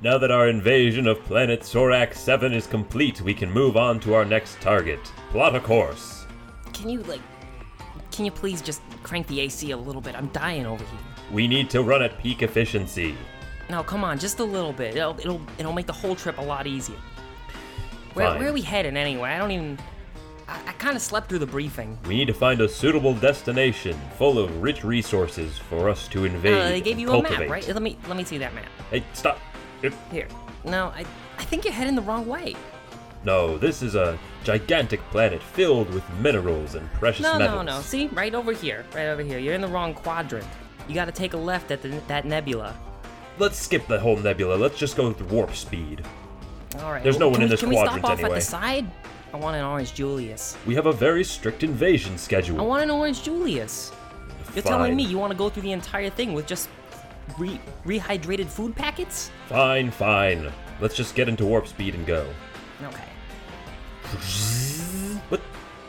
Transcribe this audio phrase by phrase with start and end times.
[0.00, 4.14] Now that our invasion of planet Sorak 7 is complete, we can move on to
[4.14, 5.00] our next target.
[5.30, 6.24] Plot a course.
[6.72, 7.20] Can you like?
[8.12, 10.14] Can you please just crank the AC a little bit?
[10.14, 11.00] I'm dying over here.
[11.32, 13.16] We need to run at peak efficiency.
[13.68, 14.96] No, come on, just a little bit.
[14.96, 16.96] It'll it'll it'll make the whole trip a lot easier.
[18.14, 18.38] Where, Fine.
[18.38, 19.30] where are we heading anyway?
[19.30, 19.78] I don't even.
[20.46, 21.98] I, I kind of slept through the briefing.
[22.06, 26.54] We need to find a suitable destination full of rich resources for us to invade.
[26.54, 27.36] Uh, they gave and you cultivate.
[27.36, 27.66] a map, right?
[27.66, 28.66] Let me let me see that map.
[28.90, 29.38] Hey, stop.
[30.10, 30.28] Here.
[30.64, 31.04] No, I
[31.38, 32.56] I think you're heading the wrong way.
[33.24, 37.56] No, this is a gigantic planet filled with minerals and precious No, metals.
[37.56, 37.76] no, no.
[37.76, 37.82] no.
[37.82, 39.38] See, right over here, right over here.
[39.38, 40.46] You're in the wrong quadrant.
[40.88, 42.74] You got to take a left at the, that nebula.
[43.38, 44.54] Let's skip the whole nebula.
[44.54, 46.04] Let's just go with warp speed.
[46.80, 47.02] All right.
[47.02, 48.86] There's no one can in we- this can we quadrant stop off at the side?
[49.32, 50.56] I want an orange Julius.
[50.64, 52.58] We have a very strict invasion schedule.
[52.60, 53.92] I want an orange Julius.
[54.54, 54.72] You're Fine.
[54.72, 56.68] telling me you want to go through the entire thing with just
[57.36, 59.30] re- rehydrated food packets?
[59.48, 60.50] Fine, fine.
[60.80, 62.26] Let's just get into warp speed and go.
[62.82, 63.04] Okay.
[65.28, 65.40] What?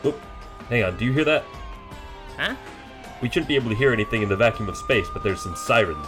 [0.04, 0.14] Oh,
[0.68, 0.96] hang on.
[0.98, 1.44] Do you hear that?
[2.36, 2.54] Huh?
[3.22, 5.54] We shouldn't be able to hear anything in the vacuum of space, but there's some
[5.56, 6.06] sirens.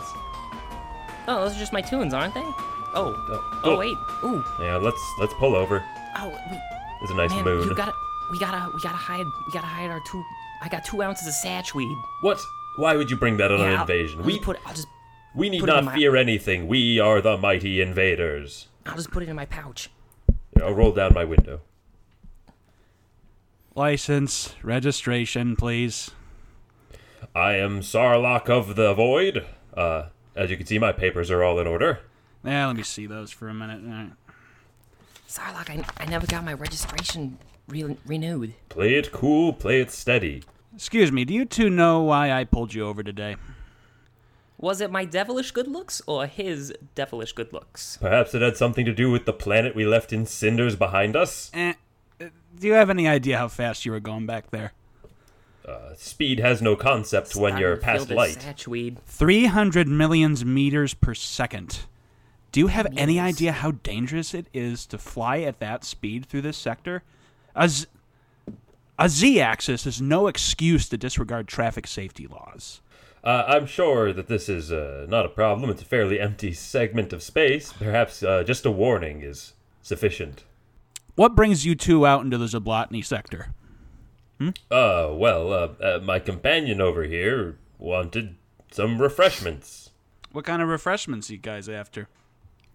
[1.28, 2.40] Oh, those are just my tunes, aren't they?
[2.42, 2.54] Oh.
[2.94, 3.78] Oh, Oh oh.
[3.78, 3.96] wait.
[4.24, 4.44] Ooh.
[4.60, 5.82] Yeah, let's let's pull over.
[6.18, 6.60] Oh wait.
[7.00, 7.68] There's a nice Man, moon.
[7.68, 7.92] you gotta.
[8.30, 8.70] We gotta.
[8.74, 9.26] We gotta hide.
[9.46, 10.22] We gotta hide our two.
[10.62, 11.96] I got two ounces of satchweed.
[12.22, 12.40] What?
[12.76, 14.20] Why would you bring that on Yeah, an I'll- invasion?
[14.20, 14.58] I'll we just put.
[14.66, 14.88] I'll just.
[15.34, 16.68] We need put it not my- fear anything.
[16.68, 18.68] We are the mighty invaders.
[18.86, 19.90] I'll just put it in my pouch.
[20.60, 21.60] I'll roll down my window.
[23.74, 26.10] License, registration, please.
[27.34, 29.46] I am Sarlacc of the Void.
[29.74, 32.00] Uh, as you can see, my papers are all in order.
[32.44, 33.80] Yeah, let me see those for a minute.
[33.84, 34.12] All right.
[35.28, 37.38] Sarlacc, I, I never got my registration
[37.68, 38.52] re- renewed.
[38.68, 40.42] Play it cool, play it steady.
[40.74, 43.36] Excuse me, do you two know why I pulled you over today?
[44.62, 47.98] Was it my devilish good looks or his devilish good looks?
[48.00, 51.50] Perhaps it had something to do with the planet we left in cinders behind us.
[51.52, 51.72] Eh,
[52.20, 54.72] uh, do you have any idea how fast you were going back there?
[55.66, 58.34] Uh, speed has no concept when you're past light.
[58.34, 58.98] this Satchweed.
[59.04, 61.80] 300 millions meters per second.
[62.52, 66.42] Do you have any idea how dangerous it is to fly at that speed through
[66.42, 67.02] this sector?
[67.56, 67.86] A, z-
[68.96, 72.80] a z-axis is no excuse to disregard traffic safety laws.
[73.24, 75.70] Uh, I'm sure that this is uh, not a problem.
[75.70, 77.72] It's a fairly empty segment of space.
[77.72, 80.44] Perhaps uh, just a warning is sufficient.
[81.14, 83.54] What brings you two out into the Zablotny sector?
[84.38, 84.50] Hmm?
[84.70, 88.36] Uh, well, uh, uh, my companion over here wanted
[88.72, 89.90] some refreshments.
[90.32, 92.08] What kind of refreshments you guys after?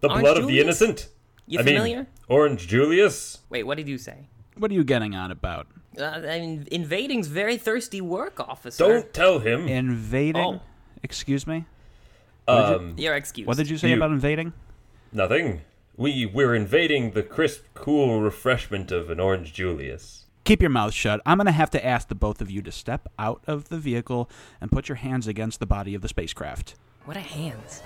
[0.00, 1.08] The Orange blood of the innocent.
[1.46, 2.06] You I mean, familiar?
[2.28, 3.40] Orange Julius.
[3.50, 4.28] Wait, what did you say?
[4.58, 5.66] What are you getting on about?
[5.98, 8.86] Uh, I mean, invading's very thirsty work, officer.
[8.86, 9.66] Don't tell him.
[9.68, 10.42] Invading?
[10.42, 10.60] Oh.
[11.02, 11.64] Excuse me?
[12.46, 13.46] Um, Your excuse.
[13.46, 14.52] What did you say You- about invading?
[15.12, 15.62] nothing.
[15.96, 20.26] We we're invading the crisp, cool refreshment of an Orange Julius.
[20.44, 21.20] Keep your mouth shut.
[21.26, 23.78] I'm going to have to ask the both of you to step out of the
[23.78, 24.30] vehicle
[24.60, 26.74] and put your hands against the body of the spacecraft.
[27.04, 27.82] What are hands?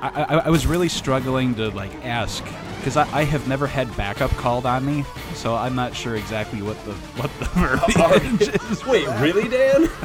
[0.00, 2.44] I, I, I was really struggling to like ask
[2.76, 5.04] because I, I have never had backup called on me,
[5.34, 7.44] so I'm not sure exactly what the what the
[8.38, 8.86] verbiage is.
[8.86, 9.88] Wait, really, Dan?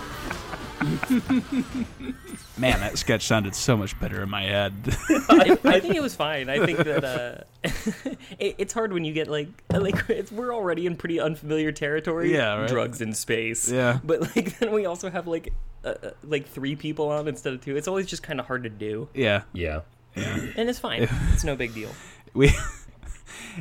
[2.57, 4.73] Man, that sketch sounded so much better in my head.
[5.09, 6.49] I, I think it was fine.
[6.49, 7.43] I think that uh,
[8.39, 12.33] it, it's hard when you get like like it's, we're already in pretty unfamiliar territory.
[12.33, 12.69] Yeah, right.
[12.69, 13.71] drugs in space.
[13.71, 13.99] Yeah.
[14.03, 17.61] but like then we also have like uh, uh, like three people on instead of
[17.61, 17.75] two.
[17.75, 19.81] It's always just kind of hard to do, yeah, Yeah.
[20.15, 21.07] and it's fine.
[21.33, 21.89] it's no big deal.
[22.33, 22.51] we.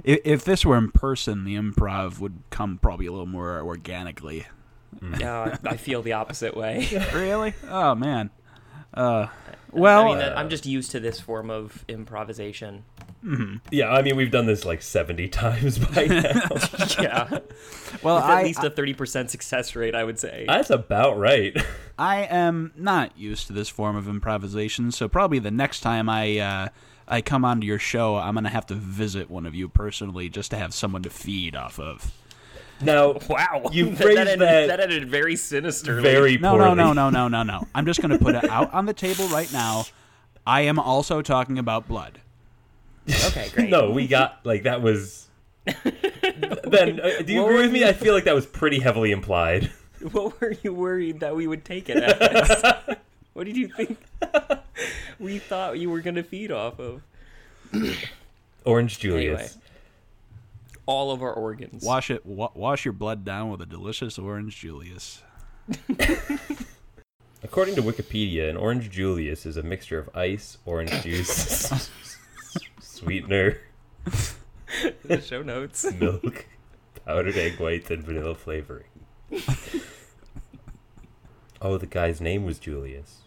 [0.04, 4.46] If, if this were in person, the improv would come probably a little more organically.
[5.18, 6.88] Yeah, I, I feel the opposite way.
[7.14, 7.54] Really?
[7.68, 8.30] Oh man.
[8.94, 9.28] Uh,
[9.70, 12.84] well, I mean, that- I'm just used to this form of improvisation.
[13.70, 16.40] Yeah, I mean, we've done this like 70 times by now.
[17.00, 17.38] Yeah,
[18.02, 20.44] well, with I, at least a thirty percent success rate, I would say.
[20.48, 21.56] That's about right.
[21.98, 26.38] I am not used to this form of improvisation, so probably the next time I
[26.38, 26.68] uh,
[27.06, 30.50] I come onto your show, I'm gonna have to visit one of you personally just
[30.50, 32.12] to have someone to feed off of.
[32.82, 36.02] Now, wow, You that, phrased ended, that that ended very sinisterly.
[36.02, 36.74] very No, poorly.
[36.74, 37.68] no, no, no, no, no, no.
[37.74, 39.84] I'm just gonna put it out on the table right now.
[40.46, 42.18] I am also talking about blood.
[43.26, 43.70] Okay, great.
[43.70, 45.28] No, we got like that was
[45.66, 47.80] that Ben, uh, do you What agree were with me?
[47.80, 49.70] you- I feel like that was pretty heavily implied.
[50.10, 52.96] What were you worried that we would take it as?
[53.34, 53.98] what did you think
[55.20, 57.02] we thought you were gonna feed off of?
[58.64, 59.58] Orange Julius.
[60.86, 61.84] All of our organs.
[61.84, 62.26] Wash it.
[62.26, 65.22] Wa- wash your blood down with a delicious orange Julius.
[67.44, 71.90] According to Wikipedia, an Orange Julius is a mixture of ice, orange juice,
[72.80, 73.58] sweetener,
[75.04, 75.84] the show notes.
[75.94, 76.46] milk,
[77.04, 78.86] powdered egg whites, and vanilla flavoring.
[81.60, 83.22] oh, the guy's name was Julius.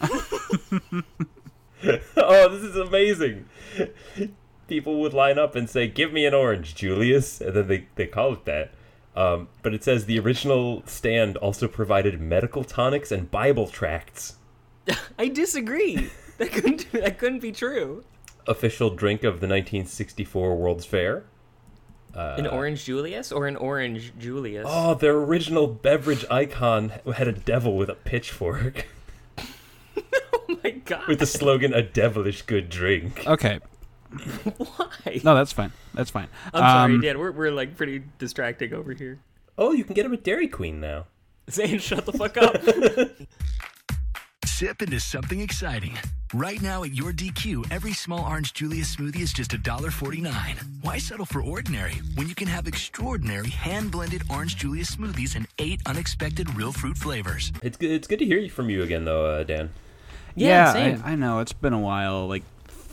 [0.00, 1.02] oh,
[1.82, 3.46] this is amazing.
[4.68, 7.40] People would line up and say, Give me an orange, Julius.
[7.40, 8.72] And then they, they call it that.
[9.14, 14.36] Um, but it says the original stand also provided medical tonics and Bible tracts.
[15.18, 16.10] I disagree.
[16.38, 18.04] That couldn't that couldn't be true.
[18.46, 21.24] Official drink of the 1964 World's Fair.
[22.14, 24.66] An orange Julius or an orange Julius?
[24.68, 28.86] Oh, their original beverage icon had a devil with a pitchfork
[29.98, 31.06] Oh my god.
[31.08, 33.60] with the slogan "A devilish good drink." Okay.
[34.56, 35.20] Why?
[35.24, 35.72] No, that's fine.
[35.94, 36.28] That's fine.
[36.54, 37.18] I'm sorry, Um, Dan.
[37.18, 39.18] We're, we're like pretty distracting over here.
[39.58, 41.06] Oh, you can get them at Dairy Queen now.
[41.50, 42.56] Zane, shut the fuck up.
[44.46, 45.98] Sip into something exciting.
[46.34, 50.82] Right now at your DQ, every small orange Julius smoothie is just $1.49.
[50.82, 55.46] Why settle for ordinary when you can have extraordinary hand blended orange Julius smoothies and
[55.58, 57.52] eight unexpected real fruit flavors?
[57.62, 57.90] It's good.
[57.90, 59.70] It's good to hear from you again, though, uh, Dan.
[60.34, 61.02] Yeah, Yeah, same.
[61.04, 61.40] I, I know.
[61.40, 62.26] It's been a while.
[62.28, 62.44] Like,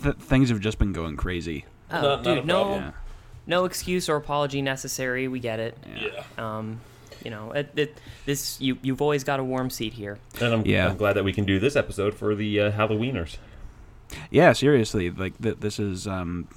[0.03, 1.65] th- things have just been going crazy.
[1.91, 2.75] Oh, Not- not dude, no.
[2.75, 2.91] Yeah.
[3.47, 5.27] no excuse or apology necessary.
[5.27, 5.77] We get it.
[5.95, 6.23] Yeah.
[6.57, 6.81] Um,
[7.23, 10.19] you know, it, it, this you you've always got a warm seat here.
[10.39, 10.87] And I'm, Yeah.
[10.89, 13.37] I'm glad that we can do this episode for the uh, Halloweeners.
[14.31, 15.09] Yeah, seriously.
[15.11, 16.47] Like, th- this is, um,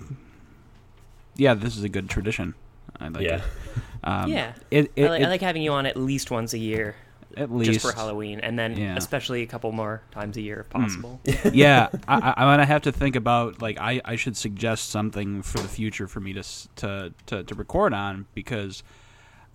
[1.36, 2.54] yeah, this is a good tradition.
[3.00, 3.36] I like yeah.
[3.36, 3.42] it.
[4.04, 6.52] Um, yeah, It, it, I, like, it- I like having you on at least once
[6.54, 6.94] a year,
[7.36, 8.96] at least just for Halloween, and then Yeah.
[8.96, 11.20] especially a couple more times a year if possible.
[11.52, 15.42] yeah, I, I, I'm gonna have to think about like I, I should suggest something
[15.42, 16.42] for the future for me to
[16.76, 18.82] to to, to record on because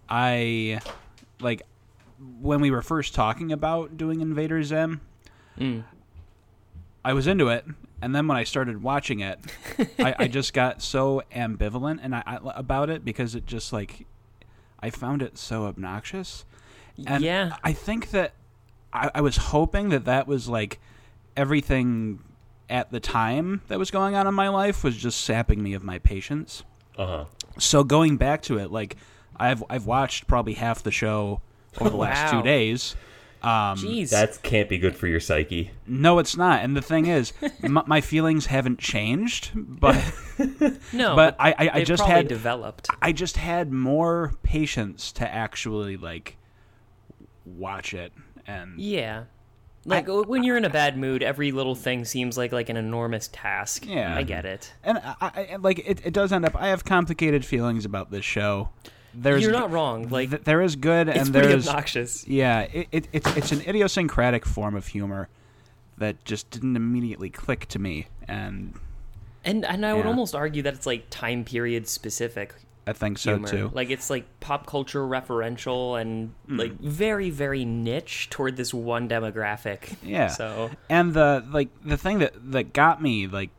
[0.10, 0.80] I
[1.40, 1.62] like
[2.42, 5.02] when we were first talking about doing Invader Zim,
[5.60, 5.84] Mm.
[7.06, 7.66] I was into it,
[8.02, 9.40] and then when I started watching it,
[10.00, 14.06] I, I just got so ambivalent and I, I about it because it just like
[14.80, 16.46] I found it so obnoxious.
[17.06, 18.34] And yeah, I think that
[18.92, 20.80] I, I was hoping that that was like
[21.36, 22.20] everything
[22.70, 25.84] at the time that was going on in my life was just sapping me of
[25.84, 26.64] my patience.
[26.98, 27.26] Uh huh.
[27.60, 28.98] So going back to it, like
[29.38, 31.42] I've I've watched probably half the show
[31.80, 32.42] over the last Wow.
[32.42, 32.96] two days.
[33.44, 34.10] Um, jeez.
[34.10, 35.70] That can't be good for your psyche.
[35.86, 36.64] no, it's not.
[36.64, 37.34] And the thing is,
[37.64, 39.96] m- my feelings haven't changed, but
[40.92, 42.88] no, but I I, I just had developed.
[43.00, 46.36] I just had more patience to actually like
[47.56, 48.12] watch it
[48.46, 49.24] and Yeah.
[49.86, 53.30] Like when you're in a bad mood, every little thing seems like like an enormous
[53.32, 53.86] task.
[53.88, 54.16] Yeah.
[54.18, 54.74] I get it.
[54.84, 55.16] and I,
[55.52, 58.70] I like it, it does end up i have complicated feelings about this show
[59.14, 60.10] there's You're not wrong.
[60.10, 62.28] Like th- there is good and there's obnoxious.
[62.28, 65.30] yeah it, it, it's it's an idiosyncratic form of humor
[65.98, 68.74] that just didn't immediately click to me and
[69.46, 72.54] And and I would almost argue that it's like time period specific
[72.88, 73.48] i think so humor.
[73.48, 76.58] too Like it's like pop culture referential and Hmm.
[76.58, 79.96] like very very niche toward this one demographic.
[80.02, 80.28] Yeah.
[80.28, 83.50] So and the like the thing that that got me like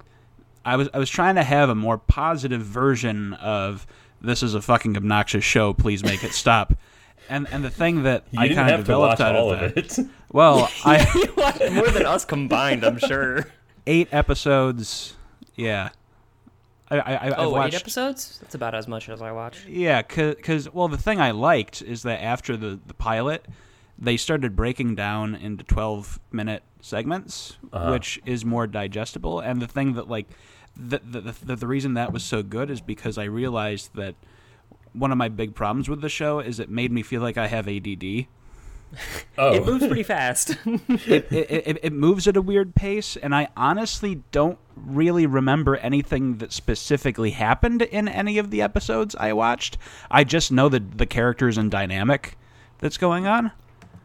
[0.64, 3.87] i was i was trying to have a more positive version of
[4.20, 6.75] this is a fucking obnoxious show please make it stop
[7.28, 9.99] and and the thing that You i kind of developed out all of of that
[9.99, 10.06] it.
[10.32, 13.47] well i more than us combined, I'm sure.
[13.87, 15.14] eight episodes.
[15.54, 15.90] Yeah.
[16.90, 17.75] I, I, I- I've Oh, eight watched.
[17.76, 18.38] episodes?
[18.40, 19.66] That's about as much as I watch.
[19.66, 23.47] Yeah, because well, the thing I liked is that after the the pilot,
[23.99, 27.90] they started breaking down into twelve minute segments, Uh-huh.
[27.92, 29.40] which is more digestible.
[29.40, 30.28] And the thing that like
[30.76, 34.14] the the, the the reason that was so good is because I realized that
[34.92, 37.49] one of my big problems with the show is it made me feel like I
[37.49, 38.26] have ADD.
[39.38, 40.57] Oh, It moves pretty fast.
[40.66, 45.76] it, it, it, it moves at a weird pace, and I honestly don't really remember
[45.76, 49.78] anything that specifically happened in any of the episodes I watched.
[50.11, 52.37] I just know the the characters and dynamic
[52.78, 53.52] that's going on.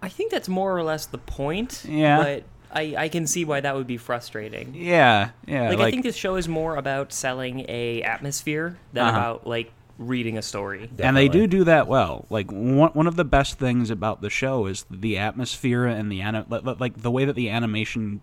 [0.02, 1.86] I think that's more or less the point.
[1.88, 2.18] Yeah.
[2.18, 4.74] But I, I can see why that would be frustrating.
[4.76, 5.70] Yeah, yeah.
[5.70, 9.18] Like, Like, I think this show is more about selling a atmosphere than Uh-huh.
[9.18, 10.90] about like reading a story.
[11.00, 12.26] and they do do that well.
[12.30, 16.22] Like one one of the best things about the show is the atmosphere and the
[16.22, 18.22] ani- li- li- like the way that the animation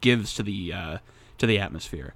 [0.00, 0.98] gives to the uh,
[1.38, 2.14] to the atmosphere.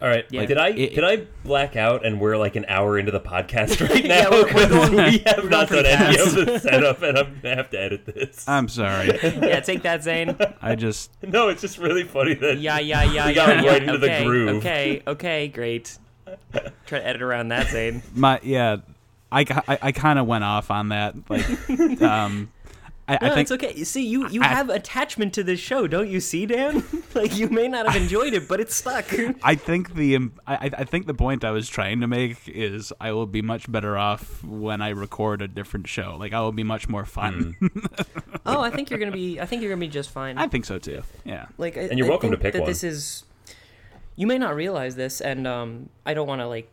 [0.00, 0.26] All right.
[0.30, 0.44] Yeah.
[0.44, 3.80] Did I It- can I black out and we're like an hour into the podcast
[3.88, 4.30] right Yeah, now?
[4.30, 7.16] we're- we're 'Cause going- we have we're not going done any of the setup, and
[7.18, 8.46] I'm gonna have to edit this.
[8.46, 9.06] I'm sorry.
[9.22, 10.36] yeah, take that, Zane.
[10.60, 13.46] I just no, it's just really funny that Yeah, yeah, yeah, We yeah.
[13.46, 13.70] got yeah.
[13.70, 14.56] right into the groove.
[14.58, 15.96] Okay, okay, great.
[16.86, 18.02] Try to edit around that, Zane.
[18.14, 18.78] my yeah.
[19.32, 21.14] I, I, I kind of went off on that.
[21.28, 21.48] Like,
[22.00, 22.50] um,
[23.08, 23.84] I, No, I think it's okay.
[23.84, 26.20] See, you you I- have attachment to this show, don't you?
[26.20, 26.82] See, Dan?
[27.14, 29.06] like you may not have enjoyed it, but it's stuck.
[29.44, 32.92] I think the um, I, I think the point I was trying to make is
[33.00, 36.16] I will be much better off when I record a different show.
[36.18, 37.56] Like I will be much more fun.
[38.46, 39.40] oh, I think you're gonna be.
[39.40, 40.36] I think you're gonna be just fine.
[40.36, 41.02] I think so too.
[41.24, 41.46] Yeah.
[41.58, 42.68] like, I, And you're I welcome to pick that one.
[42.68, 43.24] This is.
[44.16, 46.70] You may not realize this, and um, I don't want to like.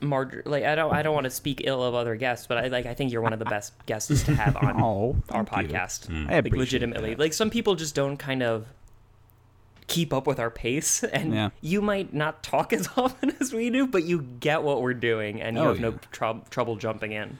[0.00, 2.68] Marg- like I don't I don't want to speak ill of other guests, but I
[2.68, 5.70] like I think you're one of the best guests to have on Oh, our thank
[5.70, 5.74] you.
[5.74, 6.08] podcast.
[6.08, 7.18] I Like appreciate legitimately, that.
[7.18, 8.66] like some people just don't kind of
[9.88, 11.50] keep up with our pace, and Yeah.
[11.60, 15.42] you might not talk as often as we do, but you get what we're doing,
[15.42, 15.98] and you Oh, have no yeah.
[16.12, 17.38] trou- trouble jumping in.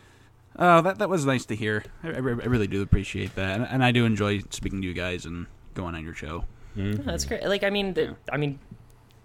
[0.58, 1.84] Oh, that that was nice to hear.
[2.02, 4.94] I, I, I really do appreciate that, and, and I do enjoy speaking to you
[4.94, 6.44] guys and going on your show.
[6.74, 7.44] Yeah, that's great.
[7.44, 8.58] Like I mean, the, I mean,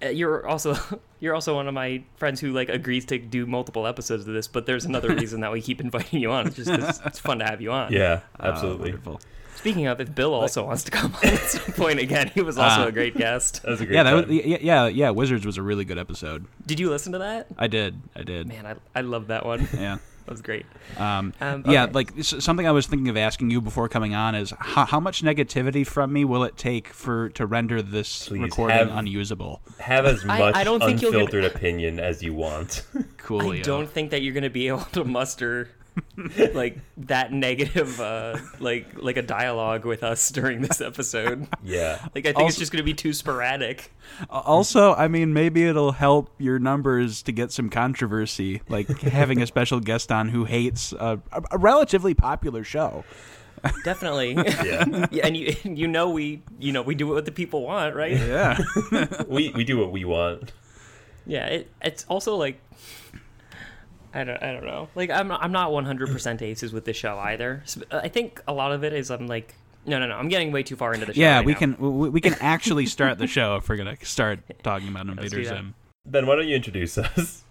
[0.09, 0.75] you're also
[1.19, 4.47] you're also one of my friends who like agrees to do multiple episodes of this.
[4.47, 6.47] But there's another reason that we keep inviting you on.
[6.47, 7.91] It's just it's fun to have you on.
[7.91, 8.91] yeah, Uh, absolutely.
[8.91, 9.21] wonderful.
[9.55, 12.57] Speaking of, if Bill also wants to come on at some point again, he was
[12.57, 13.61] also Uh, a great guest.
[13.61, 15.09] that was a great Yeah, that was yeah, yeah yeah.
[15.11, 16.45] Wizards was a really good episode.
[16.65, 17.47] Did you listen to that?
[17.57, 18.47] I did, I did.
[18.47, 19.67] Man, I I love that one.
[19.73, 19.97] Yeah.
[20.25, 20.65] That was great.
[20.97, 24.53] Um, Um, Yeah, like something I was thinking of asking you before coming on is
[24.57, 28.77] how, how much negativity from me will it take for to render this Please recording
[28.77, 29.61] have- unusable?
[29.79, 32.83] Have as much I don't think you'll get- unfiltered opinion as you want.
[33.17, 33.53] Cool.
[33.53, 35.69] I don't think that you're gonna be able to muster
[36.53, 41.47] like that negative uh like like a dialogue with us during this episode.
[41.63, 41.99] yeah.
[42.15, 43.91] Like I think it's just gonna be too sporadic.
[44.29, 49.47] Also, I mean, maybe it'll help your numbers to get some controversy, like having a
[49.47, 53.03] special guest on who hates a, a, a relatively popular show.
[53.83, 54.33] Definitely.
[54.63, 55.07] Yeah.
[55.11, 58.11] yeah, and you you know we you know we do what the people want, right?
[58.11, 58.59] Yeah.
[59.27, 60.51] we we do what we want.
[61.25, 62.59] Yeah, it, it's also like
[64.13, 64.89] I don't I don't know.
[64.95, 67.63] Like I'm not, I'm not 100% aces with this show either.
[67.91, 69.55] I think a lot of it is I'm like
[69.85, 71.19] no no no I'm getting way too far into the show.
[71.21, 71.59] yeah, right we now.
[71.59, 75.11] can we, we can actually start the show if we're gonna start talking about do
[75.13, 75.45] Invader that.
[75.47, 75.73] Zim.
[76.05, 77.43] Ben, why don't you introduce us?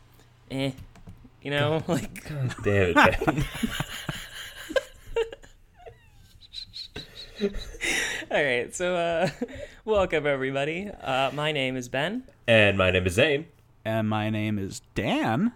[0.51, 0.73] Eh,
[1.43, 2.25] you know like
[2.63, 3.45] Damn it,
[7.41, 8.75] all right.
[8.75, 9.29] So uh,
[9.85, 10.89] welcome everybody.
[11.01, 12.23] Uh, my name is Ben.
[12.47, 13.47] and my name is Zane.
[13.85, 15.53] And my name is Dan,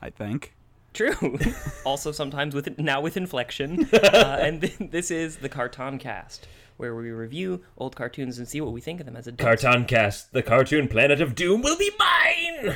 [0.00, 0.54] I think.
[0.92, 1.38] True.
[1.84, 3.88] also, sometimes with now with inflection.
[3.92, 6.46] Uh, and th- this is the Carton Cast,
[6.78, 9.62] where we review old cartoons and see what we think of them as adults.
[9.62, 12.74] Cartoon Cast, the cartoon planet of doom will be mine.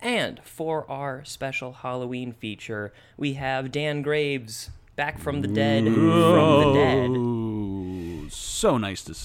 [0.00, 5.84] and for our special Halloween feature, we have Dan Graves back from the dead.
[5.84, 8.32] From the dead.
[8.32, 9.24] So nice to s-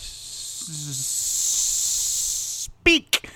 [2.70, 3.30] speak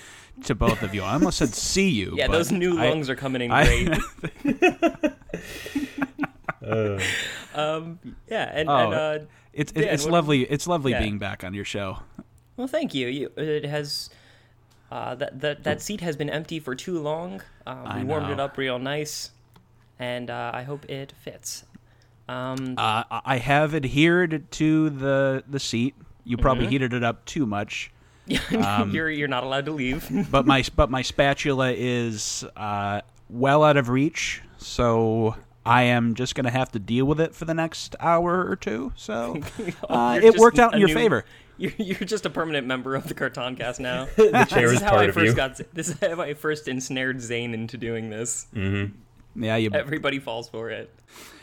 [0.44, 1.02] to both of you.
[1.02, 2.14] I almost said see you.
[2.16, 3.84] Yeah, but those new I- lungs are coming in I-
[4.44, 5.12] great.
[6.66, 6.98] Uh,
[7.54, 8.76] um, yeah, and, Oh.
[8.76, 9.18] and uh,
[9.52, 10.42] It's Dan, it's what- lovely.
[10.42, 11.00] It's lovely Yeah.
[11.00, 12.00] being back on your show.
[12.56, 13.08] well, thank you.
[13.08, 14.10] You it has.
[14.90, 17.42] Uh, that, that that seat has been empty for too long.
[17.66, 19.30] Um, I we warmed it up real nice,
[19.98, 21.64] and uh, I hope it fits.
[22.28, 25.94] Um, Uh, I- I have adhered to the the seat.
[26.24, 26.70] You probably Mm-hmm.
[26.72, 27.90] heated it up too much.
[28.56, 30.08] Um, you're you're not allowed to leave.
[30.30, 36.34] But my but my spatula is uh, well out of reach, so I am just
[36.34, 38.92] gonna have to deal with it for the next hour or two.
[38.96, 39.40] So
[39.88, 41.24] uh, it worked out in your new- favor.
[41.60, 44.06] You're, you're just a permanent member of the Carton Cast now.
[44.16, 45.34] the chair this is how I of first you.
[45.34, 45.60] got.
[45.74, 48.46] This is how I first ensnared Zane into doing this.
[48.54, 50.94] Yeah, you, Everybody falls for it.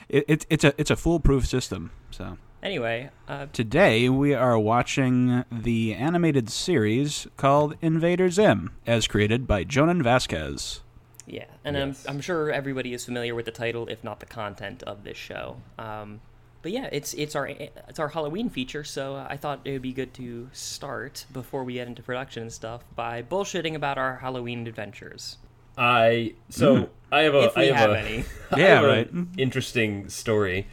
[0.07, 1.91] it, it's it's a it's a foolproof system.
[2.11, 2.37] So
[2.69, 9.63] Anyway, uh, today we are watching the animated series called Invader Zim, as created by
[9.63, 10.81] Jhonen Vasquez.
[11.27, 12.03] yeah, and Yes.
[12.07, 15.15] I'm I'm sure everybody is familiar with the title, if not the content of this
[15.15, 15.57] show.
[15.77, 16.21] Um,
[16.63, 19.93] but yeah, it's it's our it's our Halloween feature, so I thought it would be
[19.93, 24.65] good to start before we get into production and stuff by bullshitting about our Halloween
[24.65, 25.37] adventures.
[25.77, 28.25] I so I have a If we I have a, any.
[28.51, 29.39] I Yeah, have an right.
[29.39, 30.65] interesting story.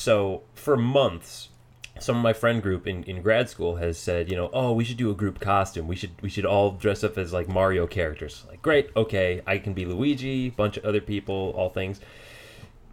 [0.00, 1.50] So for months,
[1.98, 4.82] some of my friend group in, in grad school has said, you know, oh, we
[4.82, 5.86] should do a group costume.
[5.86, 8.46] We should we should all dress up as like Mario characters.
[8.48, 12.00] Like, great, okay, I can be Luigi, bunch of other people, all things.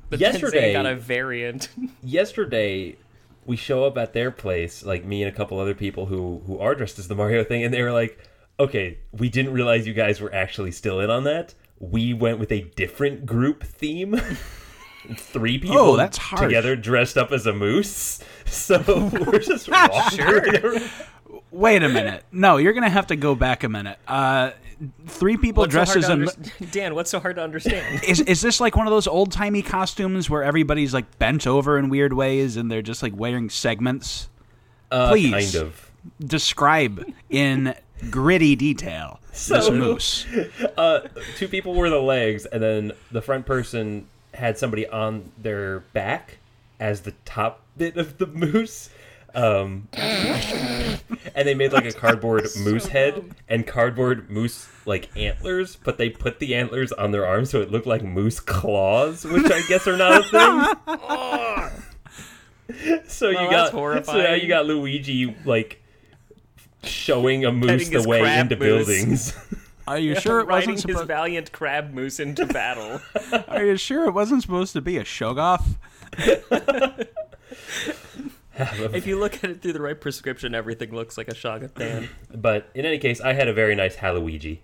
[0.09, 1.69] But Yesterday- got a variant.
[2.03, 2.97] Yesterday,
[3.45, 6.59] we show up at their place, like me and a couple other people who who
[6.59, 8.19] are dressed as the Mario thing, and they were like,
[8.59, 11.53] okay, we didn't realize you guys were actually still in on that.
[11.79, 14.19] We went with a different group theme.
[15.15, 16.41] Three people Oh, that's harsh.
[16.41, 18.19] together dressed up as a moose.
[18.49, 18.79] So
[19.11, 20.89] we're just walking around.
[21.51, 22.23] Wait a minute.
[22.31, 23.99] No, you're gonna have to go back a minute.
[24.07, 24.51] Uh,
[25.05, 26.15] three people What's so dressed hard as a.
[26.15, 28.03] mo- underst- Dan, what's so hard to understand?
[28.05, 31.77] Is is this like one of those old timey costumes where everybody's like bent over
[31.77, 34.29] in weird ways and they're just like wearing segments?
[34.91, 35.51] Uh, Please.
[35.53, 35.91] Kind of.
[36.25, 37.75] Describe in
[38.09, 40.25] gritty detail this So- moose.
[40.77, 41.01] Uh,
[41.35, 44.07] two people were the legs, and then the front person
[44.37, 46.37] had somebody on their back
[46.79, 48.89] as the top bit of the moose.
[49.35, 50.99] Um, and
[51.35, 56.39] they made like a cardboard moose head and cardboard moose like antlers, but they put
[56.39, 59.97] the antlers on their arms so it looked like moose claws, which I guess are
[59.97, 61.73] not a
[62.69, 63.03] thing.
[63.07, 65.83] so you got that's so now you got Luigi like
[66.83, 68.87] showing a moose Petting the way into moose.
[68.87, 69.33] buildings.
[69.87, 71.07] Are you sure it wasn't his supposed?
[71.07, 73.01] valiant crab moose into battle.
[73.47, 75.75] Are you sure it wasn't supposed to be a Shoggoth?
[78.57, 82.09] if you look at it through the right prescription, everything looks like a Shoggoth Dan.
[82.35, 84.59] But in any case, I had a very nice Haluigi.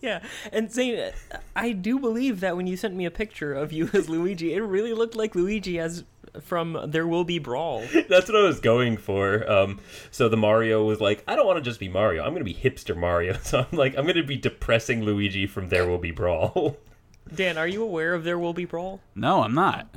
[0.00, 1.12] yeah, and Zane,
[1.54, 4.60] I do believe that when you sent me a picture of you as Luigi, it
[4.60, 6.04] really looked like Luigi as
[6.42, 7.84] from There Will Be Brawl.
[8.08, 9.50] That's what I was going for.
[9.50, 12.22] Um, so the Mario was like, I don't want to just be Mario.
[12.22, 13.36] I'm going to be hipster Mario.
[13.46, 16.76] So I'm like, I'm going to be depressing Luigi from There Will Be Brawl.
[17.34, 19.00] Dan, are you aware of There Will Be Brawl?
[19.14, 19.88] No, I'm not.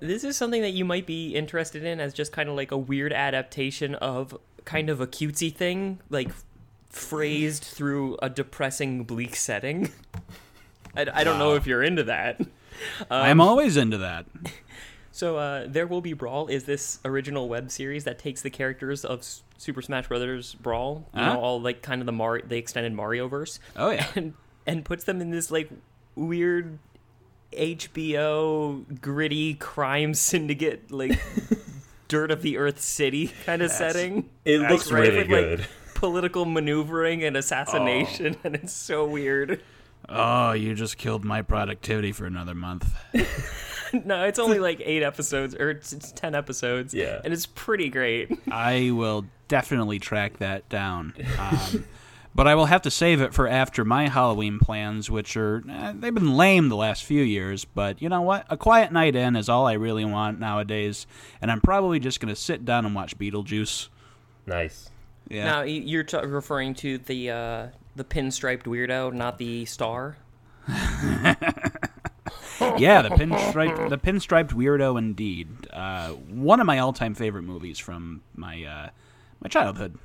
[0.00, 2.78] This is something that you might be interested in as just kind of like a
[2.78, 6.30] weird adaptation of kind of a cutesy thing, like
[6.90, 9.90] phrased through a depressing, bleak setting.
[10.96, 12.40] I, I don't know if you're into that.
[13.10, 14.26] I'm always into that.
[15.12, 19.04] So, uh, There Will Be Brawl is this original web series that takes the characters
[19.04, 21.34] of S- Super Smash Brothers Brawl, you Huh?
[21.34, 24.06] know, all like kind of the Mar- the extended Mario verse, Oh yeah.
[24.14, 24.34] and
[24.66, 25.68] and puts them in this like
[26.14, 26.78] weird
[27.52, 31.20] HBO gritty crime syndicate like
[32.08, 34.30] dirt of the earth city kind of setting.
[34.44, 35.66] It That's looks right, really with, like, good.
[35.94, 39.60] Political maneuvering and assassination, and it's so weird.
[40.08, 42.94] Oh, you just killed my productivity for another month.
[44.04, 46.94] No, it's only like eight episodes, or it's, it's ten episodes.
[46.94, 47.20] Yeah.
[47.24, 48.30] and it's pretty great.
[48.50, 51.14] I will definitely track that down.
[51.38, 51.84] Um,
[52.34, 55.92] but I will have to save it for after my Halloween plans, which are eh,
[55.96, 57.64] they've been lame the last few years.
[57.64, 58.46] But you know what?
[58.48, 61.06] A quiet night in is all I really want nowadays,
[61.42, 63.88] and I'm probably just gonna sit down and watch Beetlejuice.
[64.46, 64.90] Nice.
[65.28, 65.44] Yeah.
[65.44, 70.16] Now you're t- referring to the uh, the pinstriped weirdo, not the star.
[72.78, 75.48] Yeah, the pinstripe, the pinstriped weirdo, indeed.
[75.72, 78.88] Uh, one of my all-time favorite movies from my uh,
[79.42, 79.98] my childhood.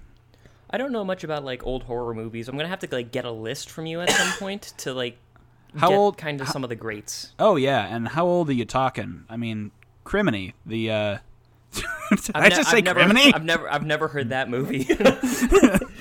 [0.69, 2.47] I don't know much about like old horror movies.
[2.47, 5.17] I'm gonna have to like get a list from you at some point to like
[5.75, 7.33] How old- kind of some of the greats.
[7.39, 9.25] Oh yeah, and how old are you talking?
[9.29, 9.71] I mean,
[10.05, 10.91] Criminy, the.
[10.91, 11.17] Uh,
[12.09, 13.33] Did I I've ne- just say I've never, Criminy?
[13.35, 14.87] I've never, I've never heard that movie.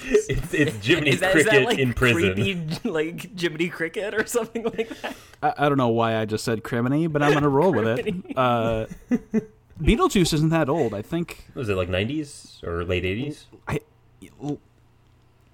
[0.07, 2.35] It's, it's Jiminy is, that, is Cricket that like in prison.
[2.35, 5.17] creepy, like Jiminy Cricket or something like that?
[5.43, 8.15] I, I don't know why I just said Criminy, but I'm gonna roll with it.
[8.37, 8.87] Uh,
[9.83, 10.95] Beetlejuice isn't that old.
[10.95, 11.47] I think.
[11.55, 13.45] Was it like 90s or late 80s?
[13.67, 13.81] I.
[14.43, 14.59] l-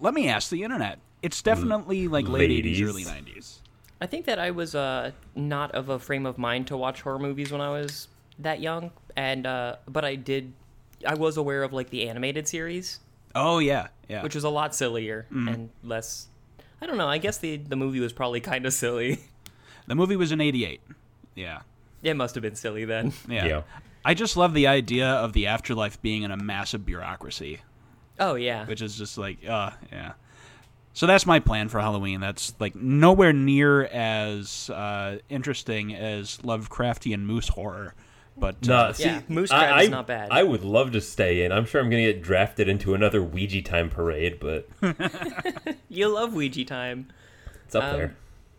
[0.01, 0.99] Let me ask the internet.
[1.23, 2.81] It's definitely like late Ladies.
[2.81, 3.59] 80s, early 90s.
[4.01, 7.19] I think that I was uh, not of a frame of mind to watch horror
[7.19, 10.53] movies when I was that young, and uh, but I did.
[11.07, 13.01] I was aware of like the animated series,
[13.35, 14.23] Oh yeah, yeah.
[14.23, 16.29] which was a lot sillier and less.
[16.83, 17.09] I don't know.
[17.09, 19.21] I guess the the movie was probably kind of silly.
[19.87, 20.81] the movie was in '88.
[21.35, 21.61] Yeah,
[22.03, 23.13] It must have been silly then.
[23.29, 23.47] yeah.
[23.47, 23.63] Yeah.
[24.05, 27.61] I just love the idea of the afterlife being in a massive bureaucracy.
[28.19, 28.67] Oh yeah.
[28.67, 30.13] which is just like, uh, yeah.
[30.93, 32.21] So that's my plan for Halloween.
[32.21, 37.95] That's like nowhere near as uh, interesting as Lovecraftian moose horror,
[38.41, 40.29] but No, uh, see, Yeah, Moose I- I, is not bad.
[40.31, 41.53] I would love to stay in.
[41.53, 44.69] I'm sure I'm going to get drafted into another Ouija time parade, but
[45.89, 47.09] You love Ouija time.
[47.65, 48.17] it's up Um, there.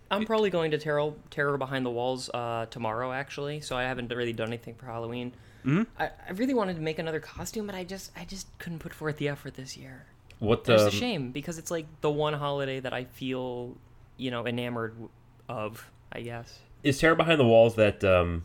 [0.10, 3.62] I'm probably going to Terror Terror Behind the Walls uh, tomorrow, actually.
[3.62, 5.32] So I haven't really done anything for Halloween.
[5.66, 5.84] Mm-hmm.
[5.98, 8.94] I, I really wanted to make another costume, but I just I just couldn't put
[8.94, 10.06] forth the effort this year.
[10.40, 13.78] What It's um, a shame because it's like the one holiday that I feel,
[14.18, 14.96] you know, enamored
[15.48, 15.90] of.
[16.12, 16.60] I guess.
[16.84, 18.44] is Terror Behind the Walls that um,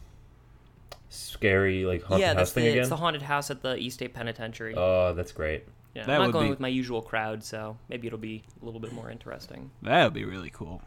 [1.17, 2.81] scary like haunted yeah, house that's thing the again?
[2.81, 4.75] it's the haunted house at the East State Penitentiary.
[4.77, 5.65] Oh, that's great.
[5.95, 8.65] yeah, that I'm not going be- with my usual crowd, so maybe it'll be a
[8.65, 9.71] little bit more interesting.
[9.83, 10.83] that would be really cool.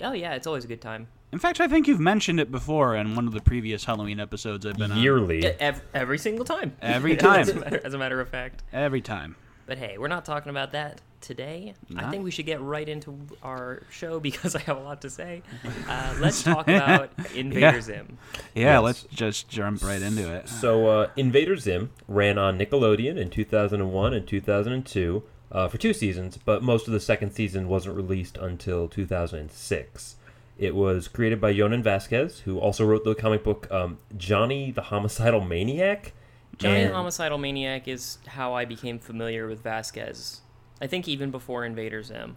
[0.00, 1.08] Oh yeah, it's always a good time.
[1.32, 4.64] In fact, I think you've mentioned it before in one of the previous Halloween episodes
[4.64, 4.98] I've been on.
[4.98, 5.40] Yearly.
[5.44, 6.76] E- ev- every single time.
[6.80, 7.48] Every as, time.
[7.48, 8.62] a matter, as a matter of fact.
[8.72, 9.34] Every time.
[9.66, 11.74] But hey, we're not talking about that today.
[11.96, 15.10] I think we should get right into our show because I have a lot to
[15.10, 15.42] say.
[15.88, 18.18] Uh, let's talk about Invader Zim.
[18.54, 18.82] Yeah, Yes.
[18.82, 20.48] let's just jump right into it.
[20.48, 26.38] So, uh, Invader Zim ran on Nickelodeon in 2001 and 2002 uh, for two seasons,
[26.44, 30.16] but most of the second season wasn't released until 2006.
[30.58, 34.82] It was created by Jhonen Vasquez, who also wrote the comic book um, Johnny the
[34.82, 36.12] Homicidal Maniac.
[36.58, 40.40] Johnny and- the Homicidal Maniac is how I became familiar with Vasquez.
[40.80, 42.36] I think even before Invader Zim.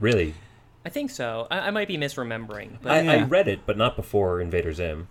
[0.00, 0.34] Really,
[0.84, 1.46] I think so.
[1.50, 5.08] I, I might be misremembering, but I, I read it, but not before Invader Zim.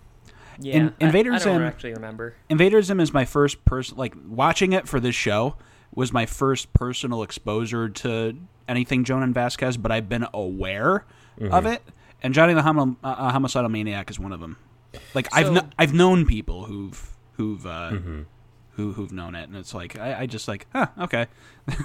[0.58, 2.34] yeah, In- I- Invader I, don't Zim- actually remember.
[2.48, 5.56] Invader Zim is my first person like watching it for this show
[5.94, 8.36] was my first personal exposure to
[8.68, 11.04] anything Jhonen Vasquez, but I've been aware
[11.50, 11.82] of it.
[12.22, 14.56] And Johnny the Homo- uh, uh, Homicidal Maniac is one of them.
[15.14, 17.90] Like I've kn- I've known people who've who've uh,
[18.72, 21.26] who who've known it, and it's like I, I just like huh okay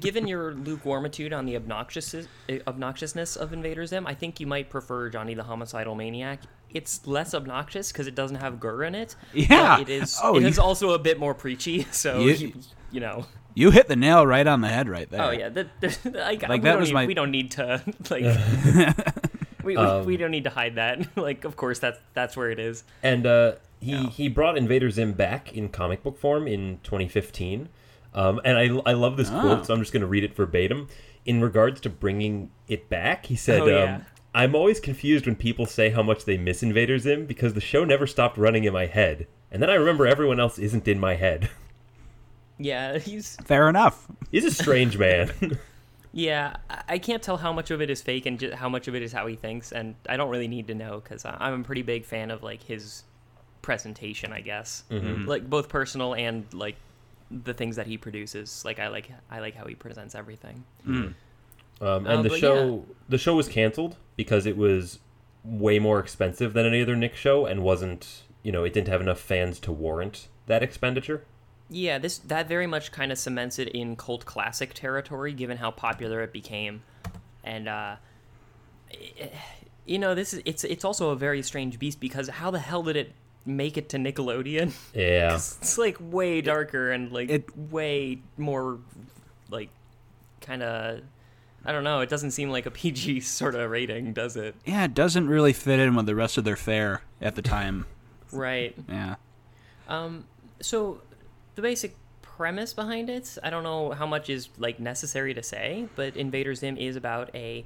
[0.00, 2.14] Given your lukewarmitude on the obnoxious
[2.48, 6.40] obnoxiousness of Invader Zim, I think you might prefer Johnny the Homicidal Maniac.
[6.70, 9.14] It's less obnoxious because it doesn't have GIR in it.
[9.32, 9.80] but Yeah.
[9.80, 10.18] it is.
[10.22, 11.86] Oh, it you- is also a bit more preachy.
[11.92, 12.52] So You- you,
[12.90, 13.26] you know.
[13.54, 15.22] you hit the nail right on the head right there.
[15.22, 17.52] Oh yeah, the, the, like, Like, we that don't was need, my- we don't need
[17.52, 18.24] to like
[19.62, 21.16] we, we, Um, we don't need to hide that.
[21.16, 22.82] like of course that's that's where it is.
[23.02, 27.68] And uh, he he brought Invader Zim back in comic book form in 2015.
[28.14, 29.40] Um, and I, I love this Oh.
[29.40, 30.88] quote, so I'm just going to read it verbatim.
[31.26, 33.94] In regards to bringing it back, he said, Oh, yeah.
[33.96, 37.60] um, I'm always confused when people say how much they miss Invader Zim because the
[37.60, 39.26] show never stopped running in my head.
[39.50, 41.50] And then I remember everyone else isn't in my head.
[42.56, 44.06] Yeah, he's Fair enough.
[44.30, 45.32] He's a strange man.
[46.12, 46.54] yeah.
[46.70, 48.94] I- I can't tell how much of it is fake and ju- how much of
[48.94, 51.64] it is how he thinks, and I don't really need to know because I'm a
[51.64, 53.02] pretty big fan of like his
[53.62, 54.32] presentation.
[54.32, 56.76] I guess like both personal and like
[57.42, 58.64] the things that he produces.
[58.64, 60.64] Like I like I like how he presents everything.
[60.86, 61.14] Um,
[61.80, 65.00] Uh, and the but show the show was canceled because it was
[65.44, 69.00] way more expensive than any other Nick show and wasn't you know it didn't have
[69.00, 71.24] enough fans to warrant that expenditure.
[71.68, 75.72] Yeah, this that very much kind of cements it in cult classic territory, given how
[75.72, 76.82] popular it became,
[77.42, 77.96] and uh,
[78.92, 79.28] eh,
[79.84, 82.82] you know this is it's it's also a very strange beast because how the hell
[82.82, 83.12] did it
[83.46, 84.72] make it to Nickelodeon?
[84.94, 88.78] Yeah, it's like way darker and like it- way more
[89.50, 89.70] like
[90.40, 91.00] kind of
[91.66, 92.00] I don't know.
[92.00, 94.54] It doesn't seem like a PG sort of rating, does it?
[94.66, 97.86] Yeah, it doesn't really fit in with the rest of their fare at the time.
[98.32, 98.74] Right.
[98.88, 99.14] Yeah.
[99.88, 100.24] Um,
[100.60, 101.00] so
[101.54, 105.86] the basic premise behind it, I don't know how much is like necessary to say,
[105.94, 107.64] but Invader Zim is about a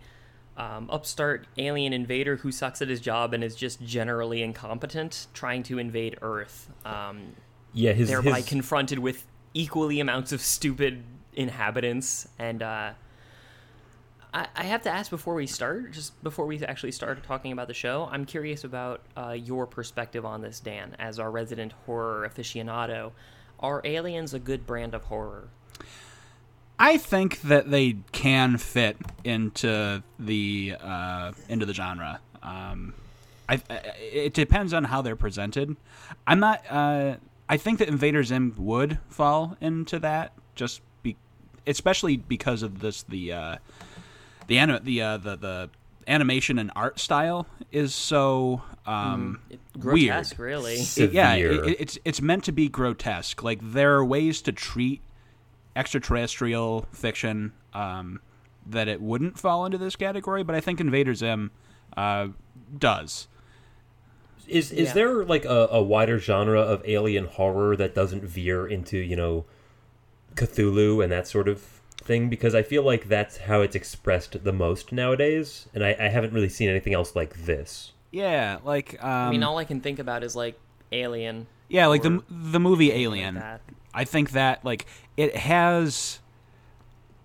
[0.58, 5.62] um, upstart alien invader who sucks at his job and is just generally incompetent, trying
[5.62, 6.68] to invade Earth.
[6.84, 7.34] Um,
[7.72, 7.92] yeah.
[7.92, 12.90] His, thereby his confronted with equally amounts of stupid inhabitants and uh,
[14.34, 17.68] I, I have to ask before we start just before we actually start talking about
[17.68, 22.28] the show i'm curious about uh, your perspective on this dan as our resident horror
[22.28, 23.12] aficionado
[23.60, 25.48] are aliens a good brand of horror
[26.78, 32.20] I think that they can fit into the uh, into the genre.
[32.42, 32.94] Um,
[33.48, 35.76] I, I, it depends on how they're presented.
[36.26, 36.62] I'm not.
[36.70, 37.16] Uh,
[37.48, 41.16] I think that Invader Zim would fall into that, just be,
[41.66, 43.56] especially because of this the uh,
[44.46, 45.70] the anim- the, uh, the the
[46.06, 50.08] animation and art style is so um, It- weird.
[50.10, 53.42] grotesque really It- yeah, it- it's it's meant to be grotesque.
[53.42, 55.00] Like there are ways to treat
[55.78, 58.20] extraterrestrial fiction um,
[58.66, 61.50] that it wouldn't fall into this category, but I think Invader Zim
[61.96, 62.28] uh,
[62.76, 63.28] does.
[64.46, 64.92] is is Yeah.
[64.94, 69.44] there like a, a wider genre of alien horror that doesn't veer into you know
[70.34, 71.62] Cthulhu and that sort of
[72.02, 72.28] thing?
[72.28, 76.32] Because I feel like that's how it's expressed the most nowadays, and I, I haven't
[76.32, 77.92] really seen anything else like this.
[78.10, 80.58] Yeah, like um, i mean all i can think about is like
[80.92, 83.36] alien yeah, like the the movie Alien.
[83.36, 83.60] like.
[83.94, 86.20] I think that like it has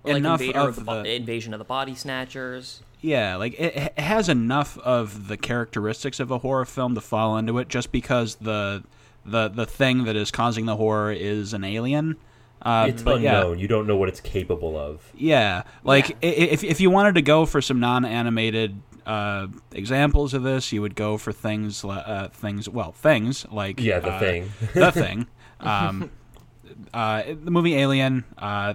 [0.04, 3.76] like enough Invader of of the, the- invasion of the body snatchers Yeah, like it,
[3.76, 7.92] it has enough of the characteristics of a horror film to fall into it, just
[7.92, 8.84] because the
[9.26, 12.18] the the thing that is causing the horror is an alien.
[12.62, 13.60] Uh, It's but yeah, unknown.
[13.60, 15.02] You don't know what it's capable of.
[15.16, 16.30] yeah, like Yeah.
[16.30, 20.96] if if you wanted to go for some non-animated uh, examples of this, you would
[20.96, 24.52] go for things uh, things well things like Yeah, the uh, thing.
[24.74, 25.28] the thing.
[25.60, 26.10] Um,
[26.94, 28.74] uh, the movie Alien, uh,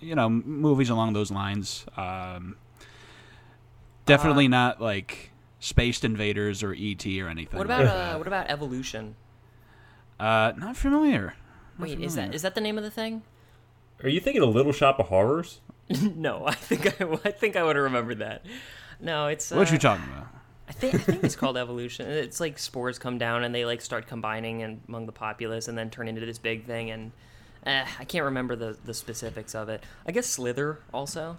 [0.00, 1.86] you know, movies along those lines.
[1.96, 2.56] Um,
[4.06, 7.56] definitely Uh, not like Spaced Invaders or ET or anything.
[7.58, 9.14] what about uh, what about evolution
[10.20, 11.34] Uh, not familiar.
[11.78, 12.34] Not wait is that familiar.
[12.36, 13.22] is that the name of the thing
[14.02, 15.60] Are you thinking of Little Shop of Horrors?
[16.02, 18.44] no, I think I, I think I would have remembered that.
[19.00, 19.50] No, it's.
[19.50, 20.28] What uh, you talking about?
[20.68, 22.10] I think I think it's called evolution.
[22.10, 25.78] It's like spores come down and they like start combining and among the populace and
[25.78, 26.90] then turn into this big thing.
[26.90, 27.12] And
[27.64, 29.82] eh, I can't remember the the specifics of it.
[30.06, 31.38] I guess slither also.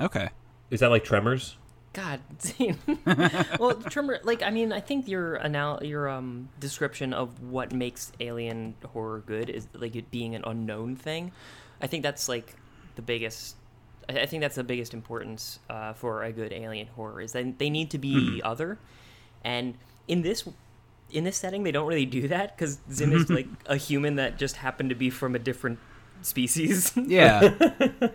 [0.00, 0.30] Okay.
[0.70, 1.56] Is that like Tremors?
[1.94, 2.20] God,
[3.60, 4.18] well, Tremor.
[4.24, 9.22] Like, I mean, I think your anal- your um description of what makes alien horror
[9.24, 11.30] good is like it being an unknown thing.
[11.80, 12.56] I think that's like
[12.96, 13.54] the biggest.
[14.08, 17.58] I I think that's the biggest importance uh, for a good alien horror is that
[17.58, 18.78] they need to be other,
[19.44, 19.74] and
[20.08, 20.46] in this
[21.10, 24.38] in this setting they don't really do that because Zim is like a human that
[24.38, 25.78] just happened to be from a different
[26.22, 26.92] species.
[27.06, 27.54] Yeah.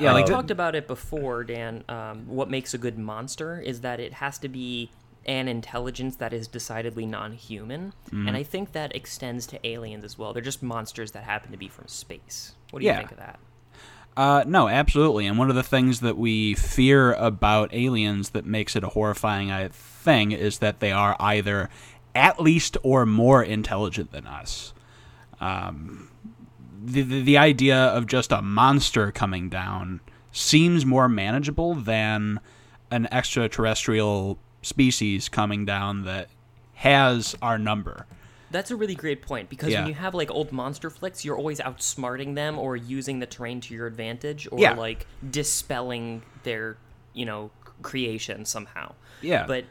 [0.00, 1.84] yeah, we talked about it before, Dan.
[1.88, 4.90] Um, what makes a good monster is that it has to be
[5.26, 8.28] an intelligence that is decidedly non-human, Mm-hmm.
[8.28, 10.32] and I think that extends to aliens as well.
[10.32, 12.52] They're just monsters that happen to be from space.
[12.70, 12.98] What do you Yeah.
[12.98, 13.38] think of that?
[14.18, 15.28] Uh, no, absolutely.
[15.28, 19.52] And one of the things that we fear about aliens that makes it a horrifying
[19.52, 21.70] uh, thing is that they are either
[22.16, 24.74] at least or more intelligent than us.
[25.40, 26.10] Um,
[26.84, 30.00] the, the the idea of just a monster coming down
[30.32, 32.40] seems more manageable than
[32.90, 36.28] an extraterrestrial species coming down that
[36.74, 38.06] has our number.
[38.50, 39.80] That's a really great point because Yeah.
[39.80, 43.60] when you have like old monster flicks, you're always outsmarting them or using the terrain
[43.62, 44.74] to your advantage or Yeah.
[44.74, 46.76] like dispelling their,
[47.12, 47.50] you know,
[47.82, 48.94] creation somehow.
[49.22, 49.46] Yeah.
[49.46, 49.64] But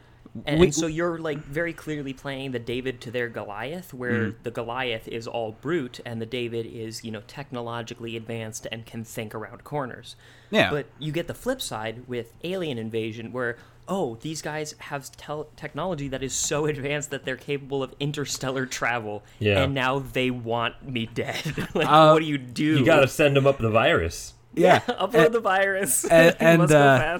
[0.45, 4.11] and, We- and so you're like very clearly playing the David to their Goliath, where
[4.27, 4.35] Mm.
[4.43, 9.03] the Goliath is all brute and the David is, you know, technologically advanced and can
[9.03, 10.15] think around corners.
[10.51, 10.69] Yeah.
[10.69, 13.57] But you get the flip side with Alien Invasion, where
[13.89, 18.65] oh, these guys have tel- technology that is so advanced that they're capable of interstellar
[18.65, 19.63] travel, Yeah.
[19.63, 21.39] and now they want me dead.
[21.73, 22.79] like, Uh, what do you do?
[22.79, 24.33] You gotta send them up the virus.
[24.53, 24.79] yeah.
[24.81, 26.03] upload the virus.
[26.11, 27.19] and- and, uh.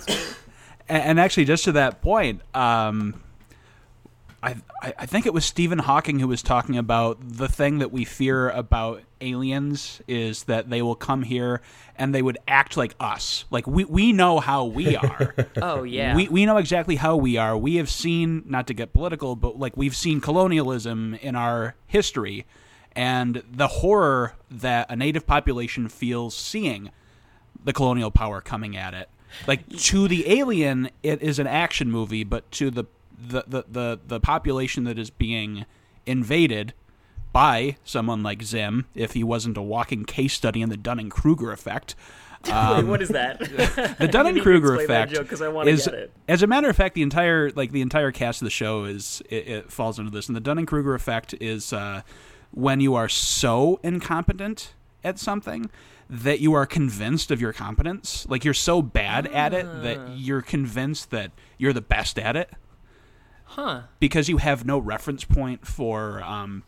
[0.90, 3.22] And, and actually, just to that point, um,
[4.42, 7.92] I, I I think it was Stephen Hawking who was talking about the thing that
[7.92, 11.62] we fear about aliens is that they will come here
[11.96, 13.46] and they would act like us.
[13.50, 15.36] Like we, we know how we are.
[15.62, 16.16] Oh yeah.
[16.16, 17.58] We, we know exactly how we are.
[17.58, 22.46] We have seen, not to get political, but like we've seen colonialism in our history
[22.94, 26.92] and the horror that a native population feels seeing
[27.64, 29.10] the colonial power coming at it.
[29.46, 32.86] Like to the alien, it is an action movie, but to the
[33.20, 35.66] the, the, the, the population that is being
[36.06, 36.74] invaded
[37.34, 41.52] by someone like Zim, if he wasn't a walking case study in the Dunning Kruger
[41.52, 41.96] effect,
[42.46, 43.40] Wait, what is that?
[44.00, 45.90] the Dunning Kruger effect because I want to is,
[46.28, 49.22] as a matter of fact, the entire like the entire cast of the show is
[49.30, 52.02] it, it falls into this, and the Dunning Kruger effect is uh,
[52.52, 55.70] when you are so incompetent at something
[56.10, 60.14] that you are convinced of your competence, like you're so bad at it that Ah.
[60.16, 62.50] you're convinced that you're the best at it
[63.46, 63.84] Huh.
[64.00, 66.64] because you have no reference point for um,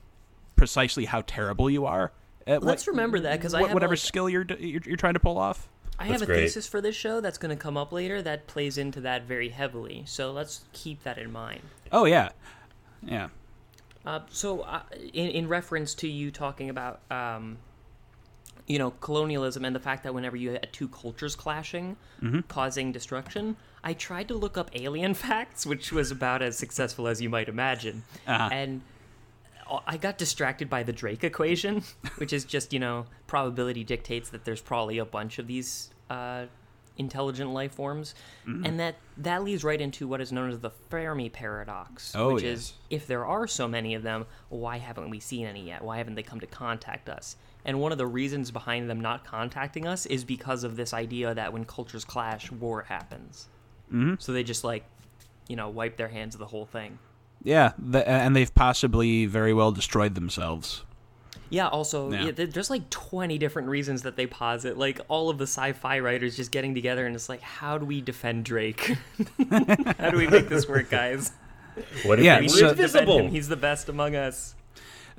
[0.56, 2.12] precisely how terrible you are.
[2.48, 4.98] At Let's what, remember that because I what- have whatever like, skill you're, you're you're
[4.98, 5.70] trying to pull off.
[5.98, 6.40] I have That's a great.
[6.42, 9.50] thesis for this show that's going to come up later that plays into that very
[9.50, 10.04] heavily.
[10.06, 11.60] So let's keep that in mind.
[11.92, 12.30] Oh yeah,
[13.04, 13.28] yeah.
[14.06, 14.82] Uh, so, uh,
[15.14, 17.58] in, in reference to you talking about, um,
[18.70, 21.98] you know, colonialism and the fact that whenever you had two cultures clashing,
[22.48, 27.20] causing destruction, I tried to look up alien facts, which was about as successful as
[27.22, 28.50] you might imagine, Uh-huh.
[28.52, 28.82] and
[29.88, 31.84] I got distracted by the Drake equation,
[32.18, 36.46] which is just you know probability dictates that there's probably a bunch of these uh,
[36.98, 38.14] intelligent life forms,
[38.48, 38.66] Mm-hmm.
[38.66, 42.44] and that that leads right into what is known as the Fermi paradox, Oh, which
[42.44, 42.58] yes.
[42.58, 45.84] is if there are so many of them, why haven't we seen any yet?
[45.84, 47.36] Why haven't they come to contact us?
[47.66, 51.34] And one of the reasons behind them not contacting us is because of this idea
[51.34, 53.48] that when cultures clash, war happens.
[53.94, 54.16] Mm-hmm.
[54.20, 54.86] So they just like,
[55.48, 57.00] you know, wipe their hands of the whole thing.
[57.44, 60.84] Yeah, the, and they've possibly very well destroyed themselves.
[61.50, 62.26] Yeah, also, Yeah.
[62.36, 62.46] yeah.
[62.46, 64.78] there's like 20 different reasons that they posit.
[64.78, 67.86] Like, all of the sci fi writers just getting together and it's like, how do
[67.86, 68.96] we defend Drake?
[70.00, 71.32] how do we make this work, guys?
[72.04, 73.20] What if Yeah, we We were need so- defend invisible?
[73.20, 73.30] him.
[73.32, 74.56] He's the best among us.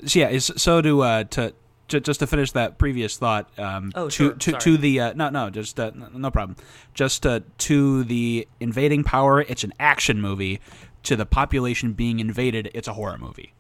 [0.07, 1.53] So, yeah, so to uh, to.
[1.91, 4.61] Ju- Just to finish that previous thought, um, Oh, to sure, to, sorry.
[4.63, 6.57] to the uh, no no just uh, no problem,
[6.95, 9.43] just uh, to the invading power.
[9.43, 10.61] It's an action movie.
[11.05, 13.55] To the population being invaded, it's a horror movie.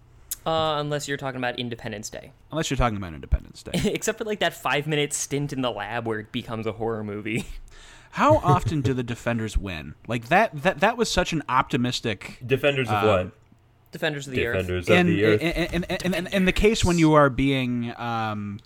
[0.46, 2.32] Uh, unless you're talking about Independence Day.
[2.50, 3.72] Unless you're talking about Independence Day.
[3.92, 7.02] Except for like that five minute stint in the lab where it becomes a horror
[7.04, 7.44] movie.
[8.12, 9.94] How often do the defenders win?
[10.08, 13.32] Like that that that was such an optimistic Defenders of Uh, what?
[13.92, 14.58] Defenders of the Earth.
[14.58, 15.40] Defenders of in, the Earth.
[15.40, 18.60] in, in, in, in, in the case when you are being um,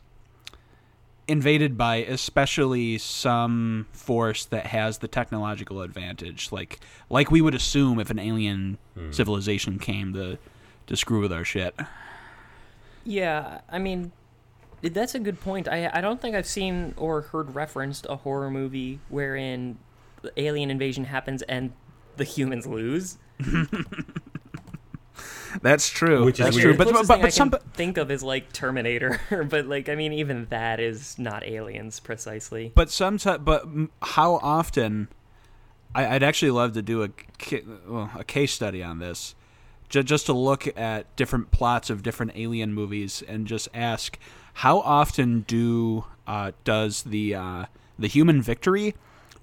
[1.26, 7.98] invaded by especially some force that has the technological advantage, like like we would assume
[7.98, 8.78] if an alien
[9.10, 10.38] civilization came to
[10.86, 11.74] to screw with our shit.
[13.04, 14.12] Yeah, I mean,
[14.82, 15.68] that's a good point.
[15.68, 19.78] I I don't think I've seen or heard referenced a horror movie wherein
[20.22, 21.72] the alien invasion happens and
[22.16, 23.18] the humans lose.
[25.62, 26.24] That's true.
[26.24, 26.64] Which is That's weird.
[26.64, 26.72] true.
[26.72, 29.66] The But closest but, thing but, I some can think of is like Terminator, but
[29.66, 32.72] like I mean, even that is not aliens precisely.
[32.74, 33.66] but some but
[34.02, 35.08] how often?
[35.94, 37.10] I, I'd actually love to do a
[37.86, 39.34] well, a case study on this,
[39.88, 44.18] ju- just to look at different plots of different alien movies and just ask
[44.54, 47.64] how often do uh, does the uh,
[47.98, 48.94] the human victory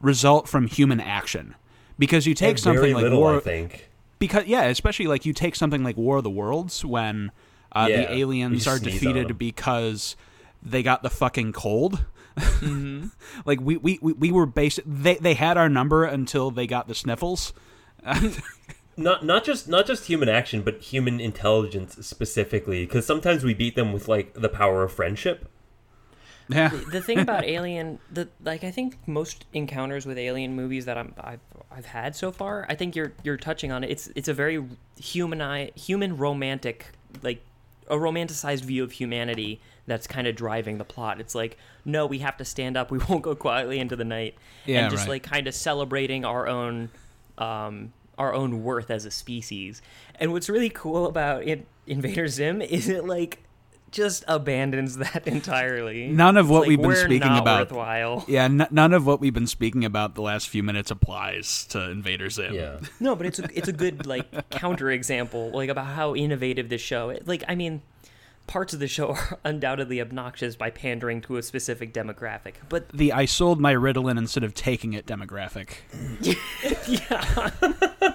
[0.01, 1.55] result from human action?
[1.97, 3.89] Because you take And something very like little, War, I think.
[4.21, 7.31] Because yeah, especially like you take something like War of the Worlds when
[7.73, 10.15] uh, Yeah, the aliens are defeated because
[10.61, 12.05] they got the fucking cold.
[12.37, 13.07] Mm-hmm.
[13.45, 14.85] like we, we, we, we were basic.
[14.87, 17.51] They they had our number until they got the sniffles.
[18.97, 22.85] Not not just not just human action, but human intelligence specifically.
[22.85, 25.49] Because sometimes we beat them with like the power of friendship.
[26.51, 30.97] Yeah, the thing about Alien, the like, I think most encounters with Alien movies that
[30.97, 31.39] I'm, I've
[31.71, 33.89] I've had so far, I think you're you're touching on it.
[33.89, 34.63] It's it's a very
[34.99, 36.87] human human romantic
[37.23, 37.41] like
[37.89, 41.19] a romanticized view of humanity that's kind of driving the plot.
[41.19, 42.91] It's like, no, we have to stand up.
[42.91, 44.35] We won't go quietly into the night,
[44.65, 45.13] Yeah, and just right.
[45.13, 46.89] like kind of celebrating our own
[47.37, 49.81] um, our own worth as a species.
[50.19, 53.39] And what's really cool about it, Invader Zim is it like
[53.91, 56.07] just abandons that entirely.
[56.07, 58.25] None of what like, we've been we're speaking not about- Worthwhile.
[58.29, 58.45] yeah.
[58.45, 62.29] N- none of what we've been speaking about the last few minutes applies to Invader
[62.29, 62.53] Zim.
[62.53, 62.79] Yeah.
[62.99, 67.09] No, but it's a it's a good like counterexample like about how innovative this show.
[67.09, 67.81] It, like I mean,
[68.47, 73.11] parts of the show are undoubtedly obnoxious by pandering to a specific demographic, but The
[73.11, 75.69] I sold my Ritalin instead of taking it demographic.
[76.87, 78.13] Yeah.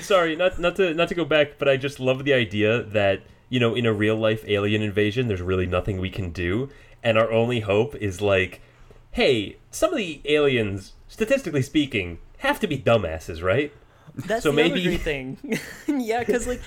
[0.00, 3.22] Sorry, not not to not to go back, but I just love the idea that
[3.48, 6.68] you know in a real life alien invasion, there's really nothing we can do,
[7.02, 8.60] and our only hope is like,
[9.12, 13.72] hey, some of the aliens, statistically speaking, have to be dumbasses, right?
[14.14, 15.38] That's So the maybe- other thing.
[15.86, 16.60] yeah, because like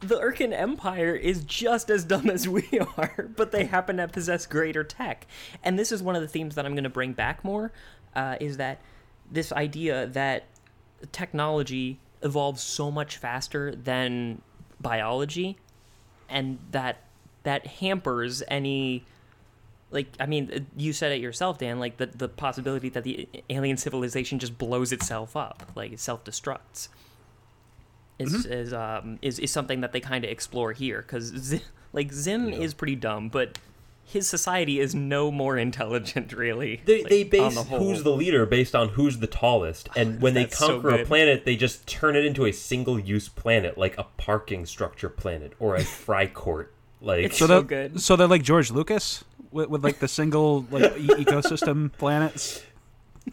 [0.00, 4.46] the Irken Empire is just as dumb as we are, but they happen to possess
[4.46, 5.26] greater tech.
[5.62, 7.72] And this is one of the themes that I'm going to bring back more.
[8.14, 8.80] Uh, is that
[9.30, 10.44] this idea that
[11.12, 14.42] technology evolves so much faster than
[14.80, 15.58] biology,
[16.30, 17.04] and that
[17.42, 19.04] that hampers any
[19.90, 21.78] like I mean, you said it yourself, Dan.
[21.80, 26.24] Like the the possibility that the alien civilization just blows itself up, like it self
[26.24, 26.88] destructs,
[28.18, 31.62] is is um is, is something that they kind of explore here because Z-
[31.92, 33.58] like Zim is pretty dumb, but
[34.10, 36.82] his society is no more intelligent, really.
[36.84, 40.20] They, like, they on base the who's the leader based on who's the tallest, and
[40.20, 43.78] when they That's so conquer a planet, they just turn it into a single-use planet,
[43.78, 46.74] like a parking structure planet or a fry court.
[47.00, 48.00] Like It's So so they're good.
[48.00, 52.62] so they're like George Lucas with, with like the single like e- ecosystem planets.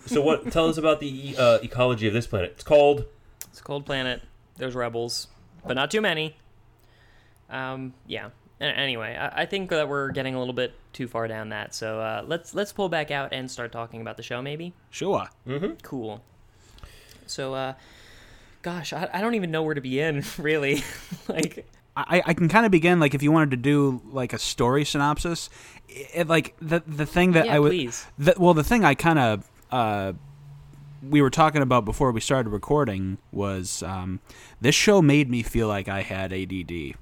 [0.05, 0.51] So what?
[0.51, 2.51] Tell us about the uh, ecology of this planet.
[2.51, 3.05] It's called.
[3.49, 4.21] It's a cold planet.
[4.57, 5.27] There's rebels,
[5.65, 6.37] but not too many.
[7.49, 8.29] Um, yeah.
[8.59, 11.73] A- Anyway, I, I think that we're getting a little bit too far down that.
[11.75, 14.73] So uh, let's let's pull back out and start talking about the show, maybe.
[14.89, 15.27] Sure.
[15.83, 16.21] Cool.
[17.25, 17.73] So, uh,
[18.61, 20.83] gosh, I, I don't even know where to begin, really.
[21.27, 24.37] like, I, I can kind of begin like if you wanted to do like a
[24.39, 25.49] story synopsis,
[25.89, 28.05] it, like the the thing that Yeah, I would please.
[28.19, 30.13] the, well the thing I kind of uh,
[31.07, 34.19] we were talking about before we started recording was um,
[34.61, 36.95] this show made me feel like I had ADD.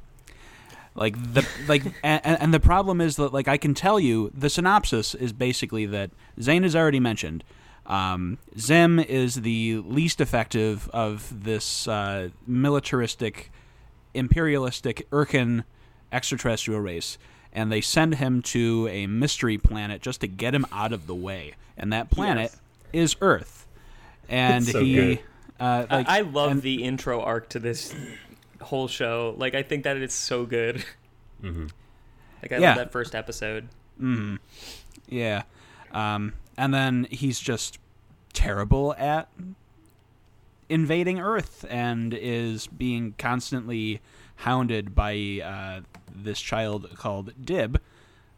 [0.96, 4.50] Like the like and, and the problem is that like I can tell you the
[4.50, 7.44] synopsis is basically that Zane has already mentioned.
[7.86, 13.52] Um, Zim is the least effective of this uh, militaristic,
[14.16, 15.66] imperialistic Irken
[16.12, 17.18] extraterrestrial race,
[17.54, 21.14] and they send him to a mystery planet just to get him out of the
[21.16, 21.54] way.
[21.78, 22.52] And that planet
[22.92, 23.14] Yes.
[23.14, 23.68] is Earth.
[24.30, 25.20] And so he,
[25.60, 27.94] uh, like, I, I love and- the intro arc to this
[28.66, 29.36] whole show.
[29.38, 30.84] Like, I think that it's so good.
[31.44, 31.68] Mm-hmm.
[32.42, 32.70] Like, I Yeah.
[32.70, 33.70] love that first episode.
[35.08, 35.44] Yeah.
[35.92, 37.80] Um, and then he's just
[38.34, 39.30] terrible at
[40.70, 44.02] invading Earth and is being constantly
[44.38, 45.82] hounded by uh,
[46.14, 47.80] this child called Dib,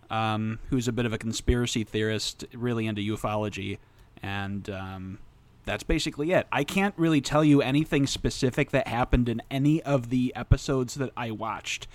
[0.09, 3.77] um, who's a bit of a conspiracy theorist, really into ufology.
[4.21, 5.19] And um,
[5.67, 6.47] that's basically it.
[6.51, 11.11] I can't really tell you anything specific that happened in any of the episodes that
[11.15, 11.87] I watched.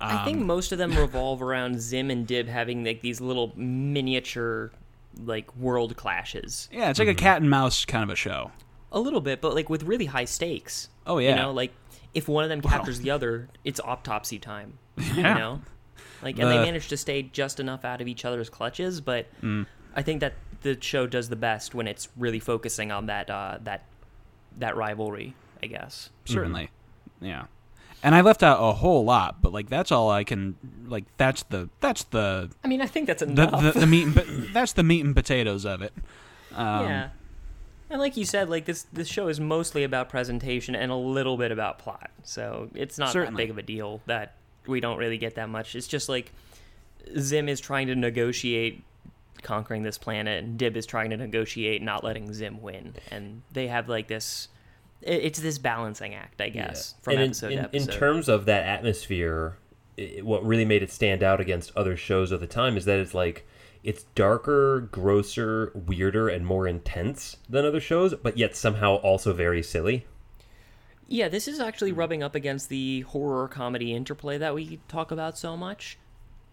[0.00, 4.70] I think most of them revolve around Zim and Dib having like these little miniature
[5.24, 6.68] like world clashes.
[6.70, 8.52] Yeah, it's like a cat and mouse kind of a show.
[8.92, 10.88] A little bit, but like with really high stakes.
[11.06, 11.30] Oh, yeah.
[11.30, 11.72] You know, like
[12.14, 14.78] if one of them captures the other, it's autopsy time.
[14.98, 15.16] Yeah.
[15.16, 15.60] You know?
[16.22, 19.66] Like and they manage to stay just enough out of each other's clutches, but Mm.
[19.94, 23.58] I think that the show does the best when it's really focusing on that uh
[23.62, 23.84] that
[24.56, 26.10] that rivalry, I guess.
[26.24, 26.70] Certainly.
[27.20, 27.44] Yeah.
[28.02, 30.56] And I left out a whole lot, but like that's all I can
[30.86, 33.74] like that's the that's the I mean, I think that's the, enough.
[33.74, 35.92] the, the meat and po- that's the meat and potatoes of it.
[36.54, 37.08] Um, yeah.
[37.90, 41.36] And like you said, like this this show is mostly about presentation and a little
[41.36, 42.10] bit about plot.
[42.22, 43.32] So it's not Certainly.
[43.32, 44.34] that big of a deal that
[44.66, 45.74] we don't really get that much.
[45.74, 46.32] It's just like
[47.18, 48.84] Zim is trying to negotiate
[49.42, 52.94] conquering this planet and Dib is trying to negotiate not letting Zim win.
[53.10, 54.48] And they have like this.
[55.02, 58.64] It's this balancing act, I guess, from and episode in, to in, terms of that
[58.64, 59.56] atmosphere,
[59.96, 62.98] i what really made it stand out against other shows of the time is that
[62.98, 63.46] it's like
[63.84, 69.62] it's darker, grosser, weirder, and more intense than other shows, but yet somehow also very
[69.62, 70.06] silly.
[71.06, 75.38] Yeah, this is actually rubbing up against the horror comedy interplay that we talk about
[75.38, 75.98] so much.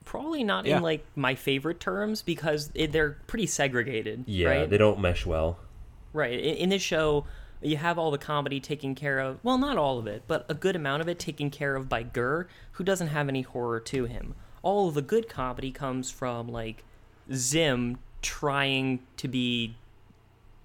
[0.06, 0.78] Probably not Yeah.
[0.78, 4.24] in like my favorite terms because it, they're pretty segregated.
[4.28, 4.70] Yeah, right?
[4.70, 5.58] they don't mesh well.
[6.14, 6.40] Right.
[6.40, 7.26] In, in this show,
[7.62, 9.40] you have all the comedy taken care of.
[9.44, 12.04] Well, not all of it, but a good amount of it taken care of by
[12.04, 14.36] GIR, who doesn't have any horror to him.
[14.62, 16.84] All of the good comedy comes from like
[17.34, 19.76] Zim trying to be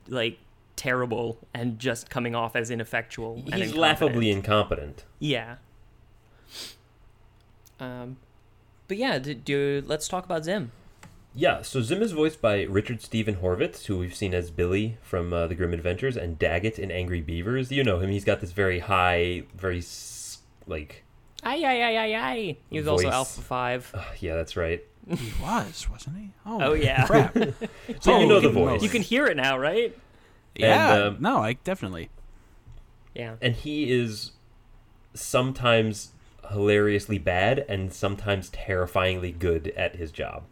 [0.09, 0.39] like
[0.77, 3.37] terrible and just coming off as ineffectual.
[3.37, 3.77] He's incompetent.
[3.77, 5.05] laughably incompetent.
[5.19, 5.57] Yeah.
[7.79, 8.17] Um,
[8.91, 10.73] but yeah, do, do let's talk about Zim.
[11.33, 15.33] Yeah, so Zim is voiced by Richard Steven Horvitz, who we've seen as Billy from
[15.33, 17.71] uh, The Grim Adventures, and Daggett in Angry Beavers.
[17.71, 18.11] You know him.
[18.11, 19.81] He's got this very high, very
[20.67, 21.05] like,
[21.45, 22.57] Aye, aye, aye, aye, aye.
[22.69, 23.93] He was also Alpha Five.
[23.95, 24.83] uh, yeah, that's right.
[25.09, 26.31] He was, wasn't he?
[26.45, 27.37] Oh yeah, crap.
[28.01, 28.83] So you know the Holy voice.
[28.83, 29.97] you can hear it now, right?
[30.57, 30.95] Yeah.
[30.95, 32.11] And, um, no, I definitely.
[33.15, 33.37] Yeah.
[33.41, 34.33] and he is
[35.15, 36.11] sometimes
[36.51, 40.45] hilariously bad and sometimes terrifyingly good at his job.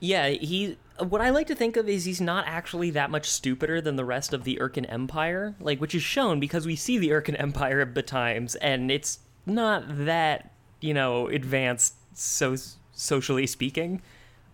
[0.00, 0.76] Yeah, he.
[0.98, 4.04] What I like to think of is he's not actually that much stupider than the
[4.04, 7.80] rest of the Irken Empire, like which is shown because we see the Irken Empire
[7.80, 12.56] at times, and it's not that you know advanced, so
[12.92, 14.00] socially speaking.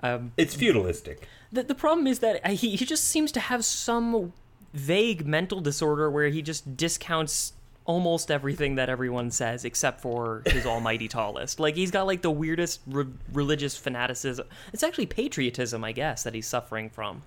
[0.00, 1.28] Um, It's feudalistic.
[1.52, 4.32] the the problem is that he he just seems to have some
[4.74, 7.52] vague mental disorder where he just discounts
[7.84, 11.58] almost everything that everyone says except for his almighty tallest.
[11.58, 14.46] Like he's got like the weirdest re- religious fanaticism.
[14.72, 17.22] It's actually patriotism, I guess, that he's suffering from.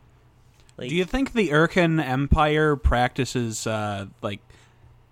[0.77, 4.41] Like, Do you think the Irken Empire practices uh, like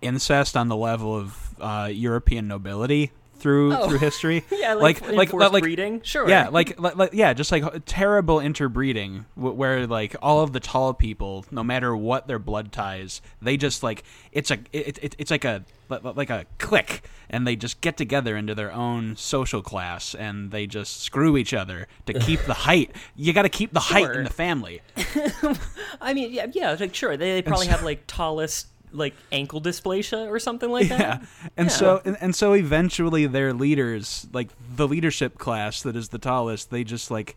[0.02, 3.12] incest on the level of uh, European nobility
[3.44, 3.88] through Oh.
[3.90, 4.46] through history?
[4.52, 6.28] yeah, like like like like breeding, sure.
[6.30, 10.60] yeah, like, like like yeah, just like terrible interbreeding, wh- where like all of the
[10.62, 15.16] tall people, no matter what their blood ties, they just like it's a it, it,
[15.20, 19.16] it's like a li- like a clique, and they just get together into their own
[19.18, 22.96] social class, and they just screw each other to keep the height.
[23.16, 24.82] You got to keep the height in the family.
[26.02, 30.28] I mean, yeah, yeah, like sure, they, they probably have like tallest like ankle dysplasia
[30.30, 31.00] or something like that.
[31.00, 31.26] Yeah,
[31.58, 31.76] and Yeah.
[31.76, 36.70] so and, and so eventually their leaders, like the leadership class that is the tallest,
[36.72, 37.36] they just like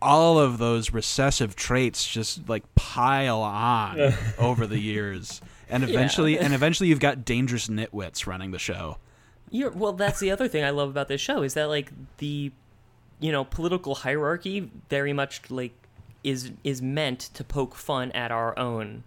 [0.00, 6.54] all of those recessive traits just like pile on over the years, and eventually and
[6.54, 8.98] eventually you've got dangerous nitwits running the show.
[9.50, 12.50] You're, well, that's the other thing I love about this show is that like the,
[13.20, 15.72] you know, political hierarchy very much like
[16.24, 19.02] is is meant to poke fun at our own,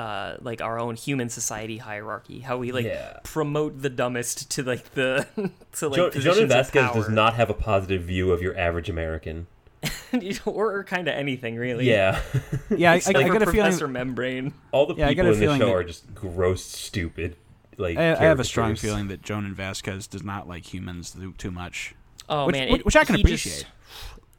[0.00, 2.40] uh, like our own human society hierarchy.
[2.40, 3.18] How we like Yeah.
[3.22, 5.26] promote the dumbest to like the
[5.78, 6.94] to like Jo- positions Jhonen of Vasquez power.
[6.94, 9.46] does not have a positive view of your average American.
[10.44, 11.88] or, kind of anything really.
[11.88, 12.20] Yeah.
[12.70, 13.92] Yeah, I, It's I, like I a get a feeling.
[13.92, 14.54] Membrane.
[14.72, 17.36] All the Yeah, I get people a in the show that- are just gross, stupid.
[17.76, 21.32] Like I, I have a strong feeling that Jhonen Vasquez does not like humans too,
[21.38, 21.94] too much.
[22.28, 23.66] Oh Which- man, which- it- which I can he just- appreciate.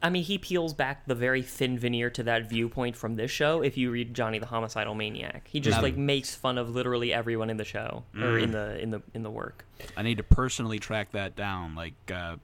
[0.02, 3.62] I mean, he peels back the very thin veneer to that viewpoint from this show.
[3.62, 5.82] If you read Johnny the Homicidal Maniac, he just Mm.
[5.82, 9.22] like makes fun of literally everyone in the show or in the in the in
[9.22, 9.64] the work.
[9.96, 11.74] I need to personally track that down.
[11.76, 12.36] Like, uh,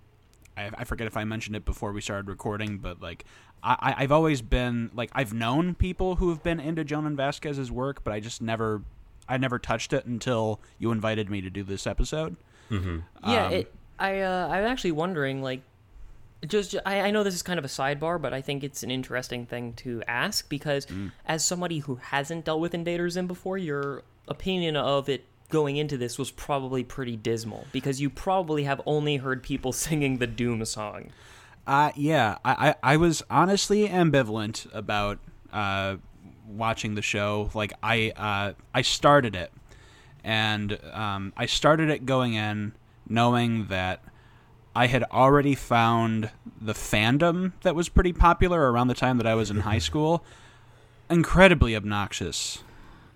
[0.57, 3.25] I, I forget if I mentioned it before we started recording, but like,
[3.63, 7.71] I, I- I've always been like, I've known people who have been into Jhonen Vasquez's
[7.73, 8.83] work, but I just never,
[9.29, 12.37] I never touched it until you invited me to do this episode.
[12.71, 12.77] Yeah,
[13.25, 15.61] Um, it, I uh, I'm actually wondering like.
[16.47, 18.91] Just, I, I know this is kind of a sidebar, but I think it's an
[18.91, 21.11] interesting thing to ask because, Mm.
[21.27, 25.97] as somebody who hasn't dealt with Invader Zim before, your opinion of it going into
[25.97, 30.65] this was probably pretty dismal because you probably have only heard people singing the Doom
[30.65, 31.11] song.
[31.67, 35.19] Uh, yeah, I, I, I was honestly ambivalent about
[35.53, 35.97] uh,
[36.47, 37.51] watching the show.
[37.53, 39.53] Like I uh, I started it,
[40.25, 42.73] and um, I started it going in
[43.09, 44.03] knowing that
[44.83, 49.35] I had already found the fandom that was pretty popular around the time that I
[49.35, 50.25] was in high school
[51.11, 52.63] incredibly obnoxious.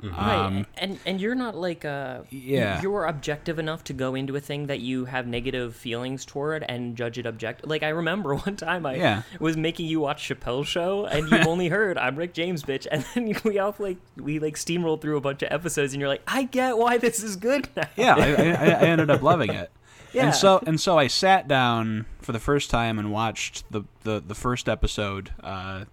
[0.03, 2.83] Um, right, and and you're not like uh Yeah.
[2.83, 6.97] you're objective enough to go into a thing that you have negative feelings toward and
[6.97, 7.65] judge it object.
[7.65, 9.23] Like I remember one time I Yeah.
[9.39, 13.05] was making you watch Chappelle's show and you only heard I'm Rick James bitch, and
[13.15, 16.23] then we all like we like steamrolled through a bunch of episodes and you're like
[16.27, 17.89] I get why this is good now.
[17.97, 19.71] yeah, I, I, I ended up loving it.
[20.13, 20.27] Yeah.
[20.27, 24.23] And so and so I sat down for the first time and watched the the,
[24.27, 25.31] the first episode.
[25.43, 25.85] Uh,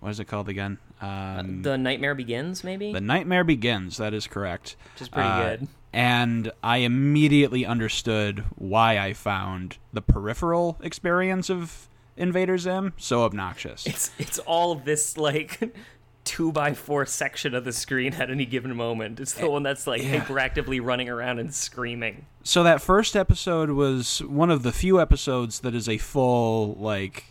[0.00, 0.78] what is it called again?
[1.00, 2.92] Um, The Nightmare Begins, maybe.
[2.92, 3.96] The Nightmare Begins.
[3.96, 4.76] That is correct.
[4.94, 5.68] Which is pretty Uh, good.
[5.92, 13.86] And I immediately understood why I found the peripheral experience of Invader Zim so obnoxious.
[13.86, 15.74] It's it's all this like
[16.28, 19.18] two by four section of the screen at any given moment.
[19.18, 20.20] It's the one that's like yeah.
[20.24, 22.26] hyperactively running around and screaming.
[22.42, 27.24] So that first episode was one of the few episodes that is a full like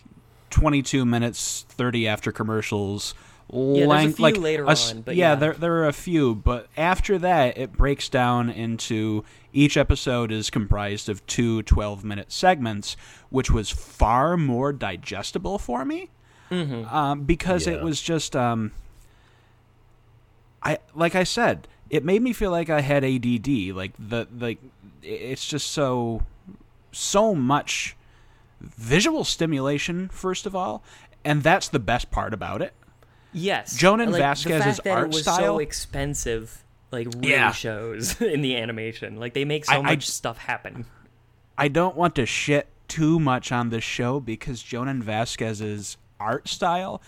[0.49, 3.13] 22 minutes 30 after commercials
[3.51, 5.35] there's a length few like later a s- on, but yeah, yeah.
[5.35, 9.23] there there are a few but after that it breaks down into
[9.53, 12.97] each episode is comprised of two 12 minute segments
[13.29, 16.09] which was far more digestible for me
[16.49, 16.85] Mm-hmm.
[16.95, 17.73] um, because Yeah.
[17.73, 18.71] it was just um,
[20.63, 23.47] I like I said, it made me feel like I had ADD.
[23.75, 24.59] Like the like,
[25.01, 26.23] it's just so
[26.91, 27.95] so much
[28.61, 30.09] visual stimulation.
[30.09, 30.83] First of all,
[31.23, 32.73] and that's the best part about it.
[33.33, 37.51] Yes, Jhonen like, Vasquez's the fact that art style- so expensive, like really Yeah.
[37.51, 39.17] shows in the animation.
[39.19, 40.85] Like they make so I- I- much stuff happen.
[41.57, 47.01] I don't want to shit too much on this show because Jhonen Vasquez's art style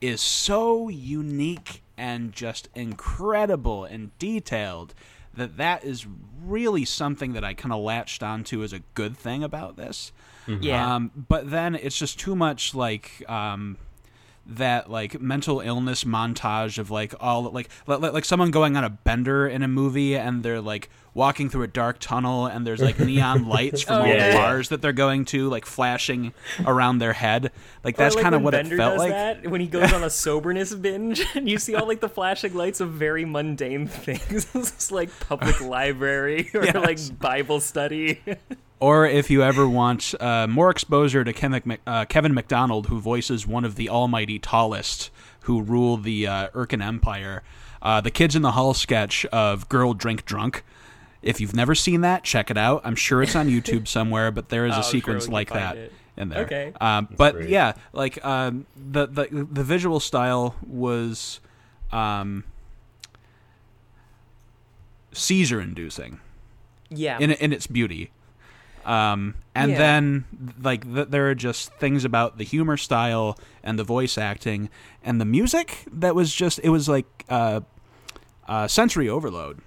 [0.00, 4.94] is so unique and just incredible and detailed
[5.34, 6.06] that that is
[6.44, 10.12] really something that I kind of latched onto as a good thing about this.
[10.46, 13.78] Yeah, Um, but then it's just too much like um,
[14.46, 18.90] that like mental illness montage of like all like like, like someone going on a
[18.90, 22.98] bender in a movie and they're like walking through a dark tunnel and there's like
[22.98, 26.34] neon lights from all yeah, the bars that they're going to like flashing
[26.66, 27.52] around their head.
[27.84, 29.10] Like that's like, kind of what Bender it felt like.
[29.10, 32.54] That, when he goes on a soberness binge, and you see all like the flashing
[32.54, 36.74] lights of very mundane things, It's like public library or Yes.
[36.74, 38.20] like Bible study.
[38.80, 43.46] Or if you ever want uh, more exposure to Kevin, uh, Kevin McDonald, who voices
[43.46, 45.10] one of the almighty tallest
[45.42, 47.42] who rule the uh, Irken Empire,
[47.80, 50.64] uh, the Kids in the Hall sketch of Girl Drink Drunk.
[51.24, 52.82] If you've never seen that, check it out.
[52.84, 55.50] I'm sure it's on YouTube somewhere, but there is Oh, a I'm sure sequence like
[55.52, 55.92] that it.
[56.16, 56.44] in there.
[56.44, 56.72] Okay.
[56.80, 57.48] Um, but great.
[57.48, 61.40] yeah, like um, the, the the visual style was
[61.92, 62.44] um,
[65.12, 66.20] seizure inducing
[66.90, 68.10] yeah, in in its beauty.
[68.84, 69.78] Um, and Yeah.
[69.78, 70.24] then
[70.60, 74.68] like th- there are just things about the humor style and the voice acting
[75.02, 77.60] and the music that was just it was like uh,
[78.46, 79.60] uh, sensory overload.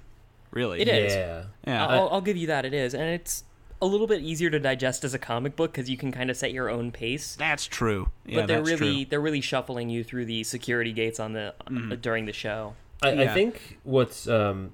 [0.51, 1.13] Really, It is.
[1.13, 1.43] Yeah.
[1.65, 2.65] Yeah, I'll, I'll give you that.
[2.65, 3.43] It is, and it's
[3.81, 6.37] a little bit easier to digest as a comic book because you can kind of
[6.37, 7.35] set your own pace.
[7.35, 8.09] that's true.
[8.25, 9.09] Yeah, but they're that's really true.
[9.09, 12.73] they're really shuffling you through the security gates on the uh, during the show.
[13.03, 14.71] I, I think what's um,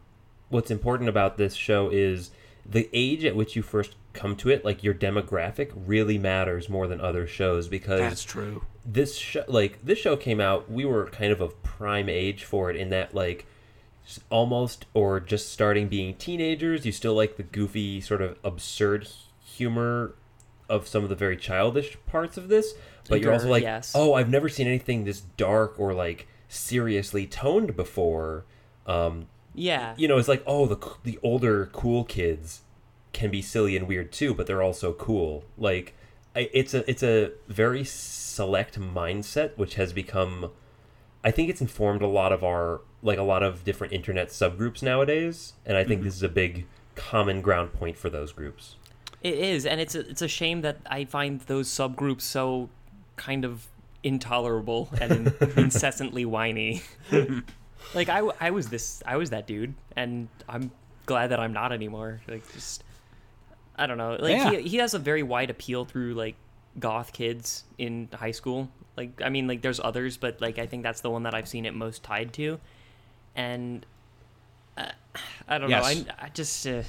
[0.50, 2.32] what's important about this show is
[2.66, 4.64] the age at which you first come to it.
[4.64, 8.64] Like your demographic really matters more than other shows because That's true.
[8.86, 12.70] this show like this show came out we were kind of of prime age for
[12.70, 13.46] it in that like s-
[14.30, 19.08] almost or just starting being teenagers you still like the goofy sort of absurd
[19.40, 20.14] humor
[20.70, 22.74] of some of the very childish parts of this
[23.10, 23.94] but you're also like yes.
[23.96, 28.46] oh i've never seen anything this dark or like seriously toned before.
[28.86, 32.62] Um Yeah, you know it's like oh the the older cool kids
[33.12, 35.44] can be silly and weird too but they're also cool.
[35.58, 35.96] Like
[36.36, 40.50] I, it's a it's a very select mindset which has become
[41.24, 44.82] i think it's informed a lot of our like a lot of different internet subgroups
[44.82, 46.06] nowadays and i think mm-hmm.
[46.06, 48.76] this is a big common ground point for those groups
[49.24, 52.70] it is, and it's a, it's a shame that I find those subgroups so
[53.16, 53.66] kind of
[54.04, 56.84] intolerable and in, incessantly whiny.
[57.96, 60.72] like I, I was this I was that dude, and I'm
[61.06, 62.22] glad that I'm not anymore.
[62.28, 62.84] Like just
[63.78, 64.18] I don't know.
[64.20, 64.52] Like Yeah.
[64.52, 66.36] he he has a very wide appeal through like
[66.78, 68.70] goth kids in high school.
[68.98, 71.48] Like I mean like there's others, but like I think that's the one that I've
[71.48, 72.60] seen it most tied to.
[73.36, 73.86] And
[75.48, 75.84] I don't Yes.
[76.06, 76.12] know.
[76.20, 76.84] I, I just uh,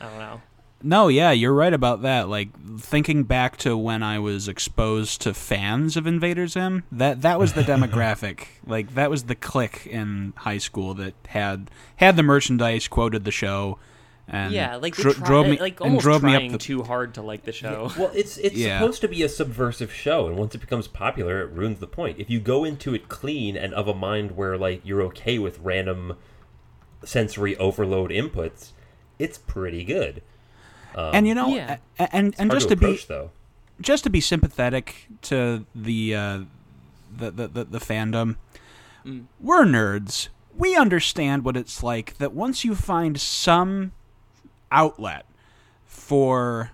[0.00, 0.40] I don't know.
[0.80, 2.28] No, yeah, you're right about that.
[2.28, 7.38] Like thinking back to when I was exposed to fans of Invader Zim, that that
[7.40, 8.44] was the demographic.
[8.64, 13.32] like that was the clique in high school that had had the merchandise, quoted the
[13.32, 13.78] show,
[14.30, 16.58] and yeah, like they dro- try, drove me like almost drove me trying up the
[16.58, 17.90] too hard to like the show.
[17.98, 18.78] Well, it's it's Yeah.
[18.78, 22.18] supposed to be a subversive show, and once it becomes popular, it ruins the point.
[22.18, 25.58] If you go into it clean and of a mind where like you're okay with
[25.60, 26.16] random
[27.04, 28.72] sensory overload inputs,
[29.18, 30.22] it's pretty good.
[30.94, 31.78] and you know, Yeah.
[31.98, 33.30] a- and and just to to be though.
[33.80, 36.38] just to be sympathetic to the uh,
[37.16, 38.36] the, the, the the fandom,
[39.40, 40.28] we're nerds.
[40.56, 43.92] We understand what it's like that once you find some
[44.70, 45.26] outlet
[45.84, 46.70] for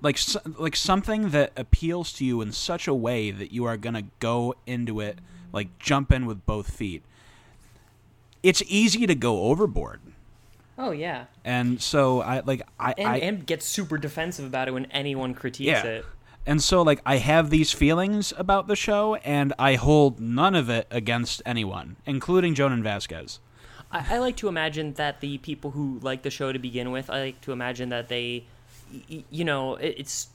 [0.00, 0.18] like
[0.58, 4.54] like something that appeals to you in such a way that you are gonna go
[4.66, 5.18] into it
[5.52, 7.02] like jump in with both feet.
[8.42, 10.00] It's easy to go overboard,
[10.76, 14.72] Oh yeah, and so I like I and I, and get super defensive about it
[14.72, 15.84] when anyone critiques Yeah.
[15.84, 16.04] it.
[16.46, 20.68] And so, like, I have these feelings about the show, and I hold none of
[20.68, 23.40] it against anyone, including Jhonen Vasquez.
[23.94, 27.08] I, I like to imagine that the people who like the show to begin with,
[27.10, 28.44] I like to imagine that they,
[28.92, 30.28] y- y- you know, it, it's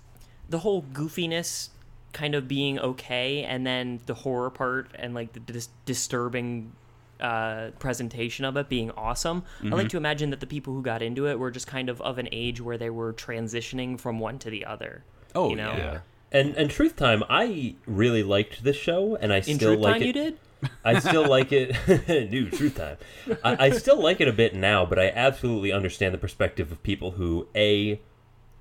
[0.50, 1.70] the whole goofiness
[2.14, 6.72] kind of being okay, and then the horror part and like the dis- disturbing
[7.20, 9.44] uh, presentation of it being awesome.
[9.60, 9.74] I Mm-hmm.
[9.74, 12.18] like to imagine that the people who got into it were just kind of of
[12.18, 15.04] an age where they were transitioning from one to the other.
[15.36, 15.74] Oh, you know?
[15.78, 16.00] yeah.
[16.32, 19.94] And and Truth Time, I really liked this show, and I In still Truth like
[19.96, 20.08] Time, it.
[20.08, 20.38] you did.
[20.84, 21.76] I still like it.
[22.32, 22.98] New Truth Time.
[23.44, 26.82] I, I still like it a bit now, but I absolutely understand the perspective of
[26.84, 28.02] people who a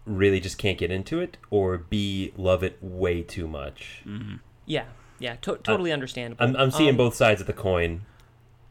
[0.06, 4.02] really just can't get into it, or b love it way too much.
[4.66, 4.84] Yeah,
[5.18, 6.44] yeah, to- totally understandable.
[6.44, 8.02] I'm I'm seeing Um, both sides of the coin.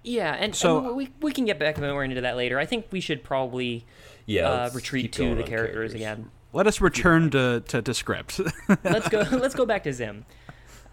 [0.04, 2.58] Yeah, and So- so we we can get back more into that later.
[2.60, 3.86] I think we should probably
[4.26, 6.32] Yeah, uh, retreat to the on characters, again.
[6.54, 8.40] Let us return to, to, to script.
[8.84, 9.20] let's go.
[9.32, 10.26] let's go back to Zim.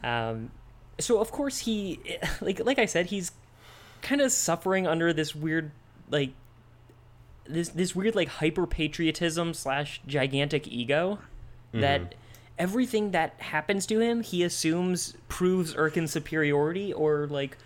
[0.02, 0.50] Um,
[0.98, 2.00] so of course he,
[2.40, 3.32] like like I said, he's
[4.02, 5.70] kind of suffering under this weird
[6.10, 6.30] like
[7.46, 11.18] this this weird like hyper patriotism slash gigantic ego
[11.72, 12.12] that mm-hmm.
[12.58, 17.56] everything that happens to him he assumes proves Irken's superiority or like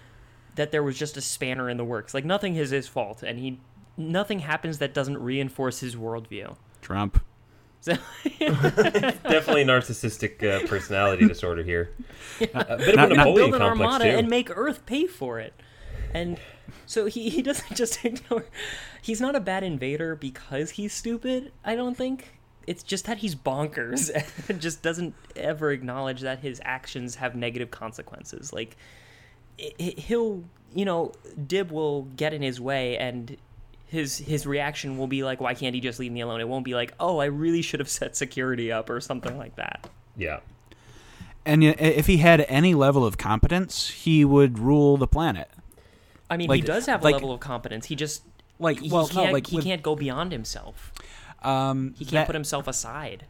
[0.58, 2.12] that there was just a spanner in the works.
[2.12, 3.60] Like nothing is his fault, and he
[3.96, 6.56] nothing happens that doesn't reinforce his worldview.
[6.82, 7.24] Trump.
[7.80, 7.92] So
[8.40, 11.90] Definitely narcissistic uh, personality disorder here.
[12.54, 14.18] A bit Not- of a Napoleon build an complex armada too.
[14.18, 15.54] and make Earth pay for it.
[16.14, 16.38] And
[16.86, 18.44] so he, he doesn't just ignore.
[19.02, 21.52] He's not a bad invader because he's stupid.
[21.64, 22.32] I don't think.
[22.66, 24.10] It's just that he's bonkers
[24.48, 28.52] and just doesn't ever acknowledge that his actions have negative consequences.
[28.52, 28.76] Like
[29.60, 31.12] i- i- he'll, you know,
[31.46, 33.36] Dib will get in his way and.
[33.88, 36.64] His his reaction will be like, "Why can't he just leave me alone?" It won't
[36.64, 39.88] be like, "Oh, I really should have set security up" or something like that.
[40.16, 40.40] yeah.
[41.46, 45.48] And if he had any level of competence, he would rule the planet.
[46.28, 47.86] I mean, Like- he does have like- a level of competence.
[47.86, 48.22] He just
[48.58, 50.92] Like, he well, no, can't like he with- can't go beyond himself.
[51.42, 53.24] Um, He can't that- put himself aside.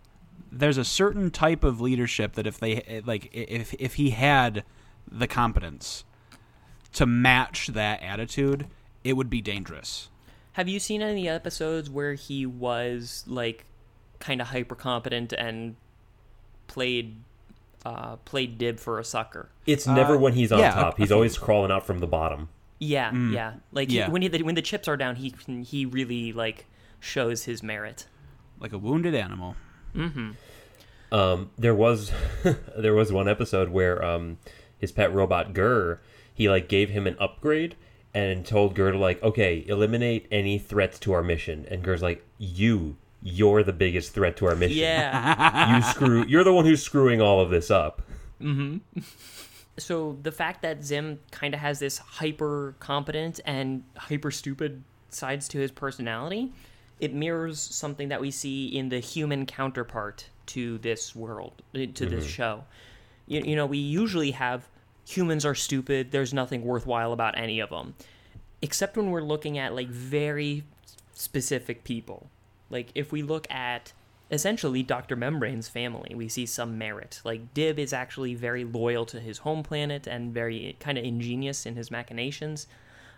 [0.51, 4.65] there's a certain type of leadership that if they like if if he had
[5.07, 6.03] the competence
[6.95, 8.67] to match that attitude,
[9.05, 10.09] it would be dangerous.
[10.59, 13.65] Have you seen any of the episodes where he was like
[14.19, 15.77] kind of hyper competent and
[16.67, 17.15] played
[17.87, 19.51] uh, played dib for a sucker?
[19.67, 20.95] It's never Uh, when he's on yeah, top.
[20.95, 22.49] I- He's I always crawling out from the bottom.
[22.81, 23.53] Yeah, yeah.
[23.71, 25.33] Like he- when he, when the chips are down, he
[25.63, 26.67] he really like
[26.99, 28.07] shows his merit.
[28.59, 29.55] Like a wounded animal.
[31.13, 32.11] Um, there was
[32.77, 34.39] there was one episode where um,
[34.77, 36.01] his pet robot GIR,
[36.35, 37.77] he like gave him an upgrade
[38.15, 41.67] and told to like, okay, eliminate any threats to our mission.
[41.71, 44.79] And GIR's like, you, you're the biggest threat to our mission.
[44.79, 45.77] Yeah.
[45.77, 46.25] you screw.
[46.27, 48.03] You're the one who's screwing all of this up.
[49.79, 55.49] so the fact that Zim kind of has this hyper competent and hyper stupid sides
[55.49, 56.53] to his personality,
[57.01, 62.07] it mirrors something that we see in the human counterpart to this world, uh, to
[62.07, 62.65] this show.
[63.27, 64.69] You, you know, we usually have
[65.09, 66.11] humans are stupid.
[66.11, 67.95] There's nothing worthwhile about any of them,
[68.61, 70.65] except when we're looking at like very
[71.15, 72.31] specific people.
[72.71, 73.93] Like if we look at
[74.31, 75.17] essentially Dr.
[75.17, 77.21] Membrane's family, we see some merit.
[77.25, 81.65] Like Dib is actually very loyal to his home planet and very kind of ingenious
[81.65, 82.67] in his machinations.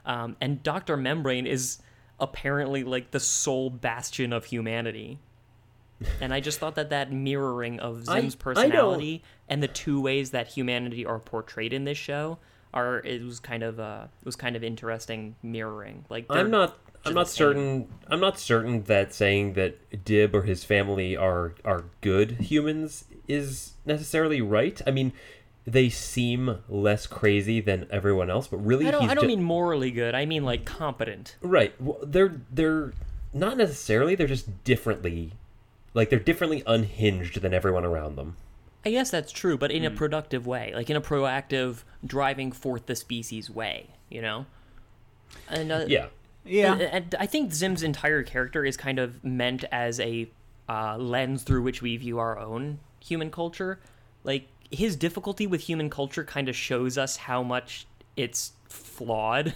[0.06, 0.96] Um, and Dr.
[0.96, 1.78] Membrane is
[2.20, 5.18] apparently like the sole bastion of humanity.
[6.20, 10.30] And I just thought that that mirroring of Zim's I personality and the two ways
[10.30, 12.38] that humanity are portrayed in this show
[12.72, 16.04] are it was kind of uh it was kind of interesting mirroring.
[16.08, 16.78] Like I'm not.
[17.04, 17.88] I'm not certain.
[18.08, 23.72] I'm not certain that saying that Dib or his family are are good humans is
[23.86, 24.80] necessarily right.
[24.86, 25.12] I mean,
[25.66, 29.02] they seem less crazy than everyone else, but really, I don't.
[29.02, 30.14] he's I don't ju- mean morally good.
[30.14, 31.36] I mean like competent.
[31.40, 31.72] right.
[31.80, 32.92] Well, they're they're
[33.32, 34.14] not necessarily.
[34.14, 35.32] They're just differently,
[35.94, 38.36] like they're differently unhinged than everyone around them.
[38.84, 42.86] I guess that's true, but in a productive way, like in a proactive, driving forth
[42.86, 43.90] the species way.
[44.08, 44.46] You know.
[45.48, 46.06] And uh, Yeah.
[46.44, 46.72] Yeah.
[46.72, 50.30] And, and I think Zim's entire character is kind of meant as a
[50.68, 53.80] uh, lens through which we view our own human culture.
[54.24, 57.86] Like his difficulty with human culture kind of shows us how much
[58.16, 59.54] it's flawed,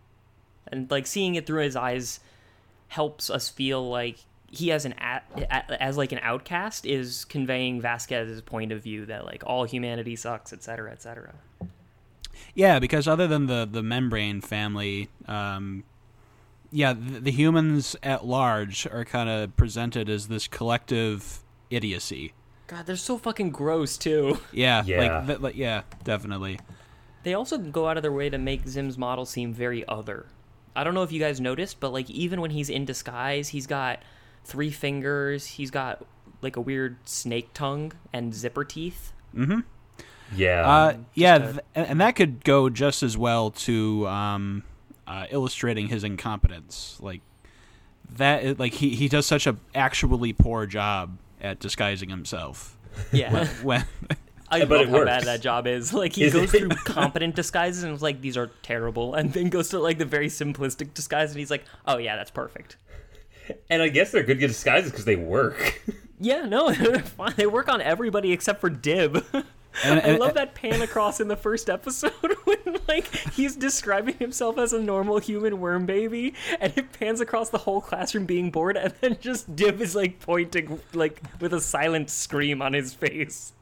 [0.66, 2.20] and like seeing it through his eyes
[2.88, 4.18] helps us feel like
[4.50, 9.06] he as an a- a- as like an outcast is conveying Vasquez's point of view
[9.06, 11.34] that like all humanity sucks, etc., etc.
[12.54, 15.84] Yeah, because other than the the membrane family, um,
[16.72, 21.40] yeah, the, the humans at large are kind of presented as this collective
[21.70, 22.32] idiocy.
[22.66, 24.38] God, they're so fucking gross too.
[24.52, 24.98] Yeah, Yeah.
[25.18, 26.58] like, th- like yeah, definitely.
[27.22, 30.26] They also go out of their way to make Zim's model seem very other.
[30.74, 33.66] I don't know if you guys noticed, but like even when he's in disguise, he's
[33.66, 34.00] got
[34.44, 36.04] three fingers, he's got
[36.42, 39.12] like a weird snake tongue and zipper teeth.
[40.34, 40.68] Yeah.
[40.68, 44.62] Uh, yeah, a- th- and and that could go just as well to um,
[45.06, 46.96] uh, illustrating his incompetence.
[47.00, 47.20] Like
[48.16, 52.76] that, like he, he does such a actually poor job at disguising himself.
[53.12, 53.46] Yeah.
[53.62, 53.84] When
[54.52, 55.06] I but love it how works.
[55.06, 55.92] bad that job is.
[55.94, 56.58] Like he Is goes it?
[56.58, 60.04] through competent disguises and it's like these are terrible, and then goes to like the
[60.04, 62.76] very simplistic disguise and he's like, oh yeah, that's perfect.
[63.70, 65.82] and I guess they're good disguises because they work.
[66.22, 67.32] Yeah, no, they're fine.
[67.36, 69.24] They work on everybody except for Dib.
[69.82, 72.12] And- I love that pan across in the first episode
[72.44, 77.48] when like he's describing himself as a normal human worm baby, and it pans across
[77.48, 81.60] the whole classroom being bored, and then just Dib is like pointing like with a
[81.62, 83.54] silent scream on his face.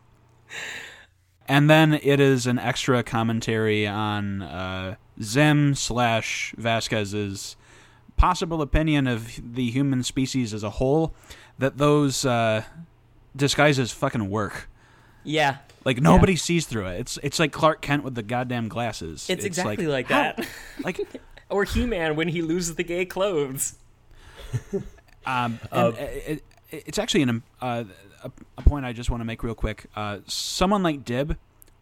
[1.47, 7.55] and then it is an extra commentary on uh, Zim slash Vasquez's
[8.19, 11.14] possible opinion of the human species as a whole
[11.59, 12.64] that those uh,
[13.35, 14.69] disguises fucking work.
[15.25, 17.01] Yeah, Like nobody sees through it.
[17.01, 19.29] It's it's like Clark Kent with the goddamn glasses.
[19.29, 20.49] it's, exactly like, how- that.
[20.85, 21.01] Like
[21.51, 23.77] or He Man when he loses the gay clothes.
[25.27, 27.85] Um, and it, it, it's actually an, uh,
[28.25, 29.85] a, a point I just want to make real quick.
[29.95, 31.37] Uh, someone like Dib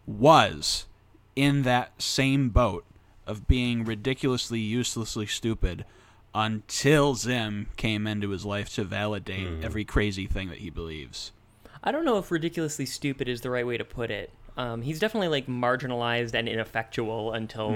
[0.05, 0.85] was
[1.33, 2.83] in that same boat
[3.25, 5.85] of being ridiculously, uselessly stupid
[6.37, 11.31] until Zim came into his life to validate every crazy thing that he believes.
[11.83, 14.29] I don't know if ridiculously stupid is the right way to put it.
[14.55, 17.71] Um, he's definitely like marginalized and ineffectual until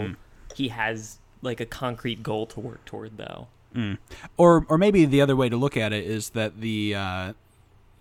[0.56, 3.48] he has like a concrete goal to work toward, though.
[4.38, 7.34] Or, or maybe the other way to look at it is that the uh,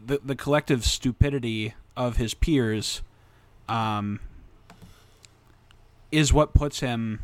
[0.04, 3.00] the, the collective stupidity of his peers
[3.66, 4.20] um,
[6.12, 7.20] is what puts him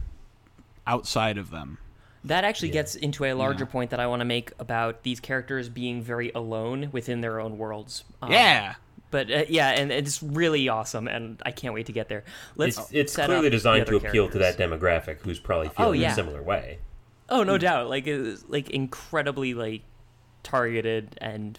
[0.87, 1.79] outside of them.
[2.27, 2.75] That actually Yeah.
[2.75, 3.71] gets into a larger Yeah.
[3.71, 7.57] point that I want to make about these characters being very alone within their own
[7.59, 8.05] worlds.
[8.21, 8.75] Um, yeah.
[9.11, 12.25] But uh, yeah, and it's really awesome, and I can't wait to get there.
[12.57, 15.69] Let's It's it's set clearly up designed to other appeal to that demographic who's probably
[15.69, 16.13] feeling yeah.
[16.13, 16.79] a similar way.
[17.29, 17.89] Oh, no doubt.
[17.89, 19.83] Like it was like incredibly like
[20.43, 21.59] targeted and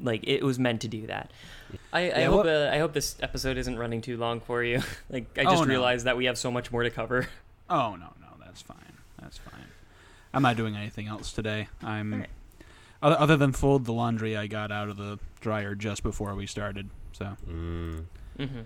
[0.00, 1.30] like it was meant to do that.
[1.92, 4.62] I, I Yeah, hope what- uh, I hope this episode isn't running too long for
[4.64, 4.82] you.
[5.10, 5.68] like I Oh, just no.
[5.68, 7.28] realized that we have so much more to cover.
[7.70, 8.76] Oh no, no, that's fine.
[9.18, 9.64] That's fine.
[10.34, 11.68] I'm not doing anything else today.
[11.82, 12.30] I'm Alright.
[13.02, 16.46] other, other than fold the laundry I got out of the dryer just before we
[16.46, 16.90] started.
[17.12, 18.04] So Mm.
[18.38, 18.60] hmm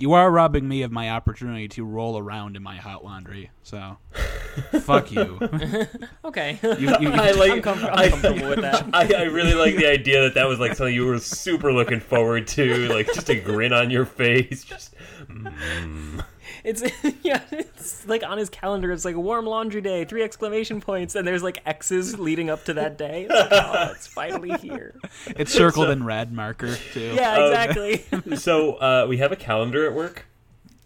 [0.00, 3.50] you are robbing me of my opportunity to roll around in my hot laundry.
[3.64, 3.98] So
[4.82, 5.38] fuck you.
[6.24, 6.58] Okay.
[6.62, 7.52] you, you, you I like.
[7.52, 8.86] I'm, com- I'm I, with that.
[8.92, 12.00] I, I really like the idea that that was like something you were super looking
[12.00, 14.62] forward to, like just a grin on your face.
[14.62, 14.94] Just
[15.26, 16.22] mm.
[16.64, 16.82] It's
[17.22, 18.90] yeah, it's like on his calendar.
[18.92, 22.74] It's like warm laundry day, three exclamation points, and there's like X's leading up to
[22.74, 23.26] that day.
[23.28, 24.94] It's like, oh, it's finally here.
[25.26, 27.12] it's circled in red marker too.
[27.14, 28.36] Yeah, Um, exactly.
[28.36, 30.26] so uh, we have a calendar at work,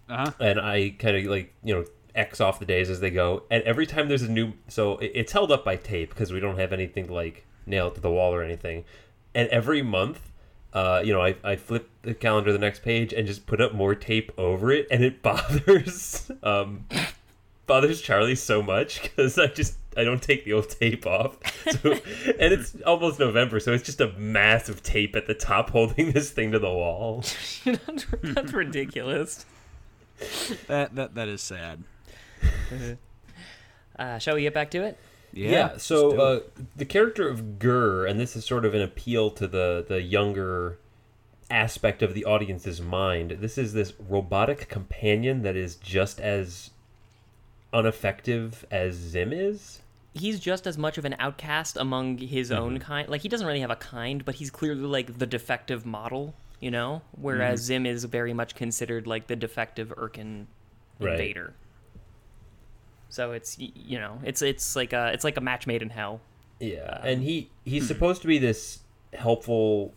[0.08, 0.30] Uh-huh.
[0.40, 1.84] and I kind of like you know
[2.14, 3.44] X off the days as they go.
[3.50, 6.58] And every time there's a new, so it's held up by tape because we don't
[6.58, 8.84] have anything like nail it to the wall or anything.
[9.34, 10.31] And every month,
[10.72, 13.60] uh, you know, I, I flip the calendar to the next page and just put
[13.60, 16.86] up more tape over it, and it bothers um,
[17.66, 21.38] bothers Charlie so much because I just I don't take the old tape off.
[21.82, 21.92] So,
[22.38, 26.30] and it's almost November, so it's just a massive tape at the top holding this
[26.30, 27.24] thing to the wall.
[27.64, 29.44] that's, that's ridiculous.
[30.68, 31.82] That that that is sad.
[33.98, 34.98] Uh, shall we get back to it?
[35.32, 36.40] Yeah, let's so uh,
[36.76, 40.78] the character of GIR, and this is sort of an appeal to the the younger
[41.50, 43.32] aspect of the audience's mind.
[43.40, 46.70] This is this robotic companion that is just as
[47.72, 49.80] ineffective as Zim is.
[50.14, 52.62] he's just as much of an outcast among his Mm-hmm.
[52.62, 53.08] own kind.
[53.08, 56.70] Like he doesn't really have a kind, but he's clearly like the defective model, you
[56.70, 57.00] know.
[57.12, 57.66] Whereas Mm-hmm.
[57.66, 60.46] Zim is very much considered like the defective Irken
[61.00, 61.12] Right.
[61.12, 61.54] invader.
[63.12, 66.22] So it's you know it's it's like a it's like a match made in hell.
[66.60, 68.80] Yeah, and he he's supposed to be this
[69.12, 69.92] helpful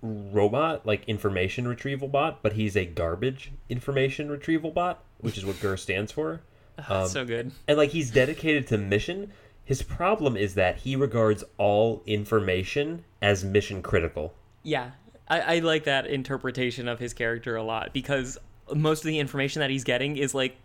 [0.00, 5.60] robot, like information retrieval bot, but he's a garbage information retrieval bot, which is what
[5.60, 6.40] GIR stands for.
[6.88, 7.52] Um, so good.
[7.68, 9.30] and like he's dedicated to mission.
[9.64, 14.32] His problem is that he regards all information as mission critical.
[14.62, 14.92] Yeah,
[15.28, 18.38] I, I like that interpretation of his character a lot because
[18.74, 20.56] most of the information that he's getting is like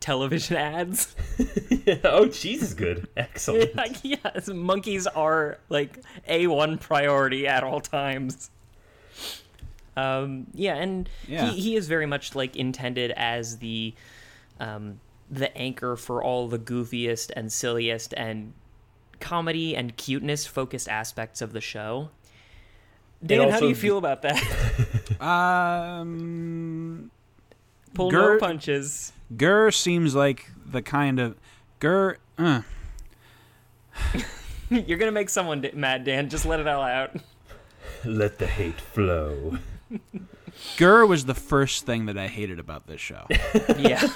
[0.00, 1.14] television ads.
[2.04, 3.08] oh, cheese is good.
[3.16, 3.74] Excellent.
[3.76, 8.50] like, yes, monkeys are like a one priority at all times.
[9.96, 11.50] Um, yeah, and Yeah.
[11.50, 13.94] He, he is very much like intended as the
[14.58, 18.52] um, the anchor for all the goofiest and silliest and
[19.20, 22.10] comedy and cuteness focused aspects of the show.
[23.24, 25.20] Dan, how do you feel about that?
[25.20, 27.10] Um,
[27.94, 29.12] Pull GIR- no punches.
[29.36, 31.36] GIR seems like the kind of
[31.80, 32.18] GIR.
[32.38, 32.62] Uh,
[34.70, 36.28] You're gonna make someone d- mad, Dan.
[36.30, 37.14] Just let it all out.
[38.04, 39.58] Let the hate flow.
[40.76, 43.26] GIR was the first thing that I hated about this show.
[43.78, 44.06] yeah,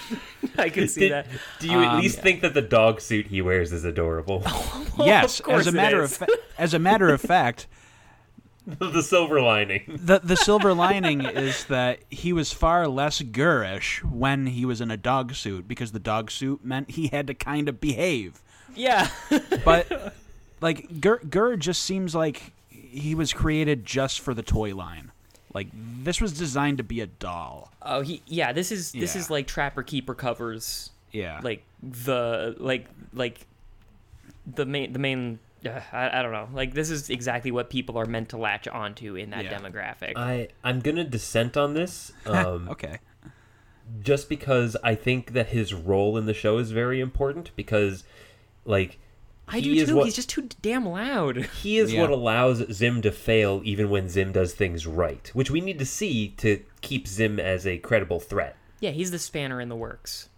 [0.59, 1.27] I can see Did- that.
[1.61, 4.43] do you at Um, least think that the dog suit he wears is adorable?
[4.99, 6.27] yes, course as a matter of fa-
[6.59, 7.67] as a matter of fact,
[8.81, 9.83] the silver lining.
[10.03, 14.91] the the silver lining is that he was far less Gurish when he was in
[14.91, 18.43] a dog suit because the dog suit meant he had to kind of behave.
[18.75, 19.09] Yeah.
[19.65, 20.15] But
[20.61, 25.13] like GIR, GIR just seems like he was created just for the toy line.
[25.55, 27.71] Like this was designed to be a doll.
[27.83, 28.53] Oh, he yeah.
[28.53, 29.21] This is this Yeah.
[29.21, 31.41] is like Trapper Keeper covers Yeah.
[31.43, 33.47] like the like like
[34.45, 35.39] the main the main.
[35.69, 36.49] Uh, I, I don't know.
[36.53, 39.59] Like this is exactly what people are meant to latch onto in that Yeah.
[39.59, 40.13] demographic.
[40.17, 42.13] I I'm gonna dissent on this.
[42.27, 42.99] Um, okay.
[44.01, 48.05] just because I think that his role in the show is very important because
[48.65, 48.99] like
[49.49, 49.95] I do too.
[49.97, 51.37] what- He's just too damn loud.
[51.63, 52.01] he is Yeah.
[52.01, 55.87] what allows Zim to fail even when Zim does things right, which we need to
[55.87, 58.57] see to keep Zim as a credible threat.
[58.81, 60.29] Yeah, he's the spanner in the works.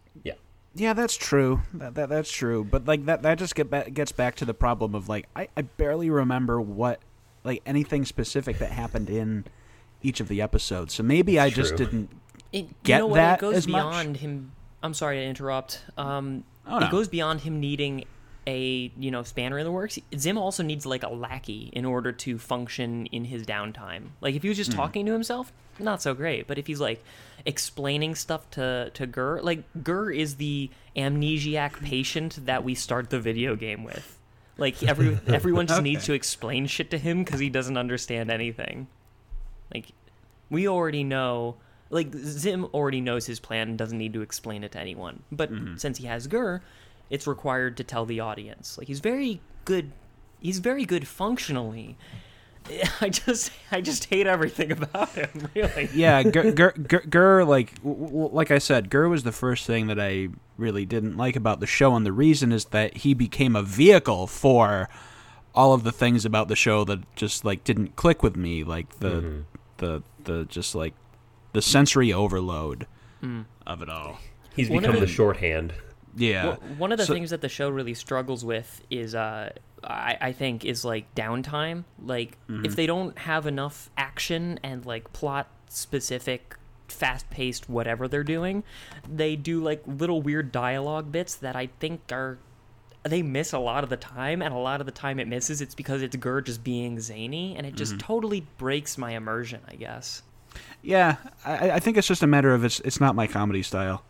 [0.79, 0.89] Yeah.
[0.89, 1.62] Yeah, that's true.
[1.74, 2.64] That, that that's true.
[2.64, 5.49] But like that that just get back, gets back to the problem of like I,
[5.57, 7.01] I barely remember what
[7.45, 9.45] like anything specific that happened in
[10.03, 10.95] each of the episodes.
[10.95, 11.79] So maybe I just True.
[11.87, 12.11] didn't
[12.53, 13.16] It, you Get know what?
[13.16, 13.81] that it goes as much?
[13.83, 14.53] beyond him.
[14.83, 15.83] I'm sorry to interrupt.
[15.97, 18.05] Um, Oh, It goes beyond him needing
[18.47, 19.99] a you know spanner in the works.
[20.16, 24.09] Zim also needs like a lackey in order to function in his downtime.
[24.20, 24.76] Like if he was just Hmm.
[24.79, 26.47] talking to himself, not so great.
[26.47, 27.03] But if he's like
[27.49, 33.18] explaining stuff to to GIR, like GIR is the amnesiac patient that we start the
[33.18, 34.18] video game with.
[34.59, 38.86] Like every everyone just needs to explain shit to him because he doesn't understand anything.
[39.74, 39.86] Like
[40.51, 41.57] we already know
[41.90, 45.22] like Zim already knows his plan and doesn't need to explain it to anyone.
[45.32, 45.76] But mm-hmm.
[45.76, 46.62] since he has GIR,
[47.09, 48.76] it's required to tell the audience.
[48.76, 49.92] Like he's very good
[50.38, 51.96] he's very good functionally.
[53.01, 55.89] I just I just hate everything about him, really.
[55.95, 59.66] yeah, GIR, GIR, GIR, GIR like w- w- like I said, GIR was the first
[59.66, 63.14] thing that I really didn't like about the show, and the reason is that he
[63.14, 64.89] became a vehicle for
[65.55, 68.99] all of the things about the show that just like didn't click with me, like
[69.01, 69.45] the
[69.79, 70.95] the the just like
[71.53, 72.87] the sensory overload
[73.66, 74.19] of it all.
[74.55, 75.73] He's One become the the- shorthand.
[76.16, 79.51] Yeah, Well, one of the So- things that the show really struggles with is, uh,
[79.85, 81.85] I, I think, is like downtime.
[82.05, 82.64] Like, Mm-hmm.
[82.64, 86.57] if they don't have enough action and like plot specific,
[86.89, 88.64] fast paced whatever they're doing,
[89.09, 92.39] they do like little weird dialogue bits that I think are.
[93.05, 95.61] They miss a lot of the time, and a lot of the time it misses.
[95.61, 98.07] It's because it's GIR just being zany, and it just Mm-hmm.
[98.07, 99.61] totally breaks my immersion.
[99.68, 100.22] I guess.
[100.83, 101.16] yeah.
[101.45, 104.03] I, I think it's just a matter of it's it's not my comedy style.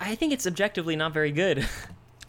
[0.00, 1.66] I think it's objectively not very good.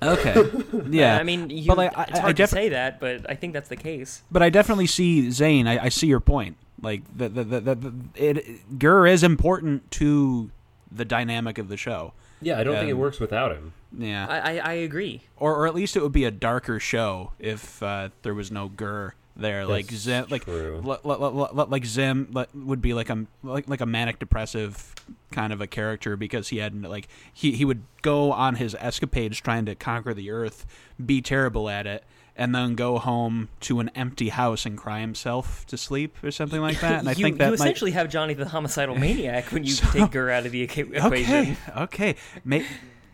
[0.02, 0.36] Okay.
[0.90, 1.18] Yeah.
[1.18, 3.54] I mean, you, but like, I, it's I def- to say that, but I think
[3.54, 4.24] that's the case.
[4.32, 5.68] but I definitely see Zane.
[5.68, 6.58] I, I see your point.
[6.82, 10.50] Like the the, the, the, the it GIR is important to
[10.92, 12.14] the dynamic of the show.
[12.42, 13.74] Yeah, I don't think it Um, works without him.
[13.98, 14.26] Yeah.
[14.28, 15.22] I, I, I agree.
[15.38, 18.68] or or at least it would be a darker show if uh, there was no
[18.70, 19.66] GIR there.
[19.66, 20.82] like That's Zim, like true.
[20.86, 24.20] l- l- l- l- like Zim like, would be like a like like a manic
[24.20, 24.94] depressive
[25.32, 29.40] kind of a character because he had like he he would go on his escapades
[29.42, 30.66] trying to conquer the earth,
[31.04, 32.04] be terrible at it.
[32.34, 36.62] And then go home to an empty house and cry himself to sleep or something
[36.62, 37.00] like that.
[37.00, 39.76] And I you, think that you might essentially have Johnny the homicidal maniac when you
[39.92, 41.58] take her out of the equa- equation.
[41.76, 42.16] Okay, okay.
[42.46, 42.66] May,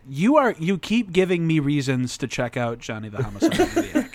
[0.08, 4.07] you are you keep giving me reasons to check out Johnny the Homicidal Maniac.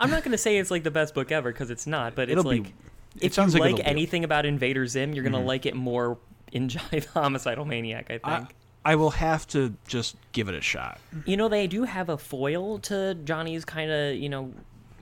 [0.00, 2.28] I'm not going to say it's like the best book ever because it's not, but
[2.30, 2.68] it's It'll be- like
[3.16, 5.42] it if sounds you like like, it'll be- anything about Invader Zim, you're going Mm-hmm.
[5.42, 6.18] to like it more
[6.52, 8.06] in the Homicidal Maniac.
[8.10, 8.50] I I, think.
[8.84, 11.00] I will have to just give it a shot.
[11.24, 14.52] You know, they do have a foil to Johnny's kind of, you know,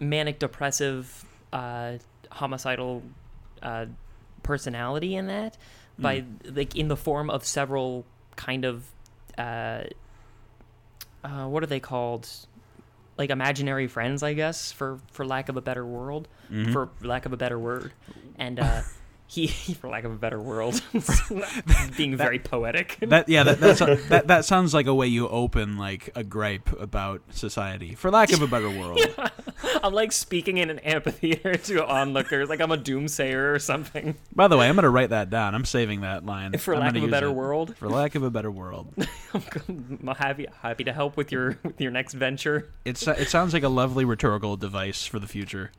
[0.00, 1.94] manic depressive, uh,
[2.30, 3.02] homicidal
[3.62, 3.86] uh,
[4.42, 5.56] personality in that,
[5.98, 6.54] by Hmm.
[6.56, 8.04] like in the form of several
[8.36, 8.84] kind of,
[9.38, 9.82] uh,
[11.22, 12.28] uh, what are they called?
[13.16, 16.72] Like imaginary friends, I guess, for for lack of a better world, Mm-hmm.
[16.72, 17.92] for lack of a better word,
[18.36, 18.82] and uh,
[19.42, 20.80] he, for lack of a better world,
[21.96, 22.98] being very poetic.
[23.14, 23.60] That yeah, that
[24.08, 28.32] that that sounds like a way you open like a gripe about society, for lack
[28.32, 28.98] of a better world.
[29.82, 34.16] I'm like speaking in an amphitheater to onlookers, like I'm a doomsayer or something.
[34.34, 35.54] By the way, I'm gonna write that down.
[35.54, 38.30] I'm saving that line For I'm lack of a better world, For lack of a
[38.30, 38.94] better world,
[39.68, 42.70] I'm happy happy to help with your with your next venture.
[42.84, 45.70] it's it sounds like a lovely rhetorical device for the future.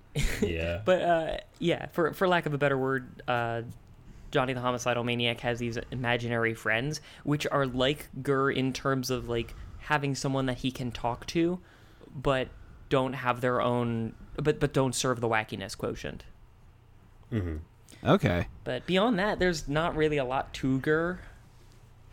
[0.41, 0.81] Yeah.
[0.85, 3.63] But uh, yeah, for for lack of a better word, uh,
[4.31, 9.27] Johnny the homicidal maniac has these imaginary friends, which are like GIR in terms of
[9.29, 11.59] like having someone that he can talk to,
[12.15, 12.49] but
[12.89, 16.23] don't have their own, but but don't serve the wackiness quotient.
[18.03, 18.47] Okay.
[18.63, 21.19] But beyond that, there's not really a lot to GIR,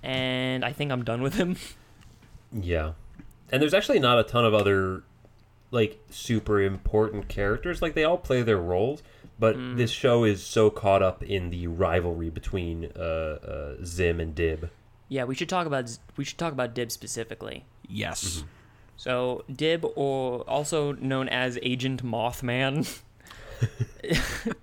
[0.03, 1.57] and I think I'm done with him.
[2.55, 2.92] Yeah.
[3.50, 5.05] And there's actually not a ton of other
[5.73, 7.83] like super important characters.
[7.83, 9.03] Like they all play their roles,
[9.39, 9.77] but Mm.
[9.77, 14.70] this show is so caught up in the rivalry between uh, uh, Zim and Dib.
[15.09, 17.64] Yeah, we should talk about we should talk about Dib specifically.
[17.89, 18.45] Yes.
[18.97, 23.01] So Dib, or also known as Agent Mothman.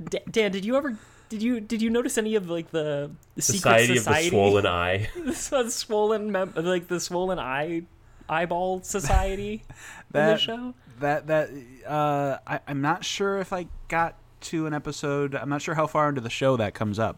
[0.09, 0.97] D- Dan, did you ever
[1.29, 4.37] did you did you notice any of like the, the Society, secret society of the
[4.37, 5.09] Swollen Eye.
[5.25, 7.83] the swollen mem- like the swollen eye
[8.27, 9.63] eyeball society
[10.13, 10.73] in the show?
[10.99, 11.49] That that
[11.87, 15.35] uh, I, I'm not sure if I got to an episode.
[15.35, 17.17] I'm not sure how far into the show that comes up.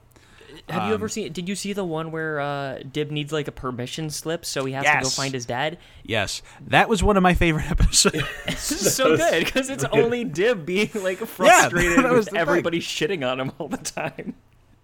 [0.67, 1.31] Have you Um, ever seen?
[1.31, 4.73] Did you see the one where uh, Dib needs like a permission slip, so he
[4.73, 5.77] has to go find his dad?
[6.03, 8.21] Yes, that was one of my favorite episodes.
[8.45, 12.11] This is so was good because it's really- only Dib being like frustrated that was
[12.11, 12.39] with the thing.
[12.39, 14.35] everybody shitting on him all the time.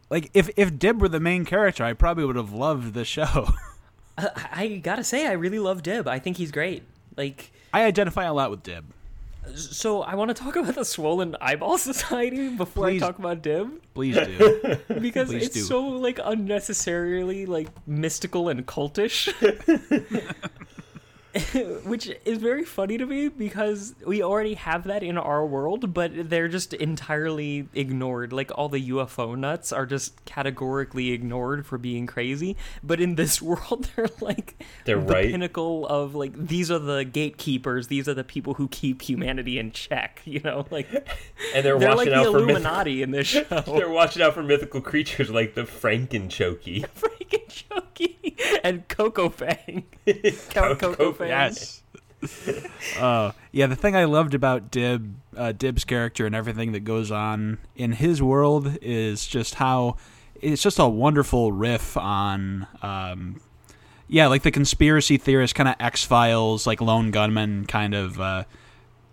[0.10, 3.50] like if if Dib were the main character, I probably would have loved the show.
[4.18, 6.08] I, I gotta say, I really love Dib.
[6.08, 6.84] I think he's great.
[7.18, 8.86] Like, I identify a lot with Dib.
[9.54, 13.04] so I want to talk about the Swollen Eyeball Society before Please.
[13.04, 14.78] I talk about Dib Please do.
[15.00, 15.62] because Please it's do.
[15.62, 19.32] so like unnecessarily like mystical and cultish.
[21.86, 26.30] Which is very funny to me because we already have that in our world, but
[26.30, 28.34] they're just entirely ignored.
[28.34, 32.56] Like all the UFO nuts are just categorically ignored for being crazy.
[32.84, 35.30] But in this world, they're like They're the right.
[35.32, 37.88] pinnacle of like these are the gatekeepers.
[37.88, 40.22] These are the people who keep humanity in check.
[40.26, 40.90] You know, like
[41.54, 43.44] And they're, they're like watching the out for myth- Illuminati in this show.
[43.66, 46.86] they're watching out for mythical creatures like the Frankenchokey.
[46.90, 49.86] Frankenchokey, and Coco Fang.
[50.50, 51.54] Count Coco Coco Fang.
[51.54, 51.84] yes.
[53.00, 57.12] Uh, yeah, the thing I loved about Dib, uh, Dib's character and everything that goes
[57.12, 59.98] on in his world is just how
[60.42, 63.40] it's just a wonderful riff on, um,
[64.08, 68.44] yeah, like the conspiracy theorist kind of X Files, like lone gunman kind of, uh,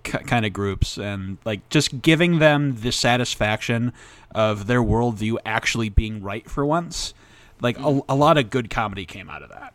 [0.02, 3.92] k- kind of groups, and like just giving them the satisfaction
[4.34, 7.12] of their worldview actually being right for once.
[7.60, 9.74] Like a, a lot of good comedy came out of that.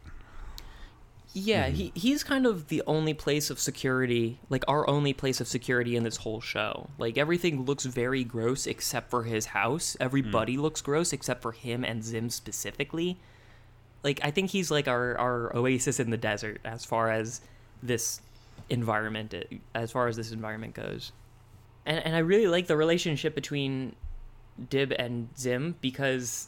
[1.33, 1.75] Yeah, mm-hmm.
[1.75, 5.95] he he's kind of the only place of security, like our only place of security
[5.95, 6.89] in this whole show.
[6.97, 9.95] Like everything looks very gross except for his house.
[9.99, 10.05] Mm.
[10.05, 13.19] Everybody looks gross except for him and Zim specifically.
[14.03, 17.41] Like I think he's like our our oasis in the desert as far as
[17.83, 18.21] this
[18.69, 19.35] environment
[19.75, 21.11] as far as this environment goes.
[21.85, 23.95] And and I really like the relationship between
[24.67, 26.47] Dib and Zim because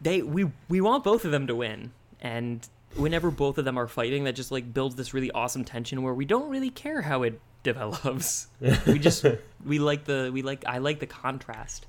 [0.00, 2.66] they we we want both of them to win and
[2.96, 6.14] whenever both of them are fighting that just like builds this really awesome tension where
[6.14, 8.48] we don't really care how it develops.
[8.86, 9.24] We just
[9.64, 11.86] we like the we like i like the contrast.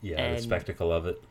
[0.00, 1.22] Yeah, And- the spectacle of it.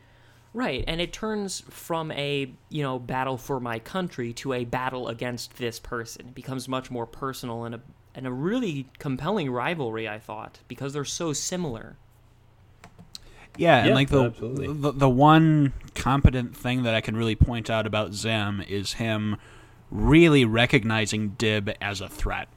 [0.54, 5.08] right and it turns from a you know battle for my country to a battle
[5.08, 6.28] against this person.
[6.28, 7.80] It becomes much more personal and a
[8.14, 11.96] and a really compelling rivalry i thought because they're so similar
[13.58, 17.86] Yeah, and like the, the the one competent thing that I can really point out
[17.86, 19.36] about Zim is him
[19.90, 22.48] really recognizing Dib as a threat.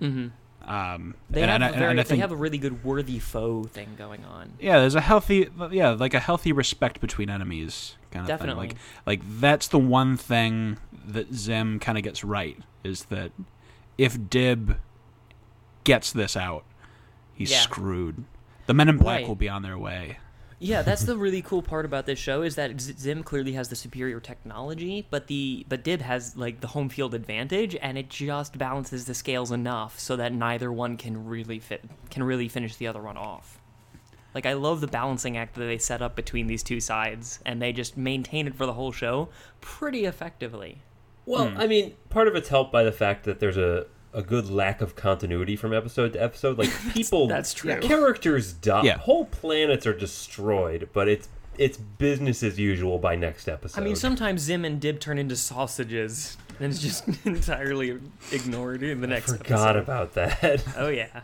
[0.00, 0.28] Mm-hmm.
[0.68, 2.84] Um, They and, have and I- a and very, I they have a really good
[2.84, 4.52] worthy foe thing going on.
[4.60, 8.68] yeah, there's a healthy yeah, like a healthy respect between enemies kind of Definitely.
[8.68, 8.78] thing.
[9.06, 13.32] Like like that's the one thing that Zim kind of gets right is that
[13.98, 14.76] if Dib
[15.84, 16.64] gets this out,
[17.34, 17.58] he's Yeah.
[17.58, 18.24] screwed.
[18.66, 19.28] The Men in Black Right.
[19.28, 20.18] will be on their way.
[20.62, 23.74] Yeah, that's the really cool part about this show is that Zim clearly has the
[23.74, 28.56] superior technology, but the but Dib has like the home field advantage, and it just
[28.56, 32.86] balances the scales enough so that neither one can really fit can really finish the
[32.86, 33.58] other one off.
[34.36, 37.60] Like I love the balancing act that they set up between these two sides, and
[37.60, 40.80] they just maintain it for the whole show pretty effectively.
[41.26, 41.58] Well, Hmm.
[41.58, 44.80] I mean, part of it's helped by the fact that there's a, a good lack
[44.80, 46.58] of continuity from episode to episode.
[46.58, 47.80] Like people, that's true.
[47.80, 48.82] Characters die.
[48.82, 48.98] Yeah.
[48.98, 53.80] Whole planets are destroyed, but it's it's business as usual by next episode.
[53.80, 57.98] I mean, sometimes Zim and Dib turn into sausages, and it's just entirely
[58.30, 59.82] ignored in the next forgot episode.
[59.82, 60.64] about that.
[60.76, 61.22] Oh yeah.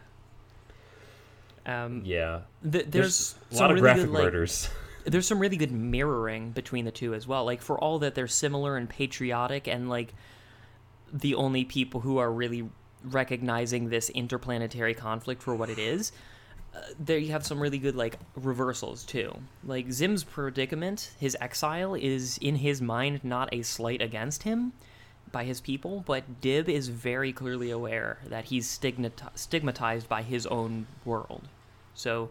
[1.67, 4.71] Um, yeah, th- there's, a lot of really graphic good, like, murders.
[5.05, 7.45] there's some really good mirroring between the two as well.
[7.45, 10.15] Like for all that they're similar and patriotic, and like
[11.13, 12.71] the only people who are really
[13.05, 16.13] recognizing this interplanetary conflict for what it is.
[16.75, 19.35] Uh, there you have some really good like reversals too.
[19.65, 24.73] Like Zim's predicament, his exile is in his mind not a slight against him
[25.33, 30.47] by his people, but Dib is very clearly aware that he's stigmati- stigmatized by his
[30.47, 31.49] own world.
[31.95, 32.31] So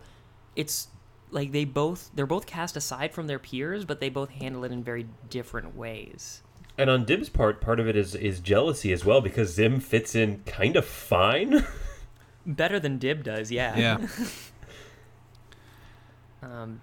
[0.56, 0.88] it's
[1.32, 4.72] like they both they're both cast aside from their peers, but they both handle it
[4.72, 6.42] in very different ways.
[6.78, 10.14] And on Dib's part, part of it is is jealousy as well because Zim fits
[10.16, 11.66] in kind of fine.
[12.46, 13.78] Better than Dib does, yeah.
[13.78, 14.08] Yeah.
[16.42, 16.82] Um,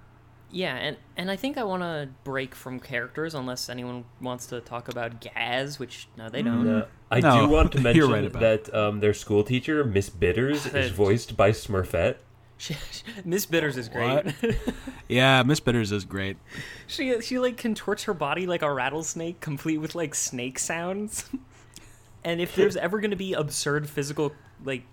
[0.50, 4.60] yeah, and and I think I want to break from characters unless anyone wants to
[4.60, 6.68] talk about Gaz, which no, they don't.
[6.68, 10.66] Uh, I No, do want to mention right that um, their school teacher, Miss Bitters,
[10.66, 12.16] is voiced by Smurfette.
[13.24, 14.24] Miss Bitters is great.
[15.08, 16.36] yeah, Miss Bitters is great.
[16.86, 21.28] she she like contorts her body like a rattlesnake, complete with like snake sounds.
[22.24, 24.32] and if there's ever going to be absurd physical
[24.64, 24.84] like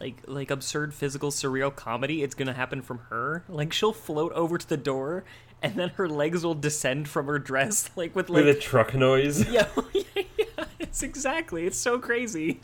[0.00, 3.44] like like absurd physical surreal comedy, it's going to happen from her.
[3.48, 5.24] Like she'll float over to the door
[5.62, 8.94] and then her legs will descend from her dress like with like with a truck
[8.94, 9.48] noise.
[9.48, 11.66] yeah, yeah, yeah, it's exactly.
[11.66, 12.60] It's so crazy.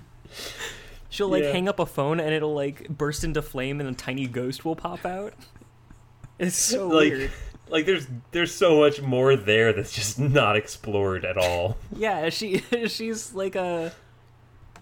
[1.13, 1.53] She'll like Yeah.
[1.53, 4.75] hang up a phone and it'll like burst into flame and a tiny ghost will
[4.75, 5.35] pop out.
[6.39, 7.31] It's so like, weird.
[7.69, 11.77] like there's there's so much more there that's just not explored at all.
[11.95, 12.59] Yeah, she
[12.89, 13.93] she's like a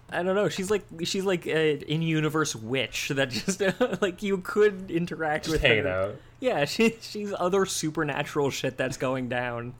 [0.09, 0.47] I don't know.
[0.47, 3.61] She's like she's like a in-universe witch that just
[4.01, 5.89] like you could interact Just with hanging her.
[5.89, 6.15] out.
[6.39, 9.73] Yeah, she she's other supernatural shit that's going down.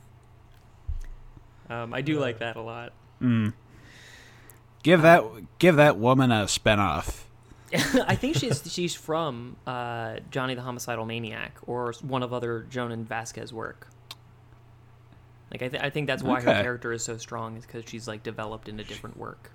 [1.69, 2.91] Um, I do like that a lot.
[4.83, 5.23] Give that
[5.59, 7.23] give that woman a spinoff.
[7.73, 13.03] I think she's she's from uh, Johnny the Homicidal Maniac or one of other Jhonen
[13.05, 13.87] Vasquez work.
[15.51, 18.07] Like I, th- I think that's why her character is so strong is because she's
[18.07, 19.51] like developed into different work.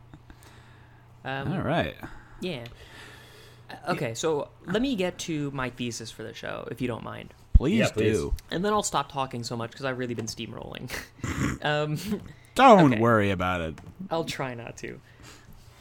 [1.24, 1.96] Um, All right.
[2.40, 2.64] Yeah.
[3.70, 7.02] Uh, Okay, so let me get to my thesis for the show, if you don't
[7.02, 8.16] mind, Please, Yeah, please.
[8.18, 8.34] do.
[8.50, 10.88] and then I'll stop talking so much because I've really been steamrolling.
[11.64, 11.98] um,
[12.56, 13.00] Don't Okay.
[13.00, 13.78] worry about it.
[14.10, 15.00] I'll try not to.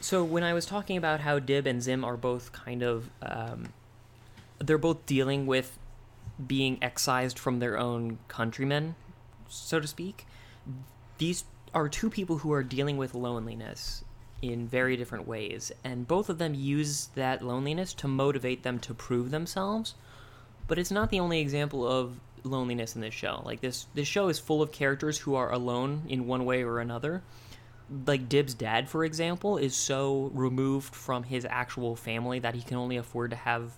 [0.01, 3.69] So when I was talking about how Dib and Zim are both kind of, um,
[4.59, 5.79] they're both dealing with
[6.45, 8.95] being excised from their own countrymen,
[9.49, 10.27] so to speak.
[11.17, 14.03] These are two people who are dealing with loneliness
[14.41, 18.93] in very different ways, and both of them use that loneliness to motivate them to
[18.93, 19.95] prove themselves.
[20.67, 23.41] But it's not the only example of loneliness in this show.
[23.45, 26.79] Like this, this show is full of characters who are alone in one way or
[26.79, 27.23] another
[28.07, 32.77] like Dib's dad, for example, is so removed from his actual family that he can
[32.77, 33.71] only afford to have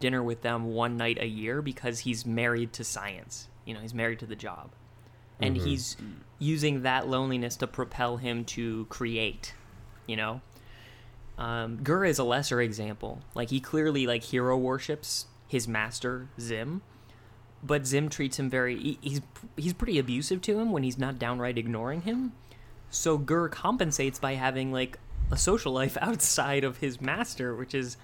[0.00, 3.48] dinner with them one night a year because he's married to science.
[3.64, 4.70] You know, he's married to the job.
[5.40, 5.96] And he's
[6.40, 9.54] using that loneliness to propel him to create,
[10.04, 10.40] you know?
[11.36, 13.20] Um, GIR is a lesser example.
[13.36, 16.82] Like, he clearly, like, hero worships his master, Zim.
[17.62, 18.78] But Zim treats him very...
[18.78, 19.20] He, he's,
[19.56, 22.32] he's pretty abusive to him when he's not downright ignoring him.
[22.90, 24.98] So GIR compensates by having like
[25.30, 27.96] a social life outside of his master, which is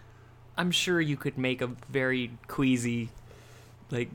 [0.56, 3.10] I'm sure you could make a very queasy
[3.90, 4.10] like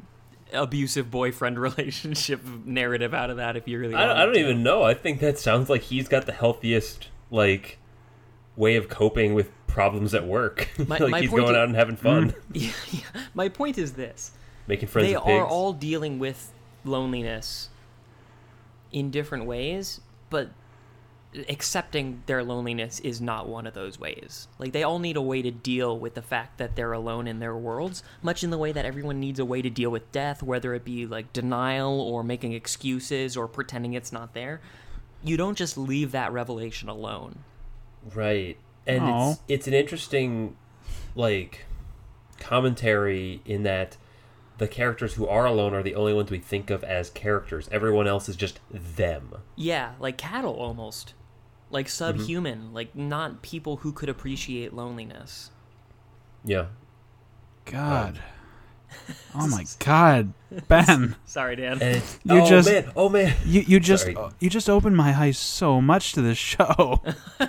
[0.53, 4.83] abusive boyfriend relationship narrative out of that if you really I, I don't even know.
[4.83, 7.77] I think that sounds like he's got the healthiest like
[8.55, 10.69] way of coping with problems at work.
[10.87, 12.33] My- like he's going i- out and having fun.
[12.53, 13.01] yeah, yeah.
[13.33, 14.31] My point is this.
[14.69, 15.39] Making friends they with pigs.
[15.39, 16.53] are all dealing with
[16.85, 17.69] loneliness
[18.91, 20.51] in different ways, but
[21.47, 24.47] accepting their loneliness is not one of those ways.
[24.57, 27.39] Like they all need a way to deal with the fact that they're alone in
[27.39, 30.41] their worlds, much in the way that everyone needs a way to deal with death,
[30.41, 34.61] whether it be like denial or making excuses or pretending it's not there.
[35.23, 37.39] You don't just leave that revelation alone.
[38.15, 38.57] Right.
[38.87, 39.31] And Aw.
[39.31, 40.55] it's it's an interesting
[41.15, 41.65] like
[42.39, 43.97] commentary in that
[44.59, 47.67] the characters who are alone are the only ones we think of as characters.
[47.71, 49.35] Everyone else is just them.
[49.55, 51.13] Yeah, like cattle almost.
[51.71, 52.19] Like mm-hmm.
[52.19, 55.51] subhuman, like not people who could appreciate loneliness.
[56.43, 56.67] Yeah.
[57.65, 58.17] God.
[58.17, 58.23] Um,
[59.35, 60.33] Oh my God,
[60.67, 61.79] Ben, Sorry, Dan.
[61.81, 63.35] It's You oh just- man, oh man.
[63.45, 64.17] you you just Sorry.
[64.39, 67.01] you just opened my eyes so much to this show.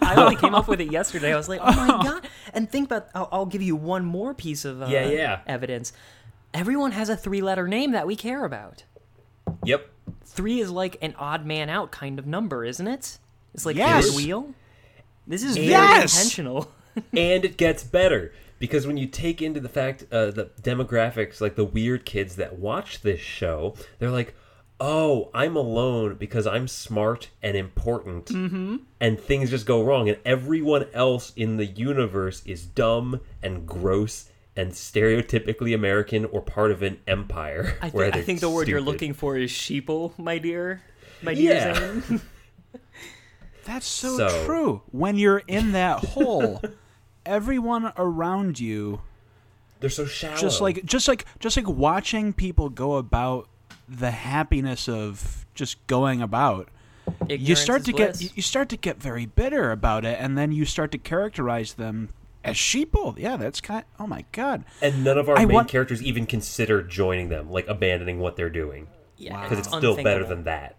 [0.00, 1.32] I only came up with it yesterday.
[1.32, 2.28] I was like, oh my god!
[2.54, 3.08] And think about.
[3.14, 5.40] I'll, I'll give you one more piece of uh, Yeah, yeah.
[5.46, 5.92] evidence.
[6.54, 8.84] Everyone has a three-letter name that we care about.
[9.64, 9.86] Yep.
[10.24, 13.18] Three is like an odd man out kind of number, isn't it?
[13.52, 14.16] It's like Yes.
[14.16, 14.54] wheel.
[15.26, 16.16] This is very Yes.
[16.16, 16.70] intentional.
[17.12, 21.56] and it gets better because when you take into the fact uh, the demographics like
[21.56, 24.34] the weird kids that watch this show they're like
[24.80, 28.76] oh i'm alone because i'm smart and important mm-hmm.
[29.00, 34.30] and things just go wrong and everyone else in the universe is dumb and gross
[34.56, 38.68] and stereotypically american or part of an empire I, where think I think the word
[38.68, 40.82] you're looking for is sheeple, my dear.
[41.22, 42.18] My dear Yeah.
[43.64, 44.82] That's so, So- true.
[44.90, 46.62] When you're in that hole,
[47.28, 49.00] everyone around you
[49.80, 50.36] they're so shallow.
[50.36, 53.48] just like just like just like watching people go about
[53.88, 56.68] the happiness of just going about
[57.28, 58.18] you start to bliss.
[58.18, 61.74] get you start to get very bitter about it and then you start to characterize
[61.74, 62.08] them
[62.44, 63.18] as sheeple.
[63.18, 64.64] Yeah that's kind oh my god.
[64.82, 68.36] And none of our I main want- characters even consider joining them like abandoning what
[68.36, 68.88] they're doing.
[69.16, 70.76] Yeah, because it's still better than that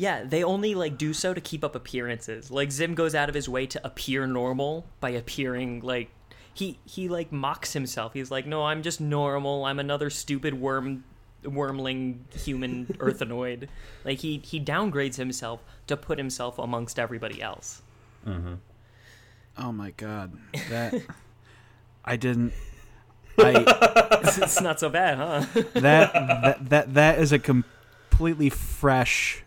[0.00, 2.50] Yeah, they only like do so to keep up appearances.
[2.50, 6.08] Like Zim goes out of his way to appear normal by appearing like
[6.54, 8.14] he he like mocks himself.
[8.14, 9.66] He's like, "No, I'm just normal.
[9.66, 11.04] I'm another stupid worm
[11.44, 13.68] wormling human earthanoid."
[14.02, 17.82] Like he he downgrades himself to put himself amongst everybody else.
[18.26, 18.54] Mm-hmm.
[19.58, 20.32] oh my god
[20.70, 20.94] that
[22.04, 22.52] i didn't
[23.38, 23.64] i
[24.22, 25.62] It's, it's not so bad, huh?
[25.74, 29.44] that, that that that is a completely fresh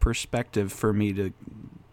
[0.00, 1.32] perspective for me to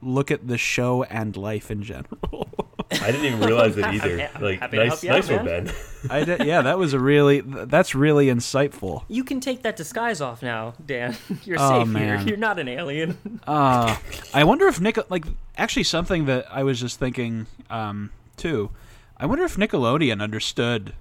[0.01, 2.47] look at the show and life in general.
[2.91, 4.29] I didn't even realize it either.
[4.39, 5.65] Like, happy to nice, out, nice one, man.
[5.65, 5.73] Ben.
[6.09, 9.03] I did, yeah, that was a really that's really insightful.
[9.07, 11.15] You can take that disguise off now, Dan.
[11.43, 12.19] You're Oh, safe man.
[12.19, 12.27] here.
[12.27, 13.39] You're not an alien.
[13.47, 13.97] Uh,
[14.33, 15.25] I wonder if Nick like
[15.57, 18.69] actually something that I was just thinking um, too.
[19.17, 20.93] I wonder if Nickelodeon understood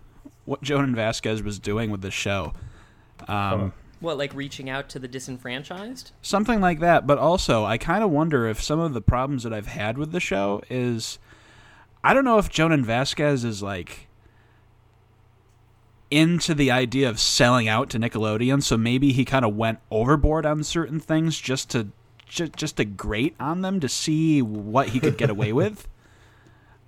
[0.46, 2.54] what Jhonen Vasquez was doing with the show.
[3.28, 3.72] Um,
[4.04, 6.12] What, like reaching out to the disenfranchised?
[6.22, 7.06] something like that.
[7.06, 10.12] But also, I kind of wonder if some of the problems that I've had with
[10.12, 11.18] the show is
[12.04, 14.06] I don't know if Jhonen Vasquez is like
[16.10, 20.46] into the idea of selling out to Nickelodeon, so maybe he kind of went overboard
[20.46, 21.88] on certain things just to
[22.26, 25.88] ju- just to grate on them to see what he could get away with.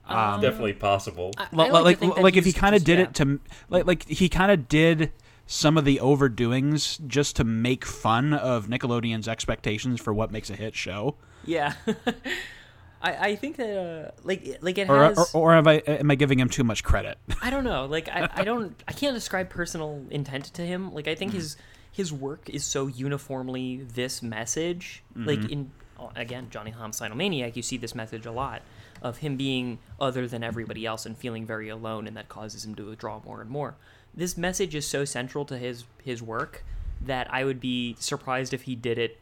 [0.07, 1.33] Um, Definitely possible.
[1.37, 1.67] I- I Li-
[1.97, 3.05] to like like if he kind of did yeah.
[3.07, 5.11] it to like like he kind of did
[5.47, 10.57] some of the overdoings just to make fun of Nickelodeon's expectations for what makes a
[10.57, 11.15] hit show.
[11.45, 11.75] Yeah.
[13.03, 16.11] I, I think that uh, like like it Or, has or, or have I am
[16.11, 17.19] I giving him too much credit?
[17.43, 21.07] I don't know like I, I don't I can't describe personal intent to him like
[21.07, 21.35] I think Mm.
[21.35, 21.57] his
[21.93, 25.53] his work is so uniformly this message like Mm-hmm.
[25.53, 28.63] in oh, again Johnny Homicidomaniac you see this message a lot
[29.03, 32.75] of him being other than everybody else and feeling very alone and that causes him
[32.77, 33.77] to withdraw more and more
[34.17, 36.65] this message is so central to his his work
[37.01, 39.19] that I would be surprised if he did it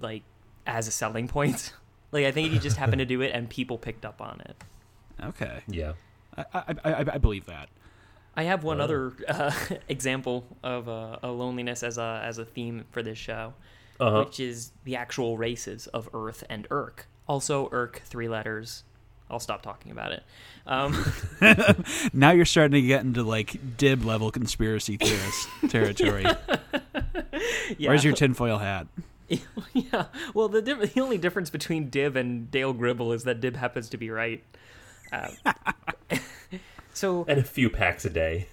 [0.00, 0.22] like
[0.66, 1.72] as a selling point
[2.12, 4.56] like I think he just happened to do it and people picked up on it
[5.22, 5.92] Okay, yeah.
[6.36, 7.70] I, I, I, I believe that.
[8.36, 9.50] I have one other uh,
[9.88, 13.54] example of uh, a loneliness as a as a theme for this show,
[13.98, 14.24] Uh-huh.
[14.24, 17.08] which is the actual races of Earth and Irk.
[17.26, 18.84] Also, Irk, three letters.
[19.30, 20.22] I'll stop talking about it.
[20.66, 21.04] Um,
[22.12, 26.24] Now you're starting to get into like dib level conspiracy theorist territory.
[27.76, 27.88] yeah.
[27.88, 28.86] Where's your tinfoil hat?
[29.72, 30.06] yeah.
[30.34, 33.88] Well, the diff- the only difference between Dib and Dale Gribble is that Dib happens
[33.88, 34.44] to be right.
[35.12, 36.20] Um,
[36.92, 38.46] so And a few packs a day.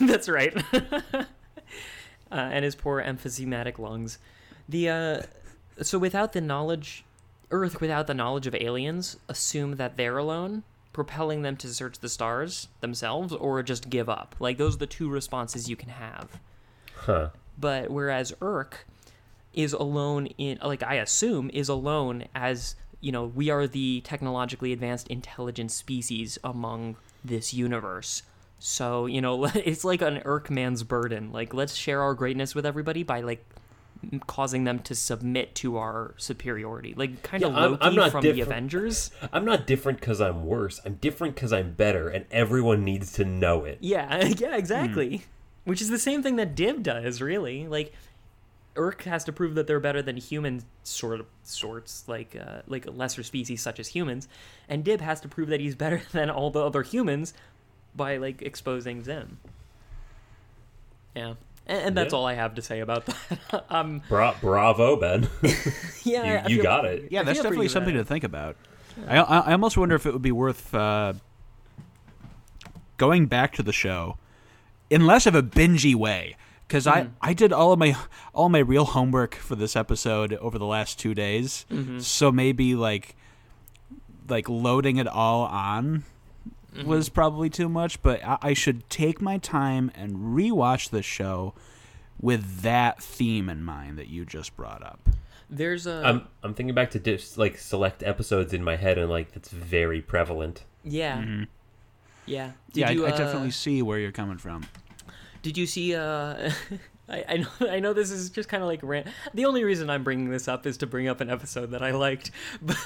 [0.00, 0.56] That's right.
[0.72, 1.24] uh,
[2.30, 4.18] and his poor emphysematic lungs.
[4.68, 5.22] The uh,
[5.82, 7.04] so without the knowledge,
[7.50, 12.08] Earth without the knowledge of aliens assume that they're alone, propelling them to search the
[12.08, 14.34] stars themselves or just give up.
[14.38, 16.40] Like those are the two responses you can have.
[16.94, 17.30] Huh.
[17.58, 18.86] But whereas Irk
[19.54, 24.72] is alone in like I assume is alone as you know, we are the technologically
[24.72, 28.22] advanced intelligent species among this universe.
[28.58, 31.32] So, you know, it's like an Irk man's burden.
[31.32, 33.44] Like let's share our greatness with everybody by like
[34.26, 36.94] causing them to submit to our superiority.
[36.96, 38.40] Like kind of Yeah, I'm- Loki I'm not from the.
[38.40, 39.10] Avengers.
[39.32, 40.80] I'm not different because I'm worse.
[40.84, 43.78] I'm different because I'm better, and everyone needs to know it.
[43.80, 45.22] Yeah, yeah, exactly.
[45.64, 47.66] Which is the same thing that Dib does, really.
[47.66, 47.92] Like,
[48.76, 52.86] Irk has to prove that they're better than human sort of sorts, like uh, like
[52.86, 54.28] lesser species such as humans,
[54.68, 57.34] and Dib has to prove that he's better than all the other humans
[57.96, 59.38] by like exposing Zim.
[61.16, 61.34] Yeah.
[61.68, 62.18] And, and that's Yeah.
[62.18, 63.64] all I have to say about that.
[63.70, 65.28] um, Bra- bravo, Ben.
[66.02, 67.08] yeah, you I- I you feel- got it.
[67.10, 68.00] Yeah, I that's definitely something bad.
[68.00, 68.56] to think about.
[69.06, 71.12] I, I I almost wonder if it would be worth uh,
[72.96, 74.16] going back to the show
[74.90, 76.36] in less of a bingey way
[76.66, 76.90] because Hmm.
[76.90, 77.96] I, I did all of my
[78.34, 82.00] all my real homework for this episode over the last two days Mm-hmm.
[82.00, 83.14] so maybe like
[84.28, 86.04] like loading it all on
[86.74, 86.86] Mm-hmm.
[86.86, 91.54] was probably too much but I, I should take my time and rewatch the show
[92.20, 95.00] with that theme in mind that you just brought up
[95.48, 99.08] There's a I'm I'm thinking back to just like select episodes in my head, and
[99.08, 100.64] like that's very prevalent.
[100.84, 101.24] yeah,
[102.26, 102.52] yeah.
[102.72, 104.66] Did yeah you, I, I uh, definitely see where you're coming from
[105.42, 105.94] Did you see?
[105.94, 106.50] Uh,
[107.10, 107.48] I, I know.
[107.70, 109.06] I know this is just kind of like rant.
[109.34, 111.92] The only reason I'm bringing this up is to bring up an episode that I
[111.92, 112.30] liked.
[112.62, 112.78] But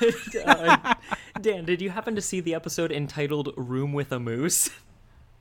[0.47, 0.95] uh,
[1.41, 4.71] Dan, did you happen to see the episode entitled "Room with a Moose"?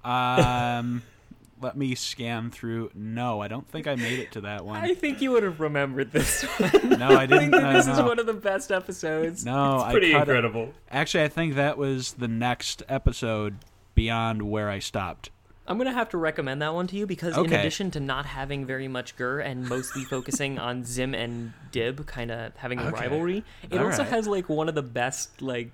[0.04, 1.04] Um,
[1.62, 2.90] let me scan through.
[2.96, 4.84] No, I don't think I made it to that one.
[4.84, 6.42] I think you would have remembered this.
[6.44, 6.90] one.
[7.00, 7.52] No, I I didn't.
[7.52, 8.06] think No, this is no.
[8.08, 9.46] one of the best episodes.
[9.46, 10.74] No, It's pretty I cut it- incredible.
[10.90, 13.58] Actually, I think that was the next episode
[13.94, 15.30] beyond where I stopped.
[15.72, 18.66] I'm gonna have to recommend that one to you because in addition to not having
[18.66, 23.04] very much GIR and mostly focusing on Zim and Dib kind of having a Okay.
[23.04, 24.12] rivalry, it All also right.
[24.12, 25.72] has like one of the best like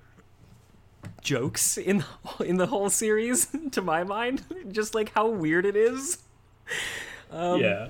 [1.20, 2.04] jokes in
[2.38, 4.44] the, in the whole series to my mind.
[4.70, 6.18] Just like how weird it is.
[7.30, 7.88] Um, yeah.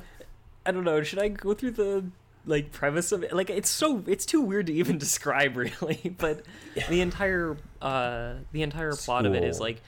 [0.64, 1.02] I don't know.
[1.02, 2.04] Should I go through the
[2.46, 3.34] like premise of it?
[3.34, 6.14] Like it's so it's too weird to even describe really.
[6.16, 6.42] But
[6.88, 9.82] the entire uh the entire plot of it is like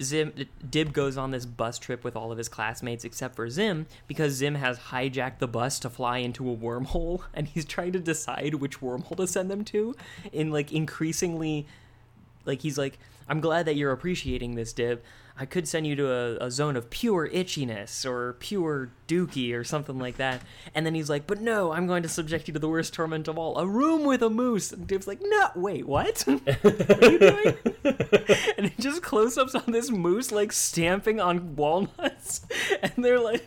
[0.00, 0.32] Zim
[0.68, 4.32] Dib goes on this bus trip with all of his classmates except for Zim because
[4.32, 8.54] Zim has hijacked the bus to fly into a wormhole and he's trying to decide
[8.54, 9.94] which wormhole to send them to
[10.32, 11.66] in like increasingly
[12.44, 12.98] like he's like
[13.28, 15.02] i'm glad that you're appreciating this dib
[15.38, 19.64] i could send you to a, a zone of pure itchiness or pure dookie or
[19.64, 20.42] something like that.
[20.74, 23.28] And then he's like but no i'm going to subject you to the worst torment
[23.28, 24.72] of all a room with a moose.
[24.72, 26.24] And dib's like no wait what?
[26.26, 27.56] What are you doing?
[28.56, 32.46] And it just close-ups on this moose like stamping on walnuts.
[32.82, 33.44] And they're like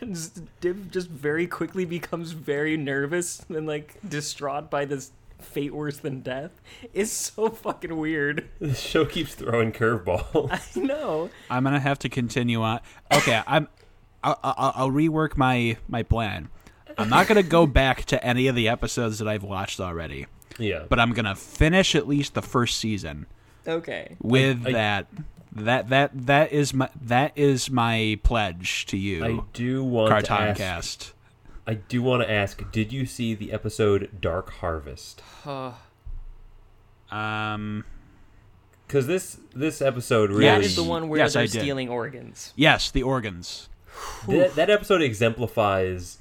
[0.60, 6.20] dib just very quickly becomes very nervous and like distraught by this fate worse than
[6.20, 6.60] death
[6.92, 10.50] is so fucking weird The show keeps throwing curveballs.
[10.76, 11.30] I know.
[11.50, 12.80] I'm gonna have to continue on.
[13.12, 13.68] Okay, I'm.
[14.24, 16.48] I'll, I'll, I'll rework my my plan.
[16.98, 20.26] I'm not gonna go back to any of the episodes that I've watched already,
[20.58, 20.84] yeah.
[20.88, 23.26] but I'm gonna finish at least the first season
[23.68, 24.16] Okay.
[24.20, 25.06] with I- that.
[25.52, 30.26] That that that is my that is my pledge to you, I do want to
[30.26, 30.58] Carton ask.
[30.58, 31.12] Cast.
[31.66, 32.70] I do want to ask.
[32.70, 35.22] Did you see the episode Dark Harvest?
[35.42, 35.72] Huh.
[37.10, 37.84] Um.
[38.86, 42.52] Because this this episode really That is the one where Yes, they're stealing organs.
[42.54, 43.68] Yes, the organs.
[44.28, 46.18] that, that episode exemplifies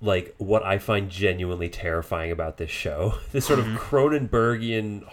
[0.00, 3.14] like what I find genuinely terrifying about this show.
[3.32, 5.04] This sort of Cronenbergian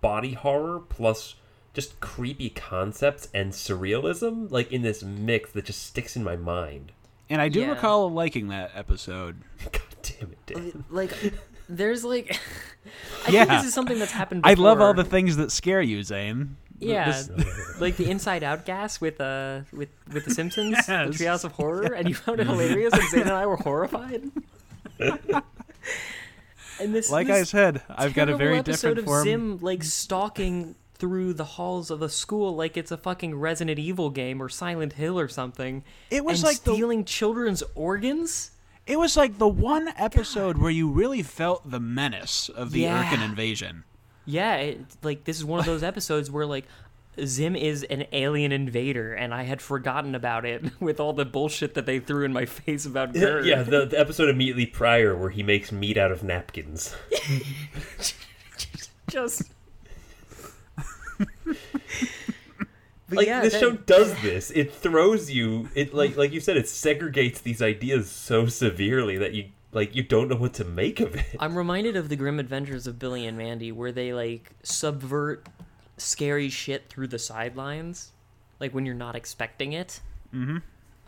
[0.00, 1.34] body horror plus
[1.74, 6.92] just creepy concepts and surrealism, like in this mix that just sticks in my mind.
[7.30, 7.70] And I do Yeah.
[7.70, 9.36] recall liking that episode.
[9.72, 10.84] God damn it, Dan.
[10.90, 11.12] Like,
[11.68, 12.38] there's like,
[13.26, 13.44] I Yeah.
[13.44, 14.42] think this is something that's happened.
[14.44, 16.56] I love all the things that scare you, Zane.
[16.80, 21.08] Yeah, This- like the Inside Out gas with uh with with the Simpsons, the Yes.
[21.20, 24.30] Treehouse of Horror, and you found it hilarious, and Zane and I were horrified.
[26.80, 29.24] and this, like this I said, I've got a terrible very episode different of form.
[29.24, 34.10] Zim like stalking through the halls of a school like it's a fucking Resident Evil
[34.10, 35.84] game or Silent Hill or something.
[36.10, 38.50] It was and like the- stealing children's organs.
[38.86, 43.04] It was like the one episode where you really felt the menace of the Yeah.
[43.04, 43.84] Irken invasion.
[44.24, 46.64] Yeah, it, like this is one of those episodes where like
[47.24, 51.74] Zim is an alien invader, and I had forgotten about it with all the bullshit
[51.74, 53.44] that they threw in my face about Gerd.
[53.44, 56.94] Yeah, the, the episode immediately prior where he makes meat out of napkins.
[59.10, 59.42] just
[63.10, 64.50] like yeah, this show does this.
[64.50, 65.68] It throws you.
[65.74, 70.02] It like like you said, it segregates these ideas so severely that you like you
[70.02, 71.36] don't know what to make of it.
[71.38, 75.46] I'm reminded of the Grim Adventures of Billy and Mandy, where they like subvert
[75.96, 78.12] scary shit through the sidelines,
[78.60, 80.00] like when you're not expecting it.
[80.34, 80.58] Mm-hmm.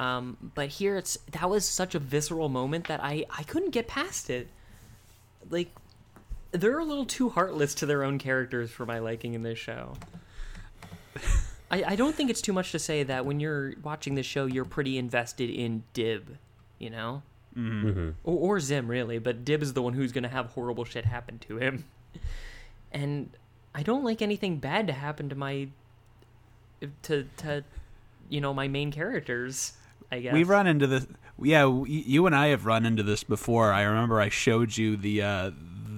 [0.01, 3.87] Um, but here it's that was such a visceral moment that I I couldn't get
[3.87, 4.49] past it.
[5.51, 5.75] Like
[6.53, 9.95] they're a little too heartless to their own characters for my liking in this show.
[11.71, 14.47] I, I don't think it's too much to say that when you're watching this show,
[14.47, 16.37] you're pretty invested in Dib,
[16.79, 17.23] you know?
[17.57, 21.39] or, or Zim really, but Dib is the one who's gonna have horrible shit happen
[21.41, 21.85] to him.
[22.93, 23.31] And
[23.75, 25.69] I don't like anything bad to happen to my
[27.03, 27.65] to to
[28.29, 29.73] you know my main characters.
[30.11, 31.07] I guess We've run into this.
[31.43, 33.73] Yeah, w- you and I have run into this before.
[33.73, 35.51] I remember I showed you the uh,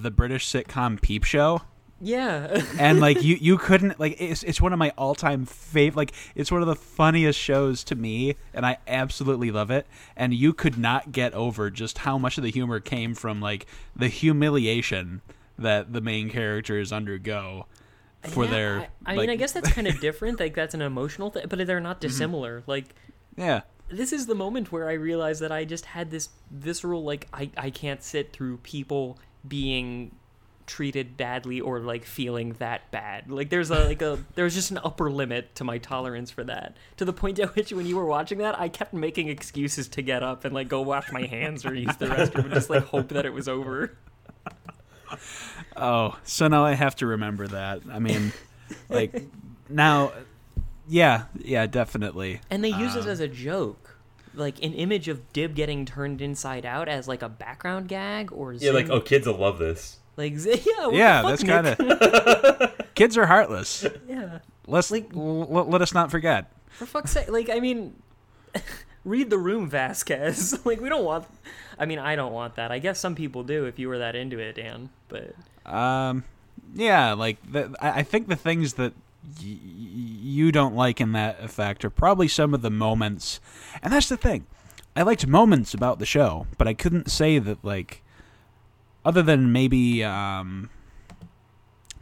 [0.03, 1.63] the British sitcom Peep Show.
[2.01, 2.63] yeah.
[2.79, 6.51] and like you you couldn't like it's it's one of my all-time fav like it's
[6.51, 10.77] one of the funniest shows to me and I absolutely love it and you could
[10.79, 15.23] not get over just how much of the humor came from like the humiliation
[15.59, 17.67] that the main characters undergo
[18.23, 19.17] for Yeah, their I, I like, Mm-hmm.
[19.21, 20.41] mean, I guess that's kind of different.
[20.41, 22.63] Like that's an emotional thing, but they're not dissimilar.
[22.67, 22.95] Like
[23.37, 27.29] yeah this is the moment where I realized that I just had this visceral like
[27.33, 30.13] I I can't sit through people being
[30.65, 33.31] treated badly or like feeling that bad.
[33.31, 36.77] Like there's a like a there's just an upper limit to my tolerance for that.
[36.99, 40.03] To the point at which when you were watching that, I kept making excuses to
[40.03, 42.85] get up and like go wash my hands or use the restroom and just like
[42.85, 43.97] hope that it was over.
[45.77, 47.83] Oh, so now I have to remember that.
[47.91, 48.33] I mean,
[48.89, 49.25] like
[49.69, 50.13] now,
[50.89, 52.41] yeah, yeah, definitely.
[52.51, 53.92] And they use Um, it as a joke.
[54.35, 58.53] Like an image of Dib getting turned inside out as like a background gag or
[58.55, 59.99] Yeah, like oh, kids will love this.
[60.17, 60.53] like yeah
[60.87, 63.85] what the yeah, fuck, that's kind of kids are heartless.
[64.09, 66.51] yeah Let's Like- l- l- let us not forget.
[66.71, 67.95] For fuck's sake, like I mean,
[69.05, 70.65] read the room, Vasquez.
[70.65, 71.27] like we don't want.
[71.79, 72.71] I mean, I don't want that.
[72.71, 74.89] I guess some people do if you were that into it, Dan.
[75.09, 75.35] But
[75.67, 76.25] Um,
[76.75, 78.93] yeah, like the, I, I think the things that
[79.41, 83.41] you don't like in that effect are probably some of the moments,
[83.83, 84.47] and that's the thing.
[84.95, 88.03] I liked moments about the show, but I couldn't say that like,
[89.05, 90.71] other than maybe um,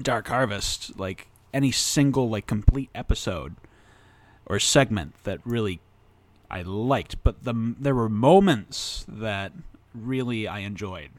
[0.03, 3.57] Dark Harvest, like any single like complete episode
[4.47, 5.81] or segment that really
[6.51, 9.53] I liked, but the there were moments that
[9.95, 11.11] really I enjoyed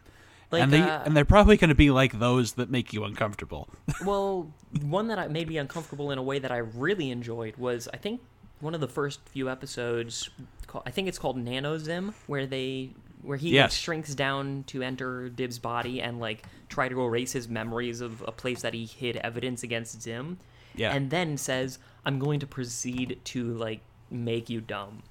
[0.52, 3.04] like, and they uh, and they're probably going to be like those that make you
[3.04, 3.70] uncomfortable.
[4.06, 4.52] well,
[4.82, 7.98] one that I- made me uncomfortable in a way that I really enjoyed was I
[7.98, 8.22] think
[8.60, 10.30] one of the first few episodes.
[10.68, 12.92] Called, I think it's called Nano Zim, where they
[13.22, 17.48] where he like, shrinks down to enter Dib's body and like try to erase his
[17.48, 20.38] memories of a place that he hid evidence against Zim.
[20.74, 20.94] Yeah.
[20.94, 25.04] and then says, "I'm going to proceed to like make you dumb,"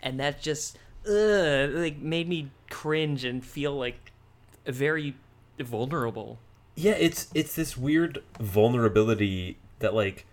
[0.00, 4.12] and that just ugh, like made me cringe and feel like
[4.66, 5.14] very
[5.58, 6.38] vulnerable.
[6.74, 10.26] Yeah, it's it's this weird vulnerability that like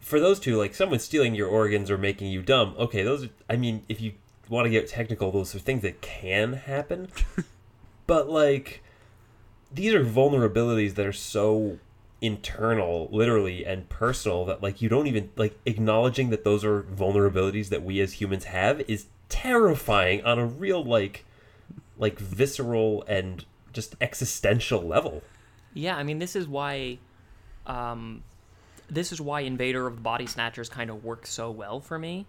[0.00, 2.74] for those two, like someone stealing your organs or making you dumb.
[2.78, 4.12] Okay, those are, I mean, if you
[4.48, 7.08] want to get technical, those are things that can happen.
[8.06, 8.82] but like
[9.72, 11.78] these are vulnerabilities that are so
[12.20, 17.68] internal literally and personal that like you don't even like acknowledging that those are vulnerabilities
[17.68, 21.24] that we as humans have is terrifying on a real like
[21.98, 25.22] like visceral and just existential level
[25.74, 26.96] Yeah, I mean, this is why,
[27.66, 28.24] um,
[28.88, 32.24] this is why Invader of the Body Snatchers kind of works so well for me.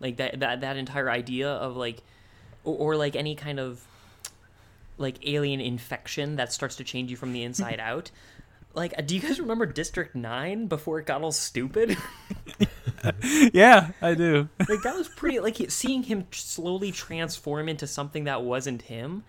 [0.00, 2.02] Like that that that entire idea of like,
[2.62, 3.82] or, or like any kind of
[4.98, 8.10] like alien infection that starts to change you from the inside out.
[8.74, 11.96] Like, do you guys remember District Nine before it got all stupid?
[13.52, 14.48] yeah, I do.
[14.68, 15.38] like that was pretty.
[15.38, 19.22] Like seeing him slowly transform into something that wasn't him.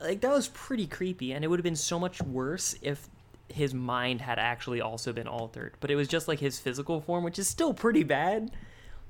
[0.00, 3.08] Like that was pretty creepy, and it would have been so much worse if
[3.48, 5.74] his mind had actually also been altered.
[5.80, 8.52] But it was just like his physical form, which is still pretty bad.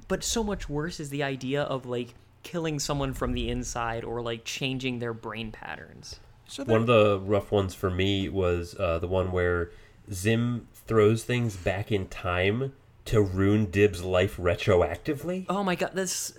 [0.06, 4.22] But so much worse is the idea of like killing someone from the inside or
[4.22, 6.20] like changing their brain patterns.
[6.48, 9.70] So one of the rough ones for me was uh, the one where
[10.12, 12.72] zim throws things back in time
[13.04, 16.38] to ruin dib's life retroactively Oh my god, this.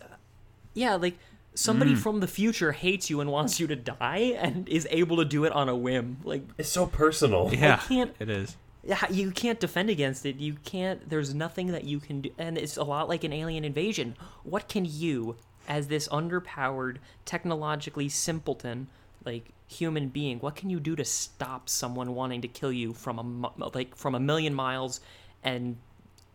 [0.74, 1.18] Yeah, like
[1.56, 5.26] somebody from the future hates you and wants you to die and is able to
[5.26, 6.18] do it on a whim.
[6.24, 8.56] Like it's so personal yeah, can't- it is.
[8.82, 10.38] Yeah, you can't defend against it.
[10.38, 11.08] You can't.
[11.10, 14.16] There's nothing that you can do, and it's a lot like an alien invasion.
[14.44, 15.36] What can you,
[15.68, 18.88] as this underpowered, technologically simpleton,
[19.26, 23.20] like human being, what can you do to stop someone wanting to kill you from
[23.20, 25.00] a like from a million miles,
[25.44, 25.78] and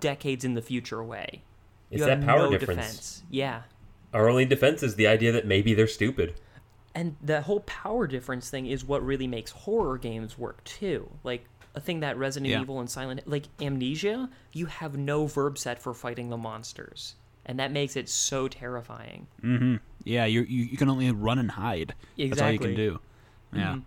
[0.01, 1.43] decades in the future away.
[1.91, 2.79] It's you that have power no difference.
[2.79, 3.23] defense.
[3.31, 3.63] Yeah.
[4.13, 6.35] Our only defense is the idea that maybe they're stupid.
[6.95, 11.11] And the whole power difference thing is what really makes horror games work too.
[11.25, 11.45] Like
[11.75, 12.61] a thing that Resident Yeah.
[12.61, 17.17] Evil and Silent like Amnesia, you have no verb set for fighting the monsters.
[17.47, 19.27] And that makes it so terrifying.
[19.43, 19.77] Mm-hmm.
[20.05, 21.95] Yeah, you you you can only run and hide.
[22.17, 22.29] Exactly.
[22.29, 23.01] That's all you can do.
[23.55, 23.75] Yeah.
[23.75, 23.83] Mhm.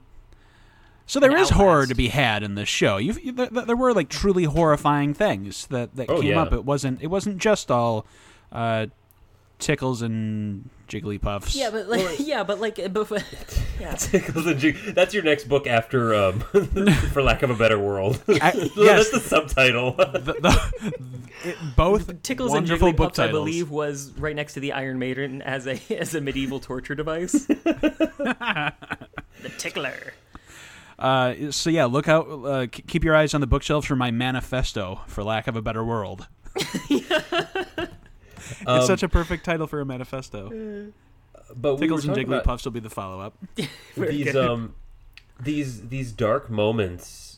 [1.06, 2.98] So there is horror to be had in this show.
[2.98, 6.42] You, you there, there were like truly horrifying things that that Oh, came yeah.
[6.42, 6.52] up.
[6.52, 8.06] It wasn't it wasn't just all
[8.52, 8.88] uh,
[9.60, 11.56] tickles and jigglypuffs.
[11.56, 13.20] Yeah, but like yeah, but like before,
[13.80, 13.96] yeah.
[13.96, 16.40] Tickles and jig- That's your next book after, um,
[17.14, 18.22] for lack of a better world.
[18.28, 19.10] I- That's yes.
[19.12, 19.94] the subtitle.
[19.94, 20.94] the, the,
[21.44, 25.00] it, both Tickles and wonderful book Jigglypuffs, I believe, was right next to the Iron
[25.00, 27.34] Maiden as a as a medieval torture device.
[27.46, 28.74] the
[29.58, 30.14] tickler.
[31.00, 32.28] Uh, so yeah, look out.
[32.28, 35.84] Uh, keep your eyes on the bookshelves for my manifesto, for lack of a better
[35.86, 36.28] world.
[38.66, 40.92] Um, it's such a perfect title for a manifesto.
[41.56, 43.38] but Tickles were and talking about- Jigglypuffs will be the follow-up.
[43.96, 44.36] These good.
[44.36, 44.76] um
[45.40, 47.38] these these dark moments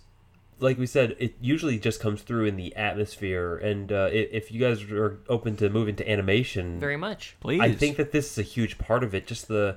[0.59, 4.59] like we said it usually just comes through in the atmosphere and uh, if you
[4.59, 7.35] guys are open to moving to animation Very much.
[7.41, 7.59] Please.
[7.59, 9.75] i think that this is a huge part of it just the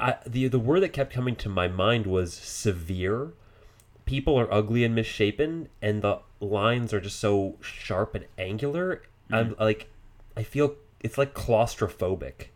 [0.00, 3.32] I, the the word that kept coming to my mind was severe
[4.06, 9.54] people are ugly and misshapen and the lines are just so sharp and angular i'm
[9.60, 9.90] like
[10.36, 12.46] i feel it's like claustrophobic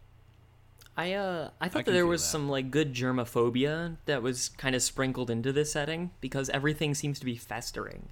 [0.99, 2.29] I uh I thought can that there was that.
[2.29, 7.19] some like good germophobia that was kind of sprinkled into this setting because everything seems
[7.19, 8.09] to be festering.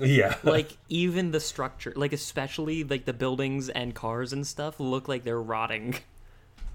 [0.00, 5.06] yeah Like even the structure, like especially like the buildings and cars and stuff look
[5.06, 5.94] like they're rotting.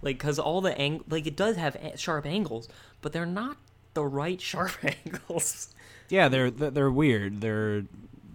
[0.01, 2.69] Like cuz all the ang- like it does have a- sharp angles,
[3.01, 3.57] but they're not
[3.93, 5.73] the right sharp angles.
[6.07, 7.41] Yeah, they're they're they're weird.
[7.41, 7.83] They're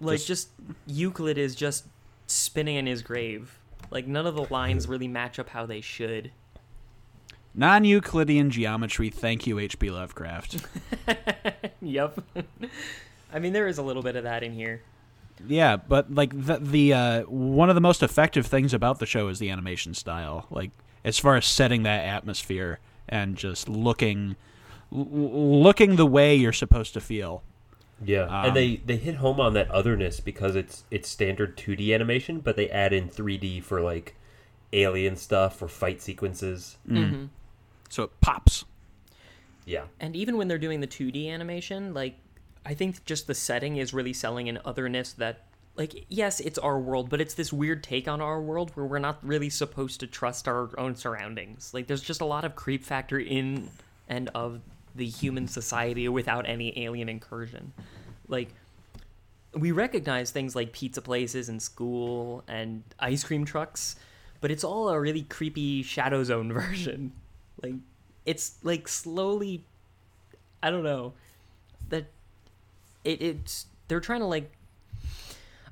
[0.00, 0.48] Like Just- just
[0.86, 1.86] Euclid is just
[2.26, 3.56] spinning in his grave.
[3.90, 6.30] Like none of the lines really match up how they should.
[7.54, 9.10] non-Euclidean geometry.
[9.10, 9.90] Thank you, H.P.
[9.90, 10.66] Lovecraft.
[11.82, 12.20] Yep.
[13.32, 14.82] I mean there is a little bit of that in here.
[15.48, 19.28] yeah, but like the the uh, one of the most effective things about the show
[19.28, 20.46] is the animation style.
[20.50, 20.72] Like
[21.04, 24.36] as far as setting that atmosphere and just looking
[24.90, 27.42] looking the way you're supposed to feel.
[28.02, 31.94] Yeah, Um, and they they hit home on that otherness because it's it's standard 2D
[31.94, 34.14] animation, but they add in 3D for like
[34.72, 36.78] alien stuff or fight sequences.
[36.88, 37.26] Mm-hmm.
[37.88, 38.64] So it pops.
[39.66, 42.16] Yeah, And even when they're doing the 2D animation, like
[42.64, 45.46] I think just the setting is really selling an otherness that
[45.76, 48.98] like yes, it's our world, but it's this weird take on our world where we're
[48.98, 51.72] not really supposed to trust our own surroundings.
[51.74, 53.70] Like there's just a lot of creep factor in
[54.08, 54.60] and of
[54.94, 57.72] the human society without any alien incursion.
[58.28, 58.48] Like
[59.54, 63.96] we recognize things like pizza places and school and ice cream trucks,
[64.40, 67.12] but it's all a really creepy Shadow Zone version.
[67.62, 67.74] Like
[68.26, 69.64] it's like slowly
[70.62, 71.14] I don't know
[71.88, 72.06] that
[73.04, 74.52] it it's they're trying to like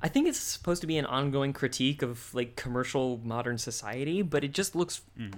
[0.01, 4.43] I think it's supposed to be an ongoing critique of like commercial modern society, but
[4.43, 5.33] it just looks mm.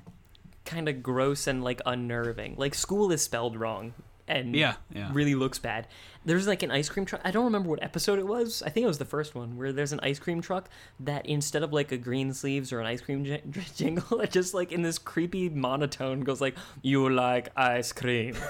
[0.65, 2.55] Kind of gross and like unnerving.
[2.57, 3.93] Like school is spelled wrong
[4.27, 5.09] and Yeah, yeah.
[5.11, 5.87] really looks bad.
[6.23, 7.19] There's like an ice cream truck.
[7.25, 8.61] I don't remember what episode it was.
[8.63, 10.69] I think it was the first one where there's an ice cream truck
[10.99, 13.41] that instead of like a green sleeves or an ice cream j-
[13.75, 18.35] jingle, it just like in this creepy monotone goes like, "You like ice cream,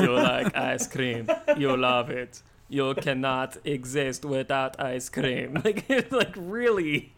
[0.00, 5.54] you like ice cream, you love it." You cannot exist without ice cream.
[5.64, 7.12] Like it's like really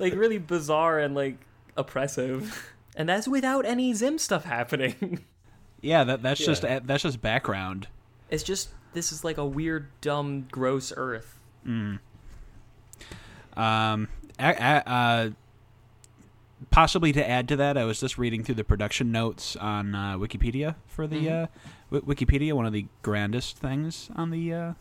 [0.00, 1.36] like really bizarre and like
[1.76, 2.72] oppressive.
[3.00, 5.20] And that's without any Zim stuff happening.
[5.82, 7.88] Yeah, that that's just that's just background.
[8.28, 11.38] It's just this is like a weird, dumb, gross Earth.
[11.64, 11.98] Um,
[14.38, 15.30] a, a, uh,
[16.70, 20.18] possibly to add to that, I was just reading through the production notes on uh,
[20.18, 21.46] Wikipedia for the uh,
[21.90, 24.72] w- Wikipedia, one of the grandest things on the uh,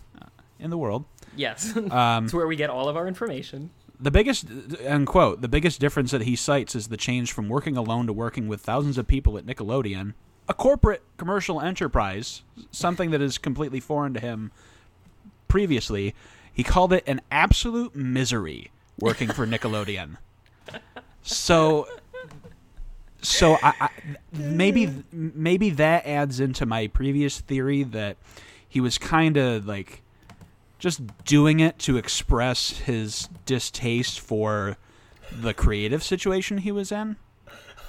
[0.60, 1.06] in the world.
[1.34, 3.70] Yes, Um, it's where we get all of our information.
[4.00, 8.14] The biggest the biggest difference that he cites is the change from working alone to
[8.14, 10.14] working with thousands of people at Nickelodeon,
[10.48, 14.52] a corporate commercial enterprise, something that is completely foreign to him
[15.48, 16.16] previously.
[16.52, 20.18] He called it an absolute misery working for Nickelodeon.
[21.22, 21.88] So
[23.22, 23.90] so I, I
[24.32, 28.18] maybe maybe that adds into my previous theory that
[28.68, 30.02] he was kind of like
[30.80, 34.78] just doing it to express his distaste for
[35.32, 37.18] the creative situation he was in.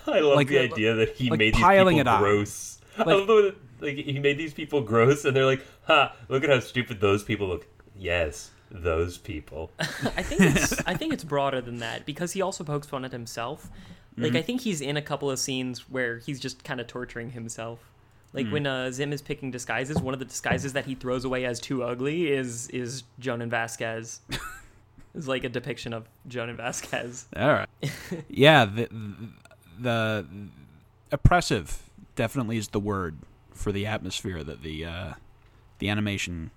[0.07, 2.21] I love Like, the uh, idea that he like made these people it on.
[2.21, 2.81] gross.
[2.99, 6.15] I love the way that, like he made these people gross, and they're like, "Ha!
[6.29, 9.71] Look at how stupid those people look." Yes, those people.
[9.79, 13.13] I think it's I think it's broader than that because he also pokes fun at
[13.13, 13.71] himself.
[14.17, 17.31] Like I think he's in a couple of scenes where he's just kind of torturing
[17.31, 17.90] himself.
[18.33, 21.45] Like when uh, Zim is picking disguises, one of the disguises that he throws away
[21.45, 24.21] as too ugly is is Jhonen Vasquez.
[25.15, 27.27] it's like a depiction of Joan Jhonen Vasquez.
[27.37, 27.69] All right.
[28.29, 28.89] yeah, the,
[29.81, 30.27] the
[31.11, 33.19] oppressive definitely is the word
[33.53, 35.13] for the atmosphere that the uh,
[35.81, 36.53] the animation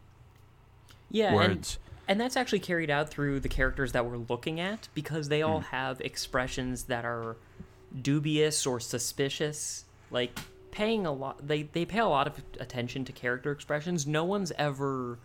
[1.10, 1.80] Yeah, words.
[2.08, 5.62] and that's actually carried out through the characters that we're looking at because they all
[5.62, 7.36] have expressions that are
[8.00, 9.86] dubious or suspicious.
[10.12, 10.38] Like
[10.74, 14.06] paying a lot, they they pay a lot of attention to character expressions.
[14.06, 15.20] No one's ever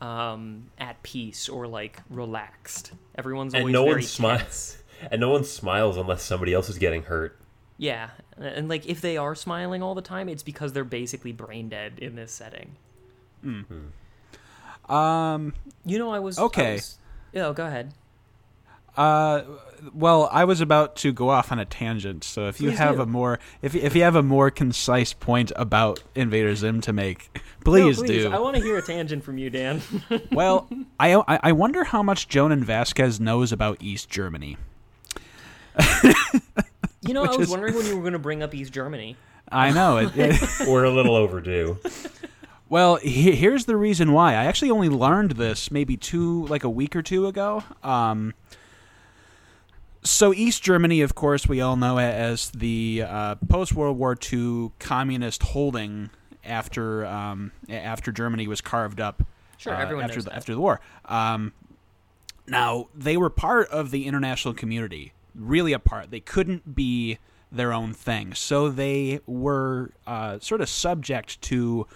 [0.00, 2.92] um, at peace or like relaxed.
[3.16, 4.76] Everyone's And always no very one smiles.
[5.10, 7.38] And no one smiles unless somebody else is getting hurt.
[7.78, 11.70] Yeah, and like if they are smiling all the time, it's because they're basically brain
[11.70, 12.76] dead in this setting.
[14.88, 15.54] Um.
[15.86, 16.72] You know, I was I Okay.
[16.74, 16.98] was-
[17.32, 17.94] yeah, go ahead.
[19.00, 19.42] Uh.
[19.94, 22.96] Well, I was about to go off on a tangent, so if you Please have
[22.96, 23.02] do.
[23.02, 27.40] a more if if you have a more concise point about Invader Zim to make,
[27.64, 28.24] please, no, please.
[28.24, 28.30] do.
[28.30, 29.80] I want to hear a tangent from you, Dan.
[30.32, 30.68] well,
[31.00, 34.58] I I I wonder how much Jhonen Vasquez knows about East Germany.
[37.02, 39.16] You know, I was is- wondering when you were going to bring up East Germany.
[39.50, 40.10] I know it.
[40.14, 41.78] it We're a little overdue.
[42.68, 44.32] Well, he- here's the reason why.
[44.32, 47.64] I actually only learned this maybe two, like a week or two ago.
[47.82, 48.34] Um,
[50.02, 54.16] so East Germany, of course, we all know it as the uh, post World War
[54.32, 56.10] II communist holding
[56.44, 59.22] after um, after Germany was carved up.
[59.58, 60.36] Sure, uh, everyone after knows the, that.
[60.36, 60.80] after the war.
[61.04, 61.52] Um,
[62.46, 66.10] now they were part of the international community, really a part.
[66.10, 67.18] They couldn't be
[67.52, 71.86] their own thing, so they were uh, sort of subject to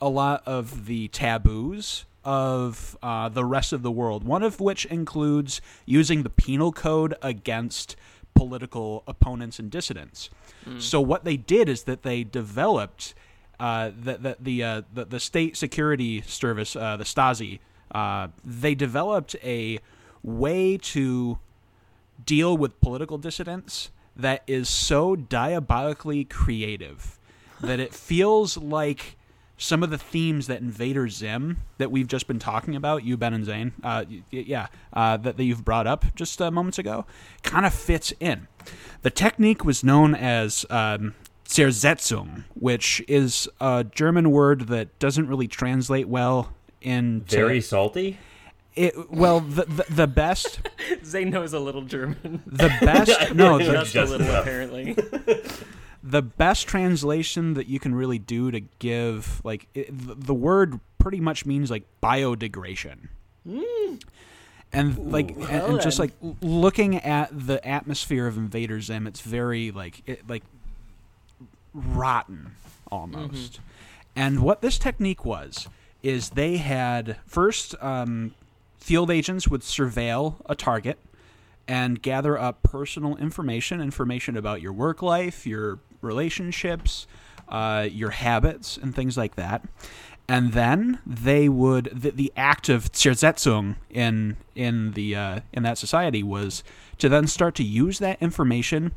[0.00, 4.24] a lot of the taboos of uh, the rest of the world.
[4.24, 7.96] One of which includes using the penal code against
[8.34, 10.30] political opponents and dissidents.
[10.78, 13.14] So what they did is that they developed
[13.58, 17.60] uh, the the the, uh, the the state security service, uh, the Stasi.
[17.90, 19.80] Uh, they developed a
[20.22, 21.38] way to
[22.24, 27.18] deal with political dissidents that is so diabolically creative
[27.60, 29.16] that it feels like
[29.60, 33.34] some of the themes that Invader Zim that we've just been talking about, you Ben
[33.34, 36.78] and Zane, uh, y- y- yeah, uh, that, that you've brought up just uh, moments
[36.78, 37.04] ago,
[37.42, 38.48] kind of fits in.
[39.02, 41.14] The technique was known as um,
[41.46, 48.18] Zersetzung, which is a German word that doesn't really translate well in Very salty.
[48.74, 49.10] it.
[49.12, 50.60] Well, the the, the best
[51.04, 52.42] Zane knows a little German.
[52.46, 54.42] the best no the, Just, Just a little, enough.
[54.42, 54.96] apparently.
[56.02, 61.20] the best translation that you can really do to give like it, the, word pretty
[61.20, 63.08] much means like biodegradation.
[64.72, 69.70] And like and, and just like looking at the atmosphere of invader zim it's very
[69.72, 70.44] like it, like
[71.74, 72.52] rotten
[72.90, 73.60] almost.
[74.16, 75.68] And what this technique was
[76.02, 78.34] is they had first um,
[78.78, 80.98] field agents would surveil a target
[81.68, 87.06] and gather up personal information, information about your work life, your relationships,
[87.48, 89.64] uh, your habits, and things like that.
[90.28, 95.76] And then they would the, the act of Zersetzung in in the uh, in that
[95.76, 96.62] society was
[96.98, 98.92] to then start to use that information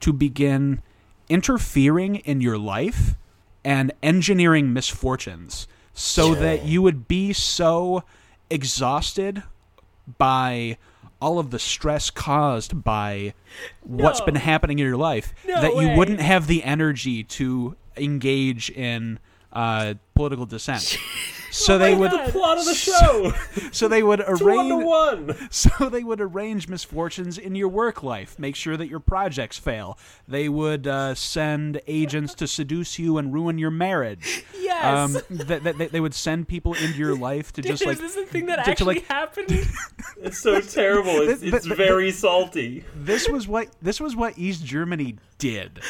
[0.00, 0.80] to begin
[1.28, 3.16] interfering in your life
[3.64, 8.04] and engineering misfortunes so that you would be so
[8.50, 9.42] exhausted
[10.16, 10.78] by
[11.20, 13.34] all of the stress caused by
[13.82, 14.26] what's No.
[14.26, 19.18] been happening in your life No that you wouldn't have the energy to engage in
[19.52, 20.98] uh, political dissent.
[21.50, 22.30] So they would God.
[22.30, 23.32] Plot of the show.
[23.72, 25.36] so they would It's one to arrange one.
[25.50, 29.98] so they would arrange misfortunes in your work life, make sure that your projects fail.
[30.28, 34.44] They would uh, send agents to seduce you and ruin your marriage.
[34.60, 34.84] Yes.
[34.84, 35.12] Um,
[35.46, 37.94] th- th- th- they would send people into your life to just like.
[37.94, 39.66] Is this a thing that to- to, actually like- happened?
[40.18, 41.12] It's so terrible.
[41.12, 42.84] It's, it's very salty.
[42.94, 45.80] this was what this was what East Germany did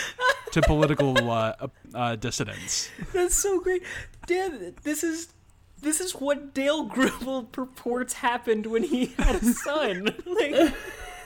[0.52, 1.54] to political uh,
[1.94, 2.90] uh, dissidents.
[3.12, 3.82] That's so great.
[4.28, 5.28] This is
[5.80, 10.04] this is what Dale Gribble purports happened when he had a son.
[10.26, 10.74] like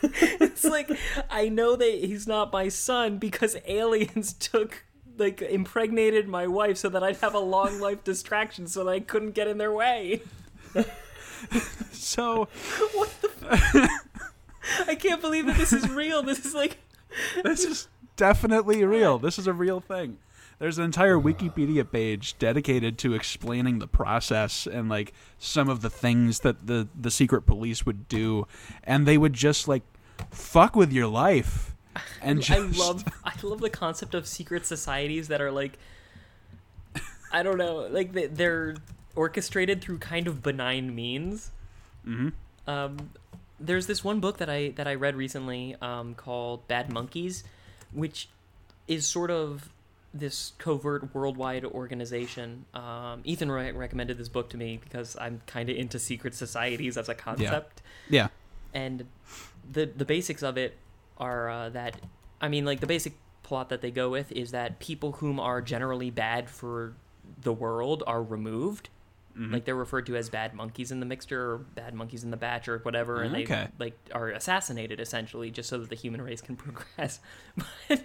[0.03, 0.91] it's like
[1.31, 4.85] I know that he's not my son because aliens took
[5.19, 9.01] like impregnated my wife so that I'd have a long life distraction so that I
[9.01, 10.23] couldn't get in their way.
[11.93, 12.49] So
[12.95, 13.91] what the
[14.87, 16.23] I can't believe that this is real.
[16.23, 16.79] This is like
[17.43, 19.19] this is definitely real.
[19.19, 20.19] This is a real thing.
[20.59, 25.91] There's an entire Wikipedia page dedicated to explaining the process and like some of the
[25.91, 28.47] things that the the secret police would do,
[28.85, 29.83] and they would just like
[30.31, 31.74] fuck with your life.
[32.23, 35.79] And I just, love I love the concept of secret societies that are like
[37.33, 38.77] I don't know, like they- they're
[39.16, 41.51] orchestrated through kind of benign means.
[42.07, 42.29] Mm-hmm.
[42.70, 43.11] Um,
[43.59, 47.45] there's this one book that I that I read recently um, called Bad Monkeys,
[47.93, 48.29] which
[48.89, 49.70] is sort of
[50.14, 52.64] this covert worldwide organization.
[52.74, 56.97] Um, Ethan re- recommended this book to me because I'm kind of into secret societies
[56.97, 58.28] as a concept yeah,
[58.74, 59.06] and
[59.70, 60.76] the the basics of it
[61.18, 62.01] are uh, that
[62.40, 65.60] I mean like the basic plot that they go with is that people whom are
[65.60, 66.94] generally bad for
[67.40, 68.89] the world are removed.
[69.34, 72.36] Like they're referred to as bad monkeys in the mixture or bad monkeys in the
[72.36, 73.68] batch or whatever, and Okay.
[73.78, 77.18] they like are assassinated essentially just so that the human race can progress.
[77.88, 78.02] But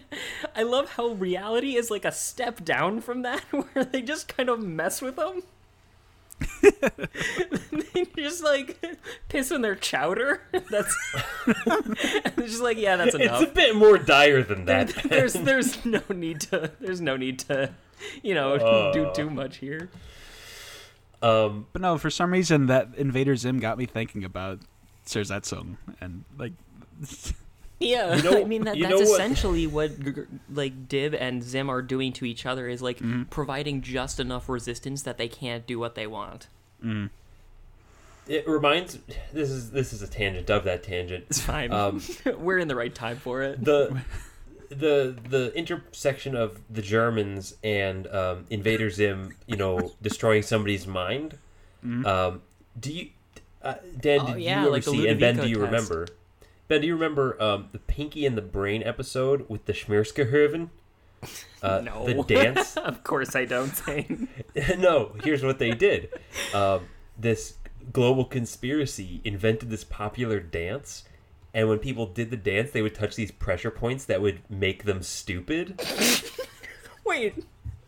[0.55, 4.47] I love how reality is like a step down from that, where they just kind
[4.49, 5.43] of mess with them.
[6.61, 8.79] they just like
[9.29, 10.41] piss in their chowder.
[10.69, 10.95] That's
[12.37, 13.41] just like yeah, that's enough.
[13.41, 14.89] It's a bit more dire than that.
[15.05, 17.71] there's there's no need to there's no need to
[18.23, 19.13] you know do Uh.
[19.13, 19.89] too much here.
[21.21, 24.59] Um, but no, for some reason that Invader Zim got me thinking about
[25.05, 26.53] Zersetzung and like
[27.79, 30.21] Yeah, You know- I mean that, you that's know what- essentially what g- g-
[30.53, 33.23] like Dib and Zim are doing to each other is like Mm-hmm.
[33.23, 36.47] providing just enough resistance that they can't do what they want.
[38.27, 38.99] it reminds.
[39.31, 41.25] This is this is a tangent of that tangent.
[41.29, 41.71] It's fine.
[41.71, 42.01] Um,
[42.39, 43.63] We're in the right time for it.
[43.63, 44.01] the
[44.69, 51.37] the the intersection of the Germans and um, Invader Zim, you know, destroying somebody's mind.
[51.83, 52.41] Um,
[52.77, 53.09] do you,
[53.61, 54.19] uh, Dan?
[54.21, 55.07] Oh, Did yeah, you ever like the see?
[55.07, 55.65] And Ben, do you test.
[55.65, 56.07] remember?
[56.67, 60.69] Ben, do you remember um, the Pinky and the Brain episode with the Schmierskehöven?
[61.63, 62.05] Uh, No.
[62.05, 62.75] The dance.
[62.77, 64.29] of course I don't think.
[64.77, 66.09] no, here's what they did.
[66.53, 66.81] Um,
[67.17, 67.55] this
[67.93, 71.05] global conspiracy invented this popular dance,
[71.53, 74.83] and when people did the dance, they would touch these pressure points that would make
[74.83, 75.79] them stupid,
[77.05, 77.43] Wait,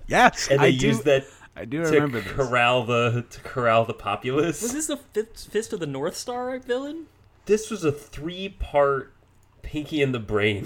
[0.07, 0.93] yes, and they I do.
[1.03, 1.25] that
[1.55, 2.31] I do to remember this.
[2.31, 4.61] corral the to corral the populace.
[4.61, 7.07] was this the Fist, Fist of the North Star villain?
[7.45, 9.13] This was a three-part
[9.61, 10.63] Pinky in the Brain.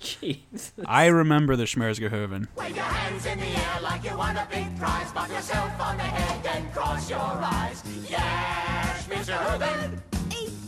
[0.00, 0.72] Jeez.
[0.84, 2.48] I remember the Schmerzgehoven.
[2.56, 5.12] Wave your hands in the air like you won a big prize.
[5.12, 7.82] Pop yourself on the head and cross your eyes.
[8.10, 10.13] Yeah, Mr.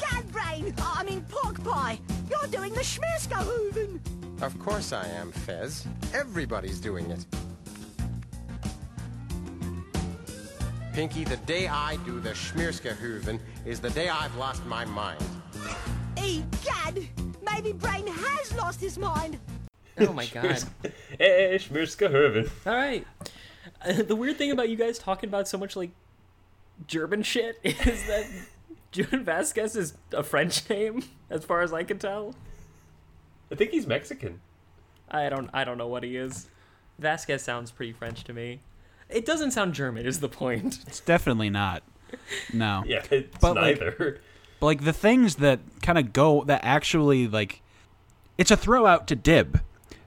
[0.00, 0.06] Hooven.
[0.08, 0.74] Eat gad brain!
[0.78, 1.98] I mean pork pie!
[2.30, 4.00] You're doing the Schmeerskohoven!
[4.42, 5.86] Of course I am, Fez.
[6.14, 7.24] Everybody's doing it.
[10.92, 15.22] Pinky, the day I do the Schmierskehooven is the day I've lost my mind.
[16.22, 17.06] Eat gad!
[17.44, 19.38] Maybe Brain has lost his mind!
[19.98, 20.62] Oh my god.
[21.18, 22.50] hey, Schmierskehöven.
[22.66, 23.06] All right.
[23.84, 25.90] Uh, the weird thing about you guys talking about so much like
[26.86, 28.26] German shit is that
[28.96, 32.34] June Vasquez is a French name, as far as I can tell.
[33.52, 34.40] I think he's Mexican.
[35.10, 36.46] I don't I don't know what he is.
[36.98, 38.60] Vasquez sounds pretty French to me.
[39.08, 40.78] It doesn't sound German, is the point.
[40.86, 41.82] It's definitely not.
[42.52, 42.82] No.
[42.86, 44.20] Yeah, it's But, like- neither.
[44.60, 47.60] But, like the things that kind of go that actually like
[48.38, 49.60] it's a throw out to Dib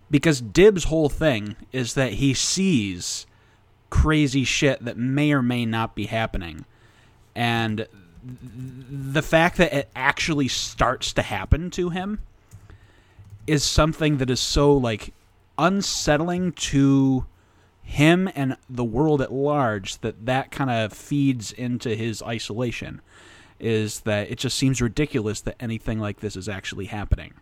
[0.09, 3.27] because Dib's whole thing is that he sees
[3.91, 6.65] crazy shit that may or may not be happening
[7.35, 7.89] and th-
[8.23, 12.21] the fact that it actually starts to happen to him
[13.47, 15.13] is something that is so like
[15.57, 17.25] unsettling to
[17.83, 23.01] him and the world at large that that kind of feeds into his isolation
[23.59, 27.33] is that it just seems ridiculous that anything like this is actually happening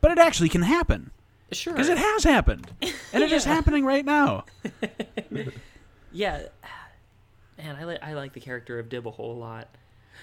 [0.00, 1.10] but it actually can happen
[1.52, 1.72] Sure.
[1.72, 2.70] because it has happened
[3.12, 3.54] and it is Yeah.
[3.54, 4.44] happening right now
[6.12, 6.42] Yeah,
[7.58, 9.68] man, I like I like the character of Dib a whole lot.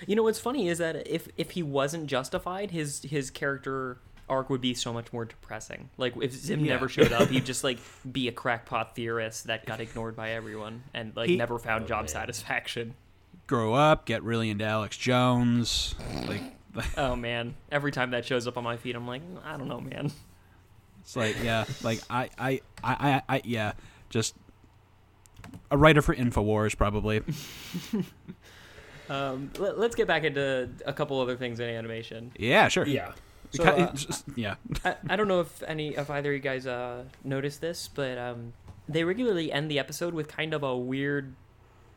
[0.08, 3.98] You know what's funny is that if if he wasn't justified, his his character
[4.30, 5.90] arc would be so much more depressing.
[5.98, 6.74] Like if Zim Yeah.
[6.74, 10.84] never showed up, he'd just like be a crackpot theorist that got ignored by everyone
[10.94, 12.96] and like He- never found oh, job satisfaction.
[13.48, 15.96] grow up get really into alex jones
[16.28, 16.42] like
[16.98, 19.68] Oh man, every time that shows up on my feed, I'm like, mm, I don't
[19.68, 20.10] know, man.
[21.02, 23.74] It's like yeah, like I I I I, I yeah,
[24.10, 24.36] just
[25.70, 27.22] a writer for Infowars probably.
[29.12, 32.32] Um, let, us get back into a couple other things in animation.
[32.38, 32.88] Yeah, sure.
[32.88, 33.12] Yeah.
[33.52, 33.94] So, uh,
[34.38, 34.56] yeah.
[34.86, 38.18] I, I don't know if any if either of you guys uh, noticed this, but
[38.18, 38.54] um,
[38.88, 41.36] they regularly end the episode with kind of a weird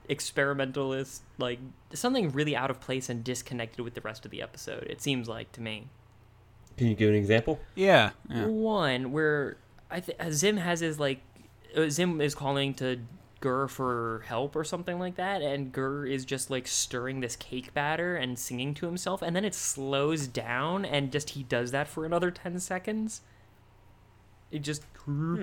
[0.08, 1.60] experimentalist, like
[1.92, 4.82] something really out of place and disconnected with the rest of the episode.
[4.90, 5.86] It seems like to me.
[6.76, 7.60] Can you give an example?
[7.76, 8.10] Yeah.
[8.28, 8.46] yeah.
[8.46, 9.56] One where
[9.88, 11.20] I th- Zim has his like
[11.76, 12.98] uh, Zim is calling to
[13.44, 17.74] GIR for help or something like that, and GIR is just like stirring this cake
[17.74, 21.86] batter and singing to himself, and then it slows down, and just he does that
[21.86, 23.20] for another ten seconds.
[24.50, 25.36] It just and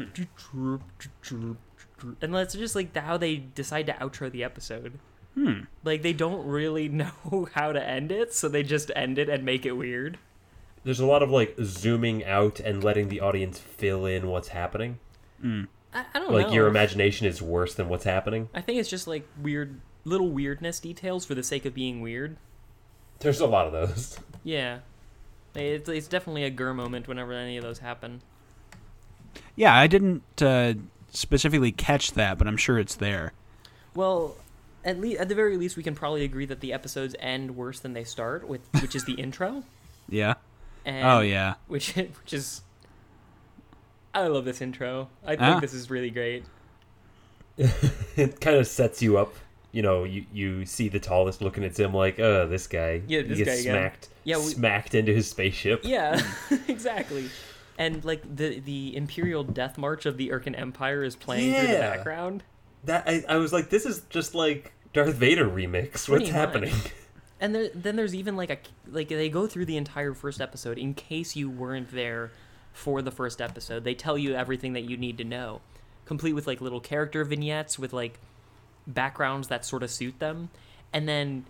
[2.21, 4.97] that's just like how they decide to outro the episode.
[5.35, 5.61] Hmm.
[5.83, 9.45] Like they don't really know how to end it, so they just end it and
[9.45, 10.17] make it weird.
[10.83, 14.97] There's a lot of like zooming out and letting the audience fill in what's happening.
[15.93, 16.37] I, I don't know.
[16.37, 16.53] Like know.
[16.53, 18.49] your imagination is worse than what's happening.
[18.53, 22.37] I think it's just like weird little weirdness details for the sake of being weird.
[23.19, 24.19] There's a lot of those.
[24.43, 24.79] Yeah.
[25.53, 28.23] It's, it's definitely a GIR moment whenever any of those happen.
[29.55, 30.73] Yeah, I didn't uh,
[31.11, 33.33] specifically catch that, but I'm sure it's there.
[33.93, 34.35] Well,
[34.83, 37.79] at least at the very least, we can probably agree that the episodes end worse
[37.79, 39.63] than they start, with which is the intro.
[40.09, 40.35] Yeah.
[40.85, 41.55] And Oh yeah.
[41.67, 42.61] Which which is.
[44.13, 45.09] I love this intro.
[45.25, 45.59] I think Ah.
[45.59, 46.43] this is really great.
[47.57, 49.33] it kind of sets you up.
[49.71, 53.01] You know, you, you see the tallest looking at him like, oh, this guy.
[53.07, 53.73] Yeah, He this gets guy again.
[53.73, 54.09] smacked.
[54.25, 55.81] Yeah, we- smacked into his spaceship.
[55.83, 56.21] Yeah,
[56.67, 57.29] exactly.
[57.77, 61.79] And like the the Imperial Death March of the Irken Empire is playing through the
[61.79, 62.43] background.
[62.83, 66.05] That I, I was like, this is just like Darth Vader remix.
[66.05, 66.29] Pretty What's much.
[66.31, 66.73] happening?
[67.39, 68.57] And there, then there's even like a
[68.87, 72.31] like they go through the entire first episode in case you weren't there
[72.73, 73.83] for the first episode.
[73.83, 75.61] They tell you everything that you need to know,
[76.05, 78.19] complete with like little character vignettes with like
[78.87, 80.49] backgrounds that sort of suit them,
[80.93, 81.45] and then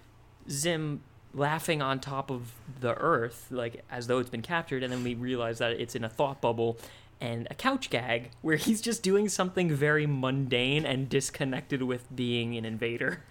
[0.49, 1.01] Zim
[1.33, 5.13] laughing on top of the Earth like as though it's been captured, and then we
[5.15, 6.77] realize that it's in a thought bubble.
[7.19, 12.57] And a couch gag where he's just doing something very mundane and disconnected with being
[12.57, 13.21] an invader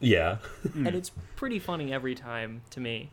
[0.00, 0.38] Yeah.
[0.74, 3.10] and it's pretty funny every time to me.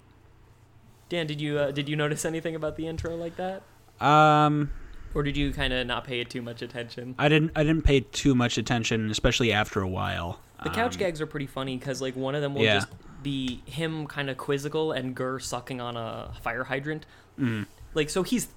[1.09, 3.63] Dan, did you uh, did you notice anything about the intro like that,
[3.99, 4.72] Um,
[5.14, 7.15] or did you kind of not pay it too much attention?
[7.18, 7.52] I didn't.
[7.56, 10.40] I didn't pay too much attention, especially after a while.
[10.64, 12.76] The couch Um, gags are pretty funny because like one of them will Yeah.
[12.76, 12.88] just
[13.24, 17.06] be him kind of quizzical and GIR sucking on a fire hydrant.
[17.40, 17.65] Mm.
[17.94, 18.48] Like so he's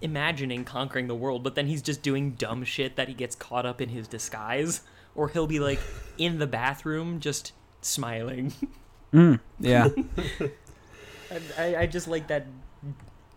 [0.00, 3.66] imagining conquering the world, but then he's just doing dumb shit that he gets caught
[3.66, 4.82] up in his disguise,
[5.14, 5.80] or he'll be like
[6.18, 8.52] in the bathroom just smiling.
[9.12, 9.88] Yeah.
[11.30, 12.46] I, I, I just like that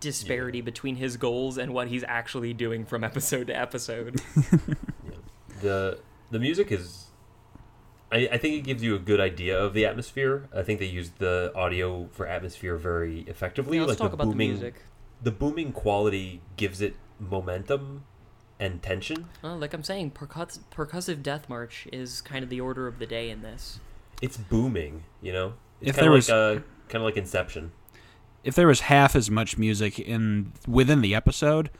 [0.02, 4.20] disparity between his goals and what he's actually doing from episode to episode.
[5.62, 5.98] the
[6.30, 7.06] the music is
[8.10, 10.48] I, I think it gives you a good idea of the atmosphere.
[10.54, 13.78] I think they used the audio for atmosphere very effectively.
[13.78, 14.82] Yeah, let's like talk the about booming the music.
[15.22, 18.04] the booming quality gives it momentum
[18.60, 19.28] and tension.
[19.40, 23.06] Well, like I'm saying, percuss- percussive death march is kind of the order of the
[23.06, 23.80] day in this.
[24.20, 25.54] It's booming, you know?
[25.80, 27.72] It's If kind there of like uh kind of like Inception.
[28.44, 31.70] If there was half as much music in within the episode,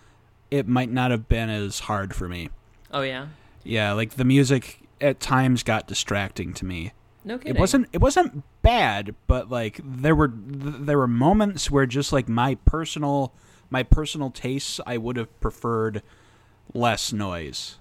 [0.50, 2.50] it might not have been as hard for me.
[2.92, 3.28] Oh yeah,
[3.64, 6.92] Yeah, like the music at times got distracting to me.
[7.24, 7.56] no kidding.
[7.56, 12.28] It wasn't it wasn't bad, but like there were there were moments where just like
[12.28, 13.32] my personal
[13.70, 16.02] my personal tastes, I would have preferred
[16.74, 17.78] less noise.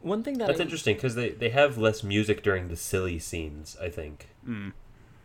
[0.00, 3.18] one thing that That's I, interesting because they, they have less music during the silly
[3.20, 4.28] scenes, I think.
[4.44, 4.70] Hmm.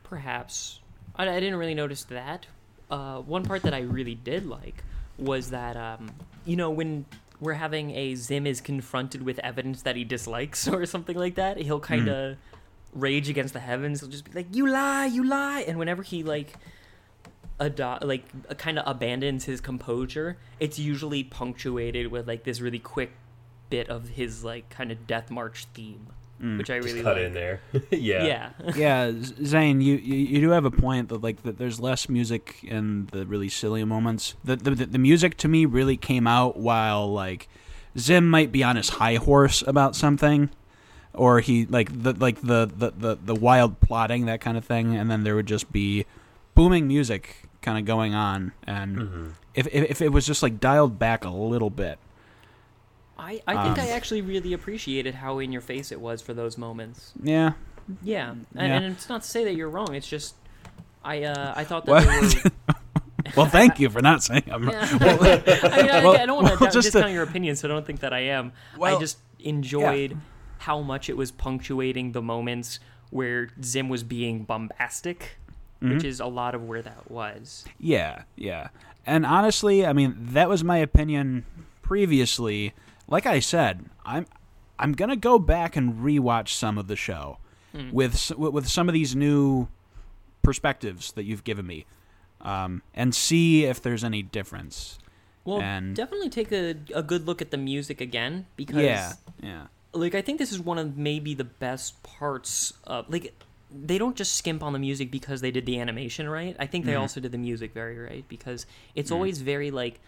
[0.04, 0.80] perhaps
[1.16, 2.46] I, I didn't really notice that.
[2.90, 4.84] Uh, one part that I really did like
[5.18, 6.12] was that um,
[6.46, 7.06] you know when
[7.40, 11.58] we're having a Zim is confronted with evidence that he dislikes or something like that,
[11.58, 12.38] he'll kind of
[12.94, 14.00] rage against the heavens.
[14.00, 16.54] He'll just be like, "You lie, you lie," and whenever he like
[17.60, 23.12] ado- like kind of abandons his composure, it's usually punctuated with like this really quick
[23.70, 26.08] bit of his like kind of death march theme,
[26.42, 26.58] Mm.
[26.58, 27.28] which I really Cut like.
[27.28, 27.62] in there.
[27.92, 28.24] yeah.
[28.26, 28.52] Yeah.
[28.76, 29.12] yeah,
[29.46, 33.08] Zane, you, you you do have a point that like that there's less music in
[33.08, 34.36] the really silly moments.
[34.44, 37.48] The, the the music to me really came out while like
[37.98, 40.50] Zim might be on his high horse about something,
[41.14, 44.96] or he like the like the the the, the wild plotting that kind of thing,
[44.96, 46.06] and then there would just be
[46.54, 49.28] booming music kind of going on, and mm-hmm.
[49.54, 51.98] if, if if it was just like dialed back a little bit,
[53.18, 56.34] I, I think Um, I actually really appreciated how in your face it was for
[56.34, 57.14] those moments.
[57.22, 57.54] yeah.
[58.04, 58.64] Yeah, and, Yeah.
[58.78, 59.94] and it's not to say that you're wrong.
[59.94, 60.34] It's just
[61.04, 62.52] I uh, I thought that were.
[63.36, 64.68] Well, thank you for not saying I'm.
[64.70, 64.88] Yeah.
[65.02, 67.86] I mean, I, well- I don't want to well, discount your opinion, so I don't
[67.86, 68.52] think that I am.
[68.82, 70.18] I just enjoyed
[70.60, 72.80] how much it was punctuating the moments
[73.10, 75.38] where Zim was being bombastic,
[75.80, 76.06] which Mm-hmm.
[76.08, 77.66] is a lot of where that was.
[77.80, 78.70] Yeah, yeah.
[79.08, 81.46] And honestly, I mean, that was my opinion
[81.82, 82.74] previously.
[83.08, 84.26] Like I said, I'm
[84.78, 87.38] I'm going to go back and rewatch some of the show
[87.76, 87.92] hmm.
[87.92, 89.68] with with with some of these new
[90.44, 91.86] perspectives that you've given me.
[92.42, 95.00] Um, and see if there's any difference.
[95.46, 99.68] Well, and definitely take a, a good look at the music again because yeah, yeah,
[99.94, 103.34] like I think this is one of maybe the best parts of like
[103.72, 106.56] they don't just skimp on the music because they did the animation right.
[106.60, 107.02] I think they mm-hmm.
[107.02, 109.16] also did the music very right because it's mm.
[109.16, 110.00] always very like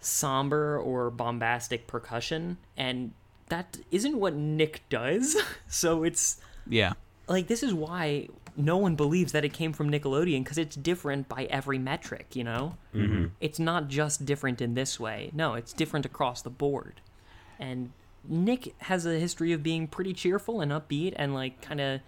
[0.00, 3.12] somber or bombastic percussion and
[3.48, 5.36] that isn't what Nick does.
[5.68, 6.92] so it's yeah.
[7.26, 11.28] like this is why no one believes that it came from Nickelodeon because it's different
[11.28, 12.76] by every metric, you know?
[12.94, 13.26] Mm-hmm.
[13.40, 15.30] It's not just different in this way.
[15.32, 17.00] No, it's different across the board.
[17.58, 17.92] And
[18.24, 22.00] Nick has a history of being pretty cheerful and upbeat and like kind of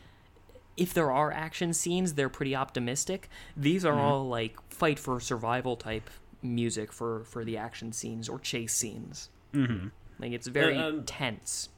[0.77, 3.29] if there are action scenes, they're pretty optimistic.
[3.57, 6.09] These are all like fight for survival type
[6.43, 9.31] music for for the action scenes or chase scenes.
[9.55, 9.89] Mm-hmm.
[10.19, 11.69] Like it's very Um, tense.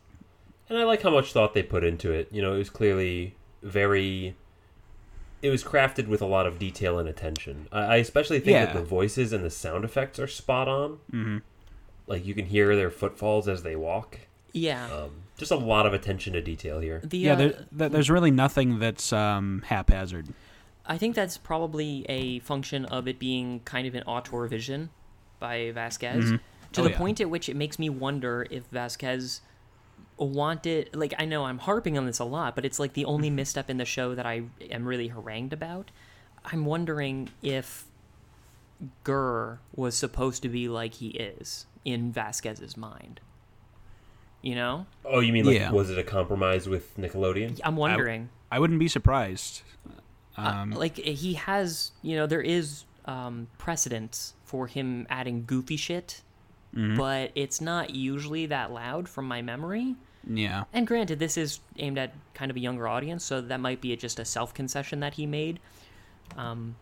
[0.68, 2.28] And I like how much thought they put into it.
[2.30, 4.36] You know, it was clearly very.
[5.42, 7.66] It was crafted with a lot of detail and attention.
[7.72, 10.98] I, I especially think that the voices and the sound effects are spot on.
[11.12, 11.38] Mm-hmm.
[12.06, 14.20] Like you can hear their footfalls as they walk.
[14.52, 14.86] Yeah.
[14.92, 17.00] Um, just a lot of attention to detail here.
[17.02, 20.28] the Yeah, uh, there, there's really nothing that's um, haphazard.
[20.92, 24.90] I think that's probably a function of it being kind of an auteur vision
[25.40, 26.36] by Vasquez, mm-hmm.
[26.72, 26.98] to Oh, the yeah.
[26.98, 29.40] point at which it makes me wonder if Vasquez
[30.18, 30.90] wanted.
[30.94, 33.36] Like, I know I'm harping on this a lot, but it's like the only mm-hmm.
[33.36, 35.90] misstep in the show that I am really harangued about.
[36.44, 37.86] I'm wondering if
[39.02, 43.20] GIR was supposed to be like he is in Vasquez's mind.
[44.42, 45.70] You know, Oh, you mean like Yeah.
[45.70, 47.60] was it a compromise with Nickelodeon?
[47.64, 48.28] I'm wondering.
[48.50, 49.62] I wouldn't be surprised.
[50.36, 56.22] Uh, like he has you know there is um, precedence for him adding goofy shit
[56.96, 59.94] but it's not usually that loud from my memory.
[60.26, 60.64] Yeah.
[60.72, 63.94] and granted this is aimed at kind of a younger audience so that might be
[63.96, 65.58] just a self-concession that he made.
[66.36, 66.76] Um,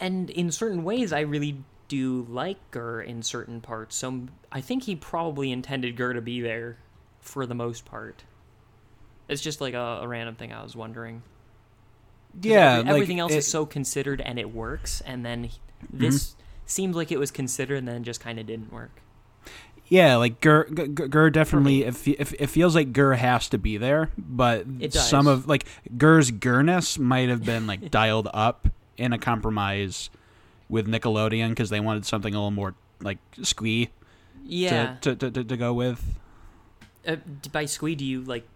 [0.00, 4.82] and in certain ways i really do like GIR in certain parts so i think
[4.82, 6.78] he probably intended GIR to be there
[7.20, 8.24] for the most part.
[9.28, 11.22] It's just like a, a random thing i was wondering
[12.42, 12.78] Yeah.
[12.78, 15.98] every- like, everything else it- is so considered and it works and then he- Mm-hmm.
[15.98, 16.34] this
[16.64, 19.02] seemed like it was considered and then just kind of didn't work
[19.88, 21.84] Yeah, like GIR, GIR, GIR definitely.
[21.84, 25.64] It, fe- it, feels like GIR has to be there, but some of like
[25.96, 30.10] GIR's Gurness might have been like dialed up in a compromise
[30.68, 33.90] with Nickelodeon because they wanted something a little more like squee
[34.44, 36.02] yeah to, to, to, to go with.
[37.06, 37.16] uh,
[37.52, 38.48] by squee do you like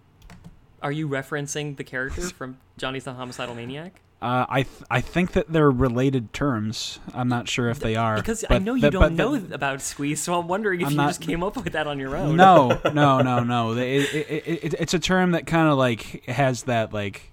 [0.82, 5.32] are you referencing the character from johnny's the homicidal maniac Uh, I th- I think
[5.32, 6.98] that they're related terms.
[7.14, 9.80] I'm not sure if they are because i know you that- don't know that- about
[9.80, 12.14] squeeze, so i'm wondering if I'm you not- just came up with that on your
[12.14, 13.72] own No, no, no, no.
[13.72, 13.80] It,
[14.14, 17.32] it, it, it's a term that kind of like has that like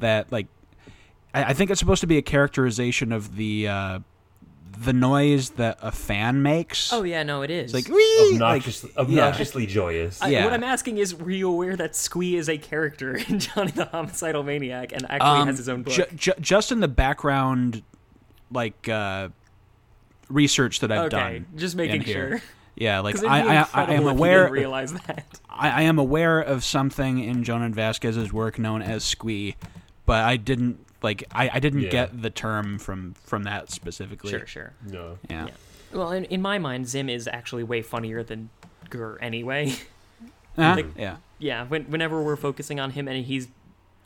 [0.00, 0.48] that like.
[1.32, 3.98] I, I think it's supposed to be a characterization of the uh,
[4.80, 6.92] the noise that a fan makes.
[6.92, 10.22] oh yeah no it is it's like wee, Obnoxious, like, obnoxiously joyous.
[10.22, 10.44] I, yeah.
[10.44, 13.86] what i'm asking is were you aware that squee is a character in johnny the
[13.86, 17.82] homicidal maniac and actually um, has his own book ju- ju- just in the background,
[18.52, 19.28] like uh,
[20.28, 21.46] research that I've okay done.
[21.56, 22.38] just in making here.
[22.38, 22.42] sure
[22.76, 24.42] Yeah, like I, I, I am aware.
[24.44, 29.02] didn't realize that I, I am aware of something in Jhonen Vasquez's work known as
[29.02, 29.56] squee,
[30.06, 31.90] but I didn't like I, I didn't Yeah.
[31.90, 34.30] get the term from from that specifically.
[34.30, 35.18] sure sure no.
[35.30, 35.46] Yeah.
[35.46, 35.52] Yeah.
[35.92, 38.50] Well, in, in my mind, Zim is actually way funnier than
[38.90, 39.74] GIR anyway.
[40.56, 40.74] Huh?
[40.74, 41.18] Like- yeah.
[41.38, 43.46] yeah, when, whenever we're focusing on him and he's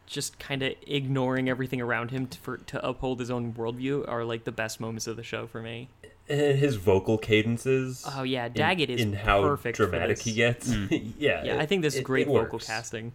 [0.06, 4.22] just kind of ignoring everything around him to, for, to uphold his own worldview are
[4.22, 5.88] like the best moments of the show for me.
[6.28, 8.04] And his vocal cadences.
[8.06, 10.26] Oh yeah, in- Daggett is in how perfect for dramatic this.
[10.26, 10.68] he gets.
[10.90, 13.12] yeah, Yeah, it- I think this is it- great it vocal casting.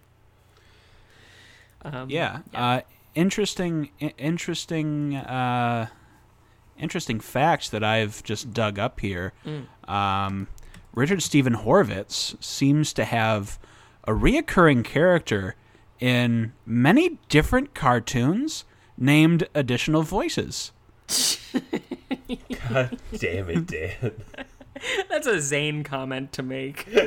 [1.83, 2.39] Um, Yeah.
[2.55, 2.81] Uh,
[3.17, 3.89] interesting.
[4.01, 5.15] i- Interesting.
[5.15, 5.87] Uh,
[6.79, 9.33] interesting facts that I've just dug up here.
[9.45, 9.65] Mm.
[9.89, 10.47] Um,
[10.93, 13.57] Richard Steven Horvitz seems to have
[14.03, 15.55] a reoccurring character
[15.99, 18.63] in many different cartoons
[18.97, 20.71] named additional voices.
[22.69, 24.11] God damn it, Dan.
[25.09, 26.87] That's a Zane comment to make.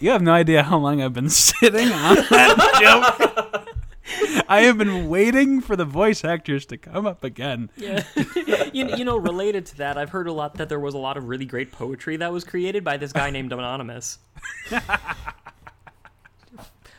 [0.00, 3.68] You have no idea how long I've been sitting on that joke.
[4.48, 7.70] I have been waiting for the voice actors to come up again.
[7.76, 8.04] Yeah.
[8.72, 11.16] you, you know, related to that, I've heard a lot that there was a lot
[11.16, 14.18] of really great poetry that was created by this guy named Anonymous.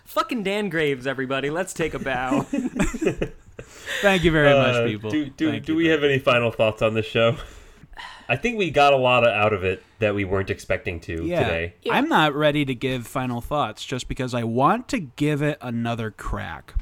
[0.06, 1.50] Fucking Dan Caves, everybody.
[1.50, 2.42] Let's take a bow.
[4.02, 5.12] Thank you very much, Uh, people.
[5.12, 7.38] Do, do, do we have any final thoughts on this show?
[8.30, 11.26] I think we got a lot of, out of it that we weren't expecting to
[11.26, 11.44] yeah.
[11.44, 11.74] today.
[11.90, 16.12] I'm not ready to give final thoughts just because I want to give it another
[16.12, 16.76] crack.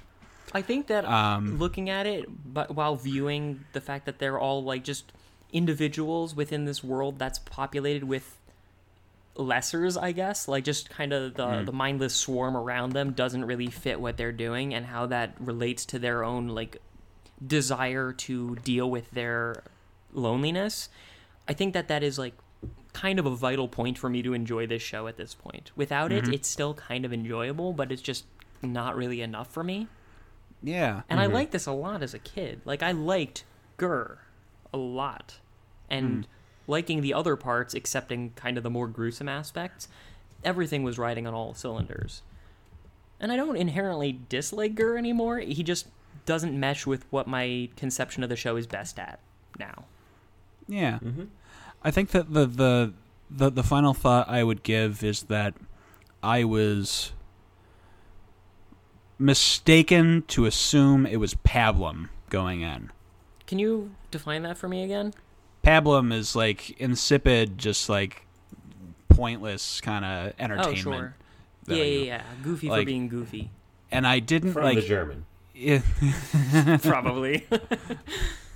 [0.53, 4.61] I think that Um, looking at it, but while viewing the fact that they're all
[4.61, 5.13] like just
[5.53, 8.37] individuals within this world that's populated with
[9.37, 13.67] lessers, I guess, like just kind of the the mindless swarm around them doesn't really
[13.67, 16.81] fit what they're doing and how that relates to their own like
[17.45, 19.63] desire to deal with their
[20.13, 20.89] loneliness.
[21.47, 22.33] I think that that is like
[22.93, 25.71] kind of a vital point for me to enjoy this show at this point.
[25.75, 26.33] Without it, mm-hmm.
[26.33, 28.25] it's still kind of enjoyable, but it's just
[28.61, 29.87] not really enough for me.
[30.63, 31.03] Yeah.
[31.09, 31.35] And I mm-hmm.
[31.35, 32.61] liked this a lot as a kid.
[32.65, 33.43] Like I liked
[33.77, 34.19] GIR
[34.73, 35.39] a lot.
[35.89, 36.27] And mm.
[36.67, 39.87] liking the other parts, excepting kind of the more gruesome aspects,
[40.43, 42.23] everything was riding on all cylinders.
[43.19, 45.39] And I don't inherently dislike GIR anymore.
[45.39, 45.87] He just
[46.25, 49.19] doesn't mesh with what my conception of the show is best at
[49.57, 49.85] now.
[50.67, 50.99] Yeah.
[51.03, 51.25] Mm-hmm.
[51.83, 52.93] I think that the, the
[53.29, 55.53] the the final thought I would give is that
[56.23, 57.11] I was
[59.19, 62.91] mistaken to assume it was pablum going in.
[63.45, 65.13] Can you define that for me again?
[65.63, 68.25] Pablum is like insipid, just like
[69.09, 70.87] pointless kind of oh, entertainment.
[70.87, 71.15] Oh, sure.
[71.67, 72.23] Yeah, yeah, yeah.
[72.43, 73.51] Goofy for being goofy.
[73.91, 75.25] And I didn't From like the German.
[75.59, 75.81] Yeah.
[76.83, 77.47] Probably.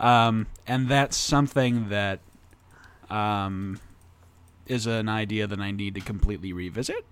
[0.00, 2.18] um, and that's something that
[3.08, 3.78] um,
[4.66, 7.04] is an idea that I need to completely revisit.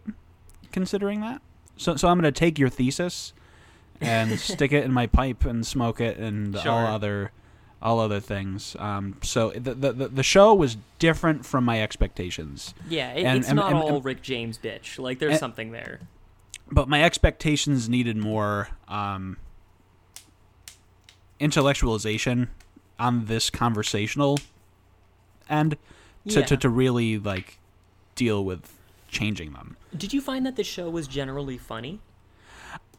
[0.72, 1.40] Considering that,
[1.76, 3.32] so so I'm going to take your thesis
[4.00, 7.30] and stick it in my pipe and smoke it and all other
[7.80, 8.74] all other things.
[8.78, 13.38] Um, so the, the the the show was different from my expectations, yeah, it, And-
[13.38, 14.98] it's and- not and- all Rick James bitch.
[14.98, 16.00] Like, there's something there.
[16.70, 19.36] but my expectations needed more um,
[21.40, 22.48] intellectualization
[22.98, 24.38] on this conversational
[25.48, 25.76] end
[26.28, 26.46] to, Yeah.
[26.46, 27.58] to, to really like
[28.14, 28.74] deal with
[29.08, 29.76] changing them.
[29.96, 32.00] Did you find that the show was generally funny?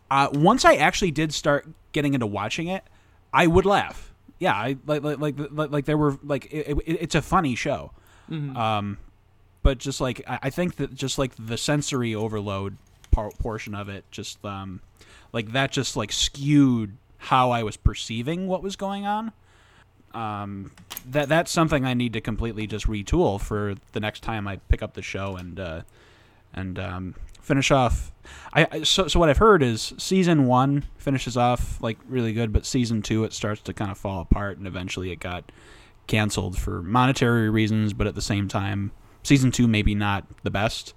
[0.09, 2.83] Uh, once I actually did start getting into watching it,
[3.31, 4.13] I would laugh.
[4.39, 7.55] Yeah, I like like like like, like there were like it, it, it's a funny
[7.55, 7.91] show.
[8.31, 8.97] Um,
[9.63, 12.77] but just like I, I think that just like the sensory overload
[13.11, 14.81] par- portion of it, just um,
[15.33, 19.31] like that just like skewed how I was perceiving what was going on.
[20.13, 20.71] Um,
[21.09, 24.81] that that's something I need to completely just retool for the next time I pick
[24.81, 25.81] up the show and uh,
[26.53, 28.11] and um, finish off.
[28.53, 32.51] I, I so so what I've heard is season one finishes off like really good,
[32.51, 35.51] but season two it starts to kind of fall apart, and eventually it got
[36.07, 37.93] canceled for monetary reasons.
[37.93, 38.91] But at the same time,
[39.23, 40.93] season two maybe not the best.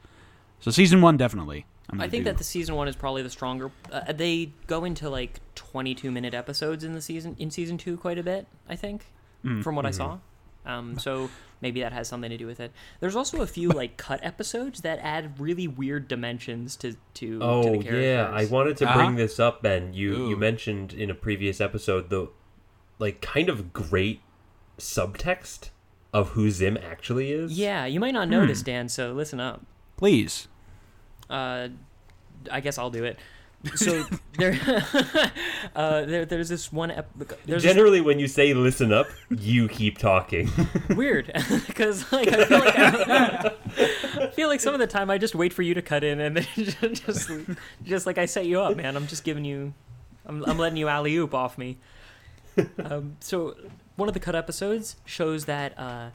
[0.61, 1.67] So season one definitely.
[1.91, 2.31] I'm I gonna think do.
[2.31, 3.71] that the season one is probably the stronger.
[3.91, 8.19] Uh, they go into like 22 minute episodes in the season in season two quite
[8.19, 8.47] a bit.
[8.69, 9.07] I think,
[9.45, 9.97] Mm, from what I mm-hmm.
[9.97, 10.19] saw.
[10.65, 11.29] Um, so
[11.61, 12.71] maybe that has something to do with it.
[13.01, 17.39] There's also a few like cut episodes that add really weird dimensions to to.
[17.39, 18.31] to Oh the yeah.
[18.33, 18.99] I wanted to Uh-huh.
[18.99, 19.93] bring this up, Ben.
[19.93, 20.29] You Ooh.
[20.31, 22.29] you mentioned in a previous episode the
[22.99, 24.21] like kind of great
[24.79, 25.71] subtext
[26.13, 27.59] of who Zim actually is.
[27.59, 28.47] Yeah, you might not know Hmm.
[28.49, 28.89] this, Dan.
[28.89, 29.63] So listen up.
[29.97, 30.49] please.
[31.33, 31.69] Uh,
[32.51, 33.19] I guess I'll do it.
[33.77, 34.05] So
[34.39, 34.59] there,
[35.77, 36.91] uh, there, there's this one.
[36.91, 40.51] Ep- there's this Generally, when you say "listen up," you keep talking.
[40.97, 41.31] weird
[41.69, 45.53] because like I feel like I, feel like some of the time I just wait
[45.53, 46.47] for you to cut in and then
[46.93, 47.31] just
[47.85, 48.97] just like I set you up, man.
[48.97, 49.75] I'm just giving you,
[50.27, 51.79] I'm, I'm letting you alley oop off me.
[52.85, 53.55] Um, so
[53.95, 56.11] one of the cut episodes shows that uh,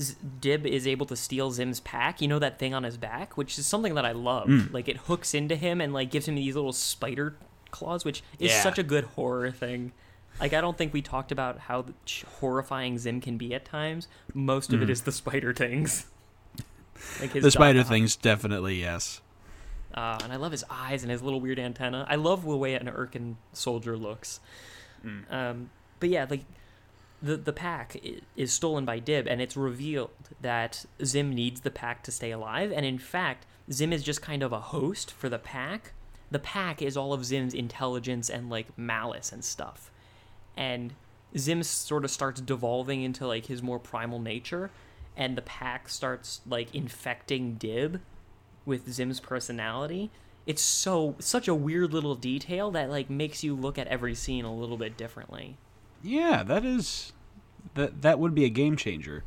[0.00, 2.20] Z- Dib is able to steal Zim's pack.
[2.20, 4.72] You know that thing on his back, which is something that I love.
[4.72, 7.36] Like it hooks into him and like gives him these little spider
[7.70, 8.62] claws, which is Yeah.
[8.62, 9.92] such a good horror thing.
[10.40, 11.84] Like I don't think we talked about how
[12.40, 14.08] horrifying Zim can be at times.
[14.34, 16.06] Most of it is the spider things.
[17.20, 19.20] Like his The spider dot- things definitely yes.
[19.94, 22.04] uh, and I love his eyes and his little weird antenna.
[22.08, 24.40] I love the way an Irken soldier looks.
[25.30, 25.70] Um,
[26.00, 26.44] but yeah, like
[27.20, 27.96] the the pack
[28.36, 32.72] is stolen by Dib, and it's revealed that Zim needs the pack to stay alive.
[32.72, 35.92] And in fact, Zim is just kind of a host for the pack.
[36.30, 39.90] The pack is all of Zim's intelligence and like malice and stuff.
[40.56, 40.94] And
[41.36, 44.70] Zim sort of starts devolving into like his more primal nature,
[45.16, 48.00] and the pack starts like infecting Dib
[48.64, 50.10] with Zim's personality.
[50.46, 54.44] It's so such a weird little detail that like makes you look at every scene
[54.44, 55.56] a little bit differently.
[56.02, 57.12] Yeah, that is
[57.74, 59.24] that that would be a game changer.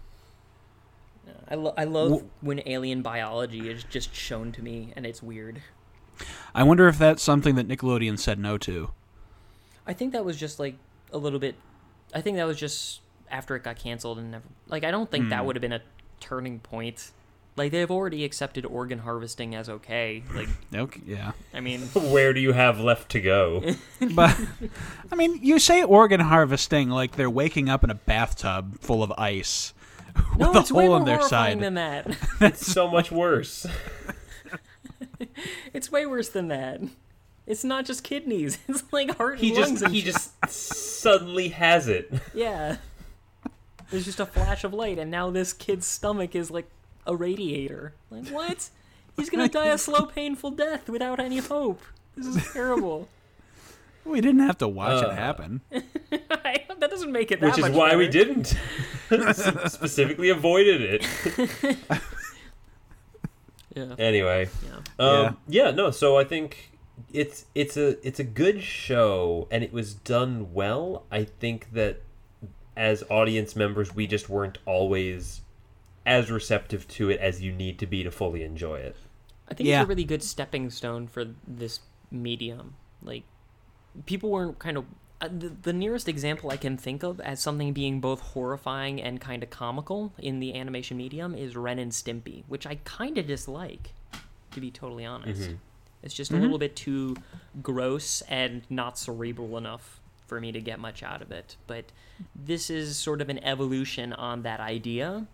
[1.47, 5.21] I, lo- I love Wh- when alien biology is just shown to me and it's
[5.21, 5.61] weird.
[6.55, 8.91] I wonder if that's something that Nickelodeon said no to.
[9.85, 10.75] I think that was just like
[11.11, 11.55] a little bit.
[12.13, 14.45] I think that was just after it got canceled and never.
[14.67, 15.45] Like I don't think that hmm.
[15.47, 15.81] would have been a
[16.19, 17.11] turning point
[17.57, 20.23] Like they've already accepted organ harvesting as okay.
[20.33, 21.33] Like Okay, yeah.
[21.53, 23.61] I mean, Where do you have left to go?
[24.15, 24.37] But
[25.11, 29.11] I mean, you say organ harvesting like they're waking up in a bathtub full of
[29.17, 29.73] ice
[30.37, 31.63] no, with a it's way hole more in their horrifying side.
[31.63, 32.17] than that.
[32.41, 33.65] it's so much worse.
[35.73, 36.81] It's way worse than that.
[37.47, 38.57] It's not just kidneys.
[38.67, 40.13] It's like heart and He lungs and he shit.
[40.13, 42.11] just suddenly has it.
[42.33, 42.77] Yeah.
[43.89, 46.69] There's just a flash of light, and now this kid's stomach is like
[47.11, 47.93] a radiator.
[48.09, 48.69] Like, what?
[49.15, 51.81] He's gonna die a slow, painful death without any hope.
[52.15, 53.07] This is terrible.
[54.03, 55.61] We didn't have to watch Uh, it happen.
[55.69, 58.55] that doesn't make it that Which is much why we didn't.
[59.67, 61.77] Specifically avoided it.
[63.75, 63.95] Yeah.
[63.97, 64.49] Anyway.
[64.65, 65.05] Yeah.
[65.05, 65.71] Um, yeah.
[65.71, 65.91] no.
[65.91, 66.71] So I think
[67.13, 71.05] it's it's a it's a good show, and it was done well.
[71.11, 72.01] I think that
[72.75, 75.41] as audience members, we just weren't always
[76.05, 78.95] as receptive to it as you need to be to fully enjoy it.
[79.47, 79.81] I think Yeah.
[79.81, 82.75] it's a really good stepping stone for this medium.
[83.03, 83.23] Like,
[84.05, 84.85] people weren't kind of.
[85.19, 89.21] Uh, the, the nearest example I can think of as something being both horrifying and
[89.21, 93.27] kind of comical in the animation medium is Ren and Stimpy, which I kind of
[93.27, 93.93] dislike,
[94.49, 95.51] to be totally honest.
[96.01, 97.15] It's just a little bit too
[97.61, 101.55] gross and not cerebral enough for me to get much out of it.
[101.67, 101.91] But
[102.35, 105.27] this is sort of an evolution on that idea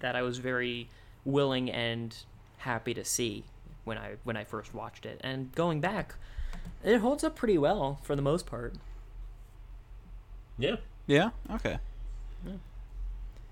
[0.00, 0.88] that I was very
[1.24, 2.16] willing and
[2.58, 3.44] happy to see
[3.84, 5.20] when I when I first watched it.
[5.22, 6.14] And going back,
[6.84, 8.74] it holds up pretty well for the most part.
[10.58, 10.76] Yeah.
[11.06, 11.30] Yeah.
[11.50, 11.78] Okay.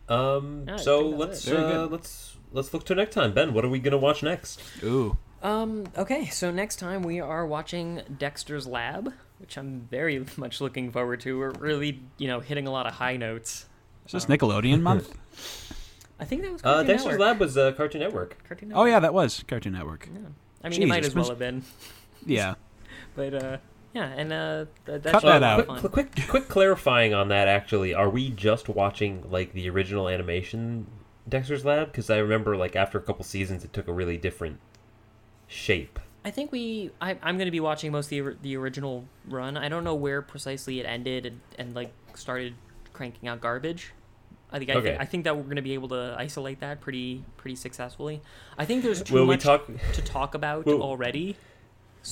[0.08, 0.64] Um.
[0.68, 3.32] Yeah, so let's uh, let's let's look to next time.
[3.32, 4.60] Ben, what are we gonna watch next?
[4.84, 5.16] Ooh.
[5.42, 5.86] Um.
[5.96, 6.26] Okay.
[6.26, 11.38] So next time we are watching Dexter's Lab, which I'm very much looking forward to.
[11.38, 13.66] We're really, you know, hitting a lot of high notes.
[14.06, 15.12] Is this Nickelodeon month?
[16.18, 17.20] I think that was Uh, Cartoon Dexter's Network.
[17.20, 18.44] Lab was uh, Cartoon Network.
[18.48, 20.08] Cartoon oh yeah, that was Cartoon Network.
[20.64, 21.62] I mean, it might as well have been,
[22.26, 22.54] Yeah.
[23.14, 23.56] but uh,
[23.92, 25.66] yeah, and uh, th- that Cut that out.
[25.66, 27.48] Quick, quick, quick clarifying on that.
[27.48, 30.86] Actually, are we just watching like the original animation
[31.28, 31.88] Dexter's Lab?
[31.88, 34.58] Because I remember like after a couple seasons, it took a really different
[35.46, 35.98] shape.
[36.24, 36.90] I think we.
[37.00, 39.56] I, I'm going to be watching most of the, the original run.
[39.56, 42.54] I don't know where precisely it ended and, and like started
[42.92, 43.92] cranking out garbage.
[44.56, 44.88] I think I, Okay.
[44.90, 48.22] think I think that we're going to be able to isolate that pretty pretty successfully.
[48.56, 49.66] I think there's too Will we much talk?
[49.92, 51.36] to talk about Will- already.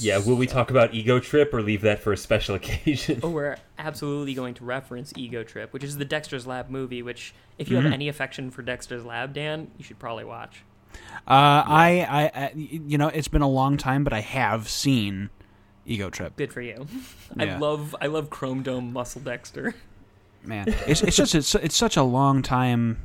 [0.01, 0.19] Yeah.
[0.19, 3.21] Will we talk about Ego Trip or leave that for a special occasion?
[3.23, 7.01] Oh, we're absolutely going to reference Ego Trip, which is the Dexter's Lab movie.
[7.03, 7.93] Which, if you have Mm-hmm.
[7.95, 10.63] any affection for Dexter's Lab, Dan, you should probably watch.
[11.27, 15.31] Uh, I, I, I, you know, it's been a long time, but I have seen
[15.87, 16.37] Ego Trip.
[16.37, 16.87] Good for you.
[17.39, 19.75] I love I love Chrome Dome Muscle Dexter.
[20.45, 22.99] Man, it's it's just it's it's such a long time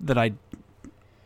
[0.00, 0.32] that I,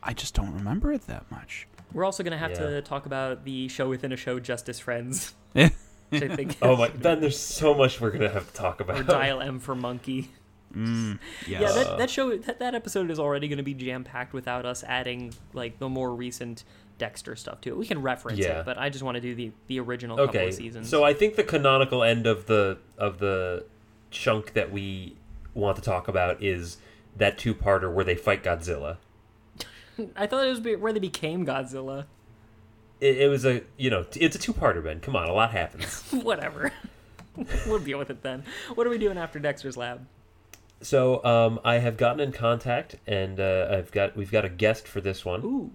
[0.02, 1.66] I just don't remember it that much.
[1.92, 2.58] We're also going to have Yeah.
[2.70, 5.34] to talk about the show within a show, Justice Friends.
[5.52, 8.98] Which I think oh my, Ben, there's so much we're gonna have to talk about.
[9.00, 10.30] or Dial M for Monkey.
[10.74, 11.60] Mm, yes.
[11.60, 14.64] Yeah, that, that show that, that episode is already going to be jam packed without
[14.64, 16.64] us adding like the more recent
[16.96, 17.76] Dexter stuff to it.
[17.76, 18.60] We can reference Yeah.
[18.60, 20.88] it, but I just want to do the the original couple okay, of seasons.
[20.88, 23.66] so I think the canonical end of the of the
[24.10, 25.14] chunk that we
[25.58, 26.78] want to talk about is
[27.16, 28.98] that two-parter where they fight Godzilla.
[30.16, 32.06] I thought it was where they became Godzilla.
[33.00, 35.00] It, it was a you know it's a two-parter, Ben.
[35.00, 36.02] Come on, a lot happens.
[36.10, 36.72] Whatever.
[37.66, 38.44] we'll deal with it then.
[38.74, 40.06] What are we doing after Dexter's Lab?
[40.80, 44.86] So um, I have gotten in contact, and uh, I've got we've got a guest
[44.86, 45.42] for this one.
[45.44, 45.70] Ooh.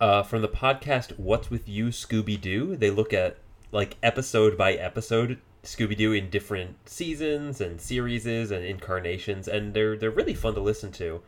[0.00, 3.36] Uh, from the podcast "What's with You, Scooby Doo." They look at
[3.70, 9.96] like episode by episode Scooby Doo in different seasons and series and incarnations, and they're
[9.96, 11.22] they're really fun to listen to.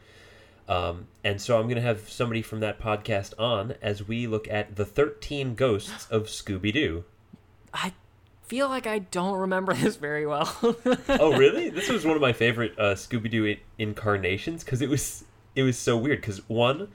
[0.69, 4.77] Um, and so I'm gonna have somebody from that podcast on as we look at
[4.77, 7.05] the 13 ghosts of Scooby Doo.
[7.73, 7.93] I
[8.47, 10.57] feel like I don't remember this very well.
[11.09, 15.25] oh really this was one of my favorite uh, scooby-doo in- incarnations because it was
[15.55, 16.89] it was so weird because one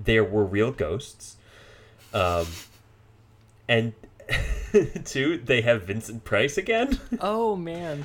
[0.00, 1.36] there were real ghosts
[2.14, 2.46] um
[3.68, 3.92] and
[5.04, 6.98] two they have vincent price again?
[7.20, 8.04] Oh man.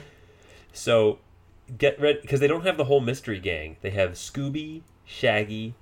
[0.71, 1.19] so
[1.77, 3.77] get ready because they don't have the whole mystery gang.
[3.81, 5.75] They have scooby shaggy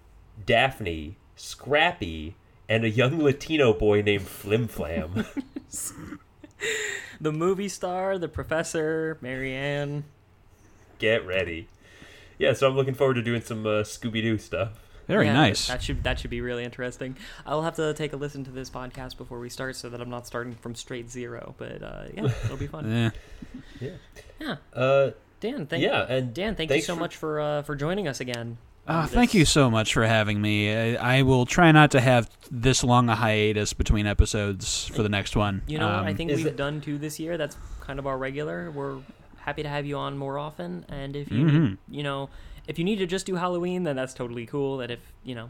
[0.46, 2.36] daphne scrappy
[2.68, 5.26] and a young latino boy named flim flam.
[7.20, 10.06] The movie star, the professor, Marianne.
[10.98, 11.68] get ready.
[12.40, 14.80] Yeah so i'm looking forward to doing some uh, scooby-doo stuff
[15.12, 15.68] Very Yeah, nice.
[15.68, 17.16] That should that should be really interesting.
[17.46, 20.10] I'll have to take a listen to this podcast before we start, so that I'm
[20.10, 21.54] not starting from straight zero.
[21.58, 23.12] But uh, yeah, it'll be fun.
[23.82, 23.90] Eh.
[24.40, 27.76] Yeah, uh Dan, thank Yeah, and Dan, thank you so for- much for uh, for
[27.76, 28.58] joining us again.
[28.88, 30.74] Uh, thank you so much for having me.
[30.98, 35.08] I, I will try not to have this long a hiatus between episodes for the
[35.10, 35.62] next one.
[35.68, 37.38] You know, what I Um, think we've it- done two this year.
[37.38, 38.72] That's kind of our regular.
[38.72, 38.98] We're
[39.38, 40.84] happy to have you on more often.
[40.90, 41.94] And if you, Mm-hmm.
[41.94, 42.30] you know,
[42.68, 44.78] if you need to just do Halloween, then that's totally cool.
[44.78, 45.50] That if you know,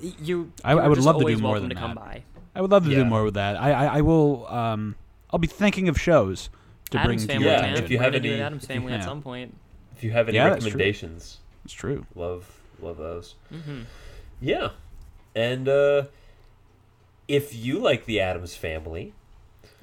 [0.00, 2.00] you, I- I would love to do more than to come that.
[2.00, 2.22] by.
[2.54, 2.96] I would love to Yeah.
[2.98, 3.56] do more with that.
[3.56, 4.46] I, I, I will.
[4.48, 4.94] Um,
[5.30, 6.48] I'll be thinking of shows
[6.90, 7.84] to Adam's bring to family, your Yeah, attention.
[7.84, 9.54] if you We're have gonna do any- it Adam's if you- family at some point.
[9.96, 12.06] If you have any Yeah, recommendations, It's true.
[12.14, 13.34] love love those.
[13.52, 13.82] Mm-hmm.
[14.40, 14.68] Yeah,
[15.34, 16.04] and uh,
[17.28, 19.14] if you like the Addams Family,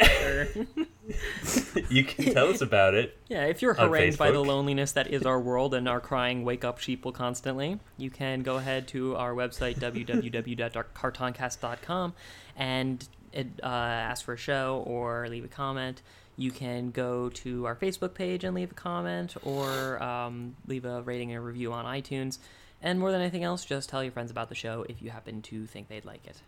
[1.90, 3.18] you can tell us about it.
[3.28, 6.64] Yeah, if you're harangued by the loneliness that is our world and are crying "Wake
[6.64, 12.12] up, sheeple" constantly, you can go ahead to our website www.cartoncast.com
[12.56, 16.02] and uh, ask for a show or leave a comment.
[16.36, 21.02] You can go to our Facebook page and leave a comment or um, leave a
[21.02, 22.38] rating and a review on iTunes.
[22.82, 25.42] And more than anything else, just tell your friends about the show if you happen
[25.42, 26.42] to think they'd like it.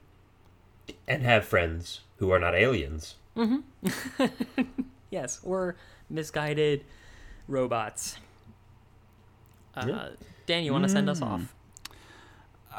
[1.06, 3.16] And have friends who are not aliens.
[5.10, 5.76] Yes, or
[6.10, 6.84] misguided
[7.46, 8.16] robots.
[9.76, 10.08] Uh, Yeah.
[10.46, 11.54] Dan, you want to send us off?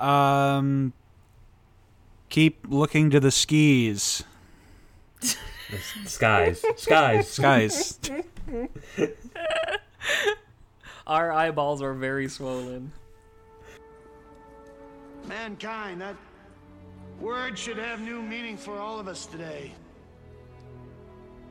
[0.01, 0.91] Um,
[2.29, 4.23] keep looking to the skis,
[5.21, 5.27] The
[5.77, 7.29] s- skies, skies.
[7.29, 7.99] skies.
[11.07, 12.91] Our eyeballs are very swollen.
[15.27, 16.15] Mankind, that
[17.19, 19.71] word should have new meaning for all of us today.